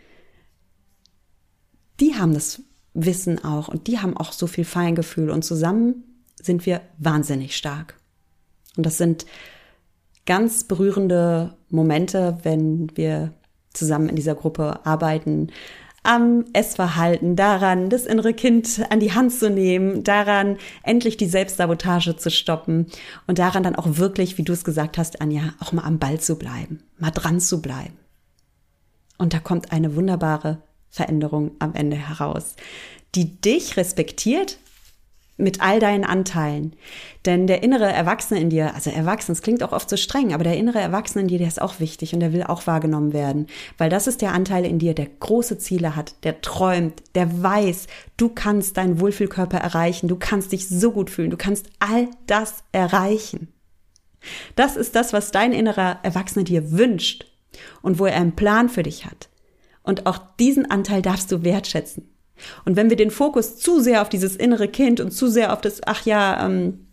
die 2.00 2.14
haben 2.14 2.34
das 2.34 2.62
Wissen 2.94 3.44
auch 3.44 3.68
und 3.68 3.88
die 3.88 3.98
haben 3.98 4.16
auch 4.16 4.32
so 4.32 4.46
viel 4.46 4.64
Feingefühl 4.64 5.30
und 5.30 5.44
zusammen 5.44 6.04
sind 6.40 6.64
wir 6.64 6.80
wahnsinnig 6.98 7.56
stark. 7.56 7.98
Und 8.76 8.86
das 8.86 8.98
sind 8.98 9.26
ganz 10.26 10.64
berührende 10.64 11.56
Momente, 11.70 12.38
wenn 12.42 12.94
wir 12.96 13.32
zusammen 13.72 14.08
in 14.08 14.16
dieser 14.16 14.34
Gruppe 14.34 14.84
arbeiten, 14.84 15.48
am 16.06 16.44
Essverhalten, 16.52 17.36
daran, 17.36 17.90
das 17.90 18.06
innere 18.06 18.32
Kind 18.32 18.82
an 18.90 19.00
die 19.00 19.12
Hand 19.12 19.32
zu 19.32 19.50
nehmen, 19.50 20.04
daran, 20.04 20.56
endlich 20.82 21.16
die 21.16 21.26
Selbstsabotage 21.26 22.16
zu 22.16 22.30
stoppen 22.30 22.86
und 23.26 23.38
daran 23.38 23.62
dann 23.62 23.76
auch 23.76 23.98
wirklich, 23.98 24.38
wie 24.38 24.42
du 24.42 24.52
es 24.52 24.64
gesagt 24.64 24.98
hast, 24.98 25.20
Anja, 25.20 25.54
auch 25.60 25.72
mal 25.72 25.82
am 25.82 25.98
Ball 25.98 26.20
zu 26.20 26.38
bleiben, 26.38 26.82
mal 26.98 27.10
dran 27.10 27.40
zu 27.40 27.60
bleiben. 27.60 27.96
Und 29.18 29.34
da 29.34 29.38
kommt 29.38 29.72
eine 29.72 29.96
wunderbare 29.96 30.62
Veränderung 30.88 31.52
am 31.58 31.74
Ende 31.74 31.96
heraus, 31.96 32.56
die 33.14 33.40
dich 33.40 33.76
respektiert, 33.76 34.58
mit 35.36 35.60
all 35.60 35.80
deinen 35.80 36.04
Anteilen. 36.04 36.74
Denn 37.26 37.46
der 37.46 37.62
innere 37.62 37.92
Erwachsene 37.92 38.40
in 38.40 38.50
dir, 38.50 38.74
also 38.74 38.90
Erwachsen, 38.90 39.32
es 39.32 39.42
klingt 39.42 39.62
auch 39.62 39.72
oft 39.72 39.90
so 39.90 39.96
streng, 39.96 40.32
aber 40.32 40.44
der 40.44 40.56
innere 40.56 40.80
Erwachsene 40.80 41.22
in 41.22 41.28
dir, 41.28 41.38
der 41.38 41.48
ist 41.48 41.60
auch 41.60 41.78
wichtig 41.78 42.14
und 42.14 42.20
der 42.20 42.32
will 42.32 42.42
auch 42.44 42.66
wahrgenommen 42.66 43.12
werden. 43.12 43.46
Weil 43.76 43.90
das 43.90 44.06
ist 44.06 44.22
der 44.22 44.32
Anteil 44.32 44.64
in 44.64 44.78
dir, 44.78 44.94
der 44.94 45.06
große 45.06 45.58
Ziele 45.58 45.94
hat, 45.94 46.14
der 46.24 46.40
träumt, 46.40 47.02
der 47.14 47.42
weiß, 47.42 47.86
du 48.16 48.30
kannst 48.30 48.76
deinen 48.76 49.00
Wohlfühlkörper 49.00 49.58
erreichen, 49.58 50.08
du 50.08 50.16
kannst 50.16 50.52
dich 50.52 50.68
so 50.68 50.90
gut 50.92 51.10
fühlen, 51.10 51.30
du 51.30 51.36
kannst 51.36 51.66
all 51.78 52.08
das 52.26 52.64
erreichen. 52.72 53.48
Das 54.54 54.76
ist 54.76 54.94
das, 54.94 55.12
was 55.12 55.30
dein 55.30 55.52
innerer 55.52 56.00
Erwachsene 56.02 56.44
dir 56.44 56.72
wünscht 56.72 57.26
und 57.82 57.98
wo 57.98 58.06
er 58.06 58.16
einen 58.16 58.36
Plan 58.36 58.68
für 58.68 58.82
dich 58.82 59.06
hat. 59.06 59.28
Und 59.82 60.06
auch 60.06 60.18
diesen 60.40 60.68
Anteil 60.68 61.02
darfst 61.02 61.30
du 61.30 61.44
wertschätzen. 61.44 62.15
Und 62.64 62.76
wenn 62.76 62.90
wir 62.90 62.96
den 62.96 63.10
Fokus 63.10 63.56
zu 63.56 63.80
sehr 63.80 64.02
auf 64.02 64.08
dieses 64.08 64.36
innere 64.36 64.68
Kind 64.68 65.00
und 65.00 65.10
zu 65.10 65.28
sehr 65.28 65.52
auf 65.52 65.60
das, 65.60 65.80
ach 65.86 66.04
ja, 66.06 66.44
ähm, 66.44 66.86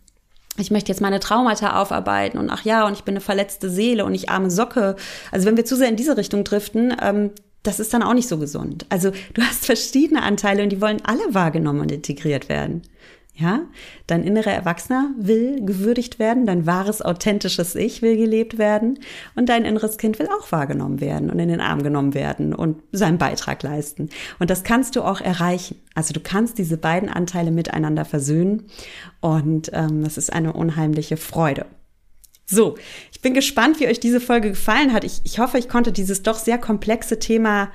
ich 0.56 0.70
möchte 0.70 0.90
jetzt 0.90 1.00
meine 1.00 1.20
Traumata 1.20 1.80
aufarbeiten 1.80 2.38
und 2.38 2.50
ach 2.50 2.64
ja, 2.64 2.86
und 2.86 2.92
ich 2.92 3.02
bin 3.02 3.14
eine 3.14 3.20
verletzte 3.20 3.68
Seele 3.68 4.04
und 4.04 4.14
ich 4.14 4.30
arme 4.30 4.50
Socke. 4.50 4.96
Also 5.32 5.46
wenn 5.46 5.56
wir 5.56 5.64
zu 5.64 5.76
sehr 5.76 5.88
in 5.88 5.96
diese 5.96 6.16
Richtung 6.16 6.44
driften, 6.44 6.94
ähm, 7.02 7.30
das 7.64 7.80
ist 7.80 7.92
dann 7.94 8.02
auch 8.02 8.14
nicht 8.14 8.28
so 8.28 8.38
gesund. 8.38 8.86
Also 8.90 9.10
du 9.32 9.42
hast 9.42 9.66
verschiedene 9.66 10.22
Anteile 10.22 10.62
und 10.62 10.70
die 10.70 10.80
wollen 10.80 11.02
alle 11.04 11.34
wahrgenommen 11.34 11.80
und 11.80 11.90
integriert 11.90 12.48
werden. 12.48 12.82
Ja, 13.36 13.62
dein 14.06 14.22
innerer 14.22 14.52
Erwachsener 14.52 15.10
will 15.18 15.60
gewürdigt 15.66 16.20
werden, 16.20 16.46
dein 16.46 16.66
wahres, 16.66 17.02
authentisches 17.02 17.74
Ich 17.74 18.00
will 18.00 18.16
gelebt 18.16 18.58
werden 18.58 19.00
und 19.34 19.48
dein 19.48 19.64
inneres 19.64 19.98
Kind 19.98 20.20
will 20.20 20.28
auch 20.28 20.52
wahrgenommen 20.52 21.00
werden 21.00 21.30
und 21.30 21.40
in 21.40 21.48
den 21.48 21.60
Arm 21.60 21.82
genommen 21.82 22.14
werden 22.14 22.54
und 22.54 22.80
seinen 22.92 23.18
Beitrag 23.18 23.64
leisten. 23.64 24.08
Und 24.38 24.50
das 24.50 24.62
kannst 24.62 24.94
du 24.94 25.02
auch 25.02 25.20
erreichen. 25.20 25.80
Also 25.96 26.12
du 26.12 26.20
kannst 26.20 26.58
diese 26.58 26.76
beiden 26.76 27.08
Anteile 27.08 27.50
miteinander 27.50 28.04
versöhnen 28.04 28.68
und 29.20 29.68
ähm, 29.72 30.04
das 30.04 30.16
ist 30.16 30.32
eine 30.32 30.52
unheimliche 30.52 31.16
Freude. 31.16 31.66
So, 32.46 32.76
ich 33.10 33.20
bin 33.20 33.34
gespannt, 33.34 33.80
wie 33.80 33.88
euch 33.88 33.98
diese 33.98 34.20
Folge 34.20 34.50
gefallen 34.50 34.92
hat. 34.92 35.02
Ich, 35.02 35.22
ich 35.24 35.40
hoffe, 35.40 35.58
ich 35.58 35.68
konnte 35.68 35.90
dieses 35.90 36.22
doch 36.22 36.38
sehr 36.38 36.58
komplexe 36.58 37.18
Thema 37.18 37.72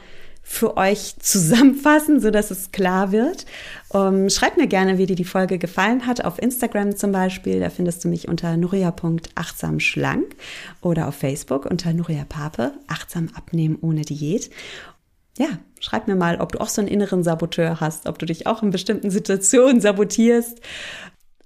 für 0.52 0.78
euch 0.78 1.14
zusammenfassen, 1.20 2.20
so 2.20 2.32
dass 2.32 2.50
es 2.50 2.72
klar 2.72 3.12
wird. 3.12 3.46
Ähm, 3.94 4.32
schreibt 4.32 4.58
mir 4.58 4.66
gerne, 4.66 4.98
wie 4.98 5.06
dir 5.06 5.16
die 5.16 5.24
Folge 5.24 5.60
gefallen 5.60 6.08
hat, 6.08 6.26
auf 6.26 6.42
Instagram 6.42 6.96
zum 6.96 7.12
Beispiel. 7.12 7.60
Da 7.60 7.70
findest 7.70 8.04
du 8.04 8.08
mich 8.08 8.28
unter 8.28 8.58
nuria.achtsamschlank 8.58 10.36
oder 10.82 11.08
auf 11.08 11.14
Facebook 11.14 11.68
unter 11.68 11.94
Nuria 11.94 12.26
Pape, 12.28 12.74
achtsam 12.88 13.30
abnehmen 13.36 13.78
ohne 13.80 14.02
Diät. 14.02 14.50
Ja, 15.38 15.50
schreib 15.80 16.08
mir 16.08 16.16
mal, 16.16 16.42
ob 16.42 16.52
du 16.52 16.60
auch 16.60 16.70
so 16.70 16.82
einen 16.82 16.90
inneren 16.90 17.24
Saboteur 17.24 17.80
hast, 17.80 18.08
ob 18.08 18.18
du 18.18 18.26
dich 18.26 18.48
auch 18.48 18.64
in 18.64 18.72
bestimmten 18.72 19.12
Situationen 19.12 19.82
sabotierst. 19.82 20.62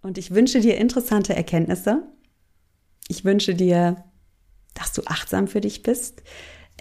Und 0.01 0.17
ich 0.17 0.33
wünsche 0.33 0.61
dir 0.61 0.77
interessante 0.77 1.35
Erkenntnisse. 1.35 2.03
Ich 3.09 3.25
wünsche 3.25 3.53
dir, 3.53 3.97
dass 4.75 4.93
du 4.93 5.01
achtsam 5.05 5.49
für 5.49 5.59
dich 5.59 5.83
bist 5.83 6.23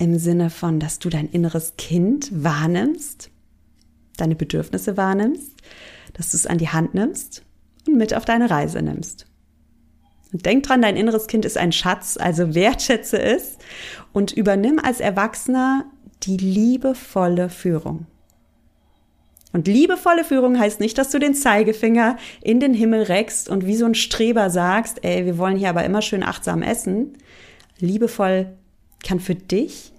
im 0.03 0.19
Sinne 0.19 0.51
von, 0.51 0.81
dass 0.81 0.99
du 0.99 1.11
dein 1.11 1.29
inneres 1.29 1.75
Kind 1.79 2.29
wahrnimmst, 2.33 3.31
deine 4.17 4.35
Bedürfnisse 4.35 4.97
wahrnimmst, 4.97 5.53
dass 6.15 6.33
du 6.33 6.37
es 6.37 6.47
an 6.47 6.59
die 6.59 6.71
Hand 6.71 6.93
nimmst 6.93 7.45
und 7.87 7.99
mit 7.99 8.13
auf 8.13 8.25
deine 8.25 8.51
Reise 8.51 8.83
nimmst. 8.83 9.27
Und 10.33 10.45
denk 10.45 10.65
dran, 10.65 10.83
dein 10.83 10.97
inneres 10.97 11.29
Kind 11.29 11.45
ist 11.45 11.57
ein 11.57 11.71
Schatz, 11.71 12.17
also 12.17 12.53
wertschätze 12.53 13.23
es 13.23 13.59
und 14.13 14.33
übernimm 14.33 14.81
als 14.81 14.99
Erwachsener 14.99 15.85
die 16.25 16.37
liebevolle 16.37 17.49
Führung. 17.49 18.07
Und 19.53 19.69
liebevolle 19.69 20.25
Führung 20.25 20.59
heißt 20.59 20.81
nicht, 20.81 20.99
dass 20.99 21.11
du 21.11 21.21
den 21.21 21.35
Zeigefinger 21.35 22.17
in 22.41 22.59
den 22.59 22.75
Himmel 22.75 23.05
reckst 23.05 23.49
und 23.49 23.67
wie 23.67 23.77
so 23.77 23.85
ein 23.85 23.95
Streber 23.95 24.51
sagst, 24.51 25.05
ey, 25.05 25.27
wir 25.27 25.39
wollen 25.39 25.59
hier 25.59 25.69
aber 25.69 25.85
immer 25.85 26.03
schön 26.03 26.25
achtsam 26.25 26.63
essen. 26.63 27.19
Liebevoll 27.79 28.57
kann 29.05 29.21
für 29.21 29.37
dich 29.37 29.92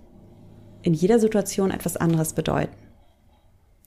in 0.83 0.93
jeder 0.93 1.19
Situation 1.19 1.71
etwas 1.71 1.97
anderes 1.97 2.33
bedeuten. 2.33 2.75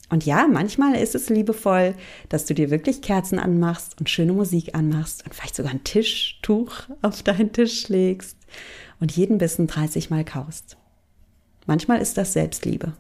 Und 0.09 0.25
ja, 0.25 0.47
manchmal 0.47 0.95
ist 0.95 1.15
es 1.15 1.29
liebevoll, 1.29 1.95
dass 2.29 2.47
du 2.47 2.55
dir 2.55 2.71
wirklich 2.71 3.03
Kerzen 3.03 3.39
anmachst 3.39 3.99
und 3.99 4.09
schöne 4.09 4.33
Musik 4.33 4.75
anmachst 4.75 5.25
und 5.25 5.35
vielleicht 5.35 5.57
sogar 5.57 5.73
ein 5.73 5.85
Tischtuch 5.85 6.73
auf 7.03 7.23
deinen 7.23 7.53
Tisch 7.53 7.89
legst 7.89 8.39
und 9.01 9.13
jeden 9.13 9.39
Bissen 9.39 9.67
30 9.67 10.11
Mal 10.11 10.25
kaust. 10.25 10.77
Manchmal 11.67 12.01
ist 12.01 12.17
das 12.17 12.33
Selbstliebe. 12.33 12.93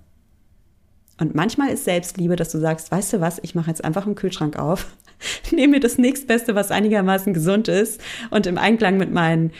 Und 1.18 1.34
manchmal 1.34 1.70
ist 1.70 1.84
Selbstliebe, 1.84 2.36
dass 2.36 2.50
du 2.50 2.58
sagst, 2.58 2.90
weißt 2.90 3.14
du 3.14 3.20
was, 3.20 3.38
ich 3.42 3.54
mache 3.54 3.70
jetzt 3.70 3.84
einfach 3.84 4.04
einen 4.04 4.16
Kühlschrank 4.16 4.58
auf, 4.58 4.86
nehme 5.52 5.74
mir 5.74 5.80
das 5.80 5.98
nächstbeste, 5.98 6.54
was 6.56 6.72
einigermaßen 6.72 7.32
gesund 7.32 7.68
ist 7.68 8.00
und 8.30 8.46
im 8.46 8.58
Einklang 8.58 8.98
mit 8.98 9.12
meinen 9.12 9.52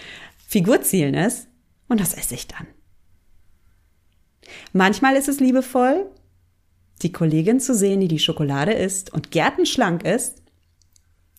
Figurzielen 0.48 1.14
ist, 1.14 1.48
und 1.88 2.00
das 2.00 2.14
esse 2.14 2.34
ich 2.34 2.48
dann. 2.48 2.66
Manchmal 4.72 5.16
ist 5.16 5.28
es 5.28 5.40
liebevoll, 5.40 6.06
die 7.02 7.12
Kollegin 7.12 7.60
zu 7.60 7.74
sehen, 7.74 8.00
die 8.00 8.08
die 8.08 8.18
Schokolade 8.18 8.72
isst 8.72 9.12
und 9.12 9.30
gärtenschlank 9.30 10.04
ist 10.04 10.42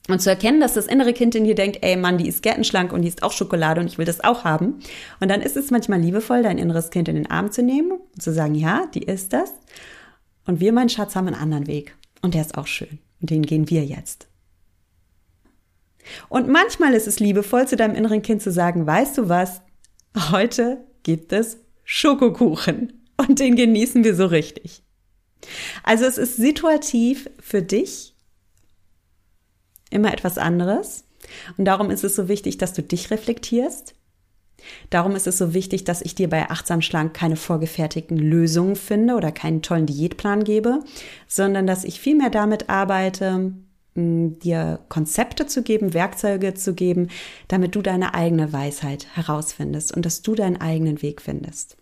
und 0.07 0.21
zu 0.21 0.29
erkennen, 0.29 0.61
dass 0.61 0.73
das 0.73 0.87
innere 0.87 1.13
Kind 1.13 1.35
in 1.35 1.43
dir 1.43 1.55
denkt, 1.55 1.79
ey 1.81 1.95
Mann, 1.97 2.17
die 2.17 2.27
ist 2.27 2.41
gärtenschlank 2.41 2.93
und 2.93 3.01
die 3.01 3.07
ist 3.07 3.23
auch 3.23 3.31
Schokolade 3.31 3.81
und 3.81 3.87
ich 3.87 3.97
will 3.97 4.05
das 4.05 4.23
auch 4.23 4.43
haben. 4.43 4.79
Und 5.19 5.29
dann 5.29 5.41
ist 5.41 5.57
es 5.57 5.71
manchmal 5.71 5.99
liebevoll, 5.99 6.43
dein 6.43 6.57
inneres 6.57 6.89
Kind 6.89 7.09
in 7.09 7.15
den 7.15 7.29
Arm 7.29 7.51
zu 7.51 7.61
nehmen 7.61 7.91
und 7.91 8.21
zu 8.21 8.31
sagen, 8.31 8.55
ja, 8.55 8.85
die 8.93 9.03
ist 9.03 9.33
das. 9.33 9.53
Und 10.45 10.59
wir, 10.59 10.71
mein 10.71 10.89
Schatz, 10.89 11.15
haben 11.15 11.27
einen 11.27 11.35
anderen 11.35 11.67
Weg. 11.67 11.95
Und 12.21 12.33
der 12.33 12.41
ist 12.41 12.57
auch 12.57 12.67
schön. 12.67 12.99
Und 13.19 13.29
den 13.29 13.43
gehen 13.43 13.69
wir 13.69 13.83
jetzt. 13.83 14.27
Und 16.29 16.47
manchmal 16.47 16.93
ist 16.93 17.07
es 17.07 17.19
liebevoll, 17.19 17.67
zu 17.67 17.75
deinem 17.75 17.95
inneren 17.95 18.21
Kind 18.21 18.41
zu 18.41 18.51
sagen, 18.51 18.87
weißt 18.87 19.17
du 19.17 19.27
was? 19.27 19.61
Heute 20.31 20.77
gibt 21.03 21.33
es 21.33 21.57
Schokokuchen. 21.83 22.93
Und 23.17 23.39
den 23.39 23.55
genießen 23.55 24.03
wir 24.03 24.15
so 24.15 24.25
richtig. 24.27 24.83
Also 25.83 26.05
es 26.05 26.17
ist 26.17 26.37
situativ 26.37 27.29
für 27.39 27.61
dich 27.61 28.15
immer 29.89 30.13
etwas 30.13 30.37
anderes. 30.37 31.05
Und 31.57 31.65
darum 31.65 31.89
ist 31.89 32.03
es 32.03 32.15
so 32.15 32.27
wichtig, 32.27 32.57
dass 32.57 32.73
du 32.73 32.83
dich 32.83 33.11
reflektierst. 33.11 33.93
Darum 34.89 35.15
ist 35.15 35.27
es 35.27 35.37
so 35.37 35.53
wichtig, 35.53 35.83
dass 35.83 36.01
ich 36.01 36.15
dir 36.15 36.29
bei 36.29 36.49
Achtsam 36.49 36.81
Schlank 36.81 37.13
keine 37.13 37.35
vorgefertigten 37.35 38.17
Lösungen 38.17 38.75
finde 38.75 39.15
oder 39.15 39.31
keinen 39.31 39.61
tollen 39.61 39.85
Diätplan 39.85 40.43
gebe, 40.43 40.79
sondern 41.27 41.67
dass 41.67 41.83
ich 41.83 41.99
vielmehr 41.99 42.29
damit 42.29 42.69
arbeite, 42.69 43.53
dir 43.95 44.79
Konzepte 44.89 45.47
zu 45.47 45.63
geben, 45.63 45.93
Werkzeuge 45.93 46.53
zu 46.53 46.73
geben, 46.73 47.09
damit 47.47 47.75
du 47.75 47.81
deine 47.81 48.13
eigene 48.13 48.53
Weisheit 48.53 49.07
herausfindest 49.15 49.95
und 49.95 50.05
dass 50.05 50.21
du 50.21 50.35
deinen 50.35 50.61
eigenen 50.61 51.01
Weg 51.01 51.21
findest. 51.21 51.77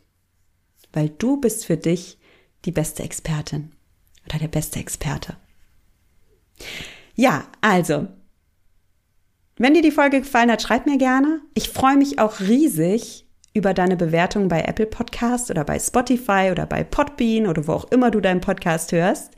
Weil 0.95 1.09
du 1.09 1.37
bist 1.37 1.65
für 1.65 1.75
dich 1.75 2.17
die 2.63 2.71
beste 2.71 3.03
Expertin 3.03 3.73
oder 4.25 4.39
der 4.39 4.47
beste 4.47 4.79
Experte. 4.79 5.35
Ja, 7.15 7.43
also, 7.59 8.07
wenn 9.57 9.73
dir 9.73 9.81
die 9.81 9.91
Folge 9.91 10.21
gefallen 10.21 10.49
hat, 10.49 10.61
schreib 10.61 10.85
mir 10.85 10.97
gerne. 10.97 11.41
Ich 11.53 11.69
freue 11.69 11.97
mich 11.97 12.17
auch 12.17 12.39
riesig 12.39 13.25
über 13.53 13.73
deine 13.73 13.97
Bewertung 13.97 14.47
bei 14.47 14.61
Apple 14.61 14.85
Podcast 14.85 15.51
oder 15.51 15.65
bei 15.65 15.77
Spotify 15.79 16.49
oder 16.51 16.65
bei 16.65 16.85
Podbean 16.85 17.47
oder 17.47 17.67
wo 17.67 17.73
auch 17.73 17.91
immer 17.91 18.09
du 18.09 18.21
deinen 18.21 18.41
Podcast 18.41 18.93
hörst. 18.93 19.31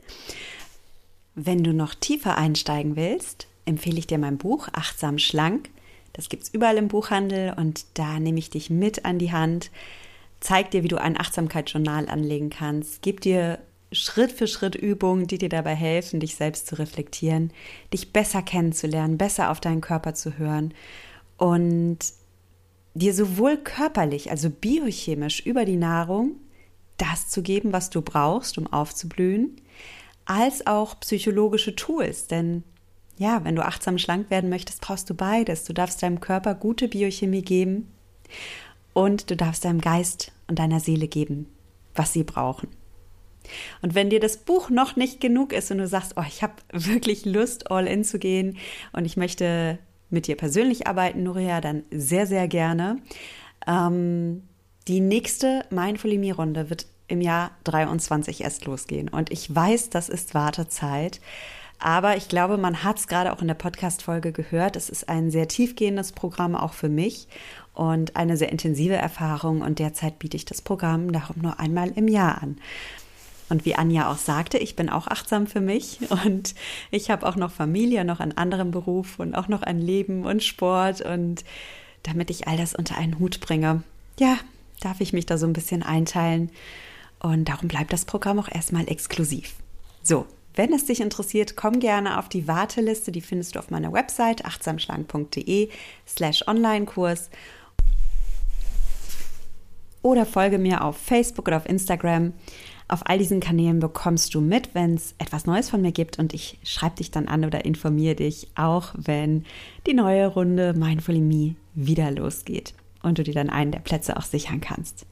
Wenn 1.34 1.64
du 1.64 1.72
noch 1.72 1.94
tiefer 1.94 2.38
einsteigen 2.38 2.94
willst, 2.94 3.48
empfehle 3.64 3.98
ich 3.98 4.06
dir 4.06 4.18
mein 4.18 4.38
Buch 4.38 4.68
Achtsam 4.72 5.18
Schlank. 5.18 5.70
Das 6.12 6.28
gibt's 6.28 6.50
überall 6.50 6.76
im 6.76 6.86
Buchhandel 6.86 7.54
und 7.56 7.84
da 7.94 8.20
nehme 8.20 8.38
ich 8.38 8.50
dich 8.50 8.70
mit 8.70 9.04
an 9.04 9.18
die 9.18 9.32
Hand, 9.32 9.72
zeig 10.40 10.70
dir, 10.70 10.82
wie 10.82 10.88
du 10.88 11.00
ein 11.00 11.18
Achtsamkeitsjournal 11.18 12.08
anlegen 12.08 12.50
kannst, 12.50 13.02
gib 13.02 13.20
dir 13.20 13.58
Schritt 13.90 14.32
für 14.32 14.46
Schritt 14.46 14.74
Übungen, 14.74 15.26
die 15.26 15.38
dir 15.38 15.48
dabei 15.48 15.74
helfen, 15.74 16.20
dich 16.20 16.34
selbst 16.34 16.66
zu 16.66 16.78
reflektieren, 16.78 17.52
dich 17.92 18.12
besser 18.12 18.42
kennenzulernen, 18.42 19.16
besser 19.16 19.50
auf 19.50 19.60
deinen 19.60 19.80
Körper 19.80 20.14
zu 20.14 20.36
hören 20.36 20.74
und 21.38 21.98
dir 22.94 23.14
sowohl 23.14 23.56
körperlich, 23.56 24.30
also 24.30 24.50
biochemisch 24.50 25.40
über 25.46 25.64
die 25.64 25.76
Nahrung 25.76 26.32
das 26.98 27.28
zu 27.28 27.42
geben, 27.42 27.72
was 27.72 27.90
du 27.90 28.02
brauchst, 28.02 28.58
um 28.58 28.66
aufzublühen, 28.66 29.56
als 30.24 30.66
auch 30.66 30.98
psychologische 31.00 31.76
Tools. 31.76 32.26
Denn 32.26 32.64
ja, 33.18 33.44
wenn 33.44 33.54
du 33.54 33.64
achtsam 33.64 33.98
schlank 33.98 34.30
werden 34.30 34.50
möchtest, 34.50 34.80
brauchst 34.80 35.08
du 35.08 35.14
beides. 35.14 35.64
Du 35.64 35.72
darfst 35.72 36.02
deinem 36.02 36.20
Körper 36.20 36.54
gute 36.54 36.88
Biochemie 36.88 37.42
geben 37.42 37.88
und 38.92 39.30
du 39.30 39.36
darfst 39.36 39.64
deinem 39.64 39.80
Geist 39.80 40.32
und 40.46 40.58
deiner 40.58 40.80
Seele 40.80 41.08
geben, 41.08 41.46
was 41.94 42.12
sie 42.12 42.24
brauchen. 42.24 42.68
Und 43.82 43.94
wenn 43.94 44.10
dir 44.10 44.20
das 44.20 44.38
Buch 44.38 44.70
noch 44.70 44.96
nicht 44.96 45.20
genug 45.20 45.52
ist 45.52 45.70
und 45.70 45.78
du 45.78 45.86
sagst, 45.86 46.14
oh, 46.16 46.24
ich 46.26 46.42
habe 46.42 46.54
wirklich 46.72 47.24
Lust, 47.24 47.70
all 47.70 47.86
in 47.86 48.04
zu 48.04 48.18
gehen 48.18 48.58
und 48.92 49.04
ich 49.04 49.16
möchte 49.16 49.78
mit 50.10 50.26
dir 50.26 50.36
persönlich 50.36 50.86
arbeiten, 50.86 51.22
Nuria, 51.22 51.60
dann 51.60 51.84
sehr, 51.90 52.26
sehr 52.26 52.48
gerne. 52.48 52.98
Ähm, 53.66 54.42
die 54.86 55.00
nächste 55.00 55.64
Mindful 55.70 56.16
Me 56.18 56.34
Runde 56.34 56.70
wird 56.70 56.86
im 57.08 57.20
Jahr 57.20 57.50
23 57.64 58.42
erst 58.42 58.64
losgehen. 58.64 59.08
Und 59.08 59.30
ich 59.30 59.54
weiß, 59.54 59.90
das 59.90 60.08
ist 60.08 60.34
Wartezeit. 60.34 61.20
Aber 61.78 62.16
ich 62.16 62.28
glaube, 62.28 62.58
man 62.58 62.82
hat 62.82 62.98
es 62.98 63.06
gerade 63.06 63.32
auch 63.32 63.40
in 63.40 63.48
der 63.48 63.54
Podcast-Folge 63.54 64.32
gehört. 64.32 64.76
Es 64.76 64.88
ist 64.88 65.08
ein 65.08 65.30
sehr 65.30 65.46
tiefgehendes 65.46 66.12
Programm 66.12 66.56
auch 66.56 66.72
für 66.72 66.88
mich 66.88 67.28
und 67.78 68.16
eine 68.16 68.36
sehr 68.36 68.50
intensive 68.50 68.96
Erfahrung. 68.96 69.60
Und 69.60 69.78
derzeit 69.78 70.18
biete 70.18 70.36
ich 70.36 70.44
das 70.44 70.60
Programm 70.60 71.12
darum 71.12 71.36
nur 71.40 71.60
einmal 71.60 71.90
im 71.90 72.08
Jahr 72.08 72.42
an. 72.42 72.56
Und 73.48 73.64
wie 73.64 73.76
Anja 73.76 74.10
auch 74.10 74.18
sagte, 74.18 74.58
ich 74.58 74.74
bin 74.74 74.90
auch 74.90 75.06
achtsam 75.06 75.46
für 75.46 75.60
mich 75.60 76.00
und 76.26 76.56
ich 76.90 77.10
habe 77.10 77.26
auch 77.26 77.36
noch 77.36 77.52
Familie, 77.52 78.04
noch 78.04 78.18
einen 78.18 78.36
anderen 78.36 78.72
Beruf 78.72 79.20
und 79.20 79.34
auch 79.36 79.46
noch 79.46 79.62
ein 79.62 79.80
Leben 79.80 80.26
und 80.26 80.42
Sport. 80.42 81.02
Und 81.02 81.44
damit 82.02 82.30
ich 82.30 82.48
all 82.48 82.56
das 82.56 82.74
unter 82.74 82.98
einen 82.98 83.20
Hut 83.20 83.38
bringe, 83.38 83.84
ja, 84.18 84.36
darf 84.80 85.00
ich 85.00 85.12
mich 85.12 85.26
da 85.26 85.38
so 85.38 85.46
ein 85.46 85.52
bisschen 85.52 85.84
einteilen. 85.84 86.50
Und 87.20 87.48
darum 87.48 87.68
bleibt 87.68 87.92
das 87.92 88.04
Programm 88.04 88.40
auch 88.40 88.50
erstmal 88.52 88.88
exklusiv. 88.88 89.54
So, 90.02 90.26
wenn 90.56 90.72
es 90.72 90.86
dich 90.86 91.00
interessiert, 91.00 91.54
komm 91.54 91.78
gerne 91.78 92.18
auf 92.18 92.28
die 92.28 92.48
Warteliste. 92.48 93.12
Die 93.12 93.20
findest 93.20 93.54
du 93.54 93.60
auf 93.60 93.70
meiner 93.70 93.92
Website 93.92 94.44
achtsamschlank.de 94.44 95.68
slash 96.08 96.42
Online-Kurs 96.48 97.30
oder 100.02 100.26
folge 100.26 100.58
mir 100.58 100.84
auf 100.84 100.96
Facebook 100.96 101.48
oder 101.48 101.56
auf 101.58 101.68
Instagram. 101.68 102.32
Auf 102.88 103.02
all 103.04 103.18
diesen 103.18 103.40
Kanälen 103.40 103.80
bekommst 103.80 104.34
du 104.34 104.40
mit, 104.40 104.74
wenn 104.74 104.94
es 104.94 105.14
etwas 105.18 105.44
Neues 105.44 105.68
von 105.68 105.82
mir 105.82 105.92
gibt 105.92 106.18
und 106.18 106.32
ich 106.32 106.58
schreibe 106.64 106.96
dich 106.96 107.10
dann 107.10 107.28
an 107.28 107.44
oder 107.44 107.64
informiere 107.64 108.14
dich, 108.14 108.48
auch 108.54 108.94
wenn 108.96 109.44
die 109.86 109.92
neue 109.94 110.26
Runde 110.26 110.72
Mindfully 110.72 111.20
Me 111.20 111.54
wieder 111.74 112.10
losgeht 112.10 112.74
und 113.02 113.18
du 113.18 113.22
dir 113.22 113.34
dann 113.34 113.50
einen 113.50 113.72
der 113.72 113.80
Plätze 113.80 114.16
auch 114.16 114.22
sichern 114.22 114.60
kannst. 114.60 115.06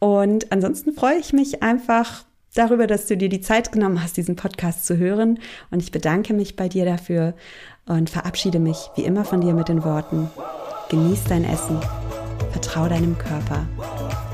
Und 0.00 0.50
ansonsten 0.50 0.92
freue 0.92 1.18
ich 1.18 1.32
mich 1.32 1.62
einfach 1.62 2.24
darüber, 2.54 2.86
dass 2.86 3.06
du 3.06 3.16
dir 3.16 3.28
die 3.28 3.40
Zeit 3.40 3.72
genommen 3.72 4.02
hast, 4.02 4.16
diesen 4.16 4.36
Podcast 4.36 4.86
zu 4.86 4.96
hören. 4.96 5.38
Und 5.70 5.82
ich 5.82 5.92
bedanke 5.92 6.34
mich 6.34 6.56
bei 6.56 6.68
dir 6.68 6.84
dafür 6.84 7.34
und 7.86 8.10
verabschiede 8.10 8.58
mich 8.58 8.90
wie 8.96 9.02
immer 9.02 9.24
von 9.24 9.40
dir 9.40 9.54
mit 9.54 9.68
den 9.68 9.84
Worten, 9.84 10.30
genieß 10.88 11.24
dein 11.24 11.44
Essen, 11.44 11.78
vertrau 12.52 12.88
deinem 12.88 13.16
Körper, 13.16 13.66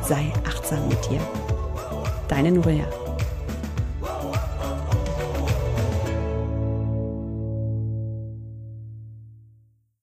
sei 0.03 0.33
achtsam 0.47 0.89
mit 0.89 0.99
dir. 1.11 1.21
Deine 2.29 2.53
Nuria. 2.53 3.06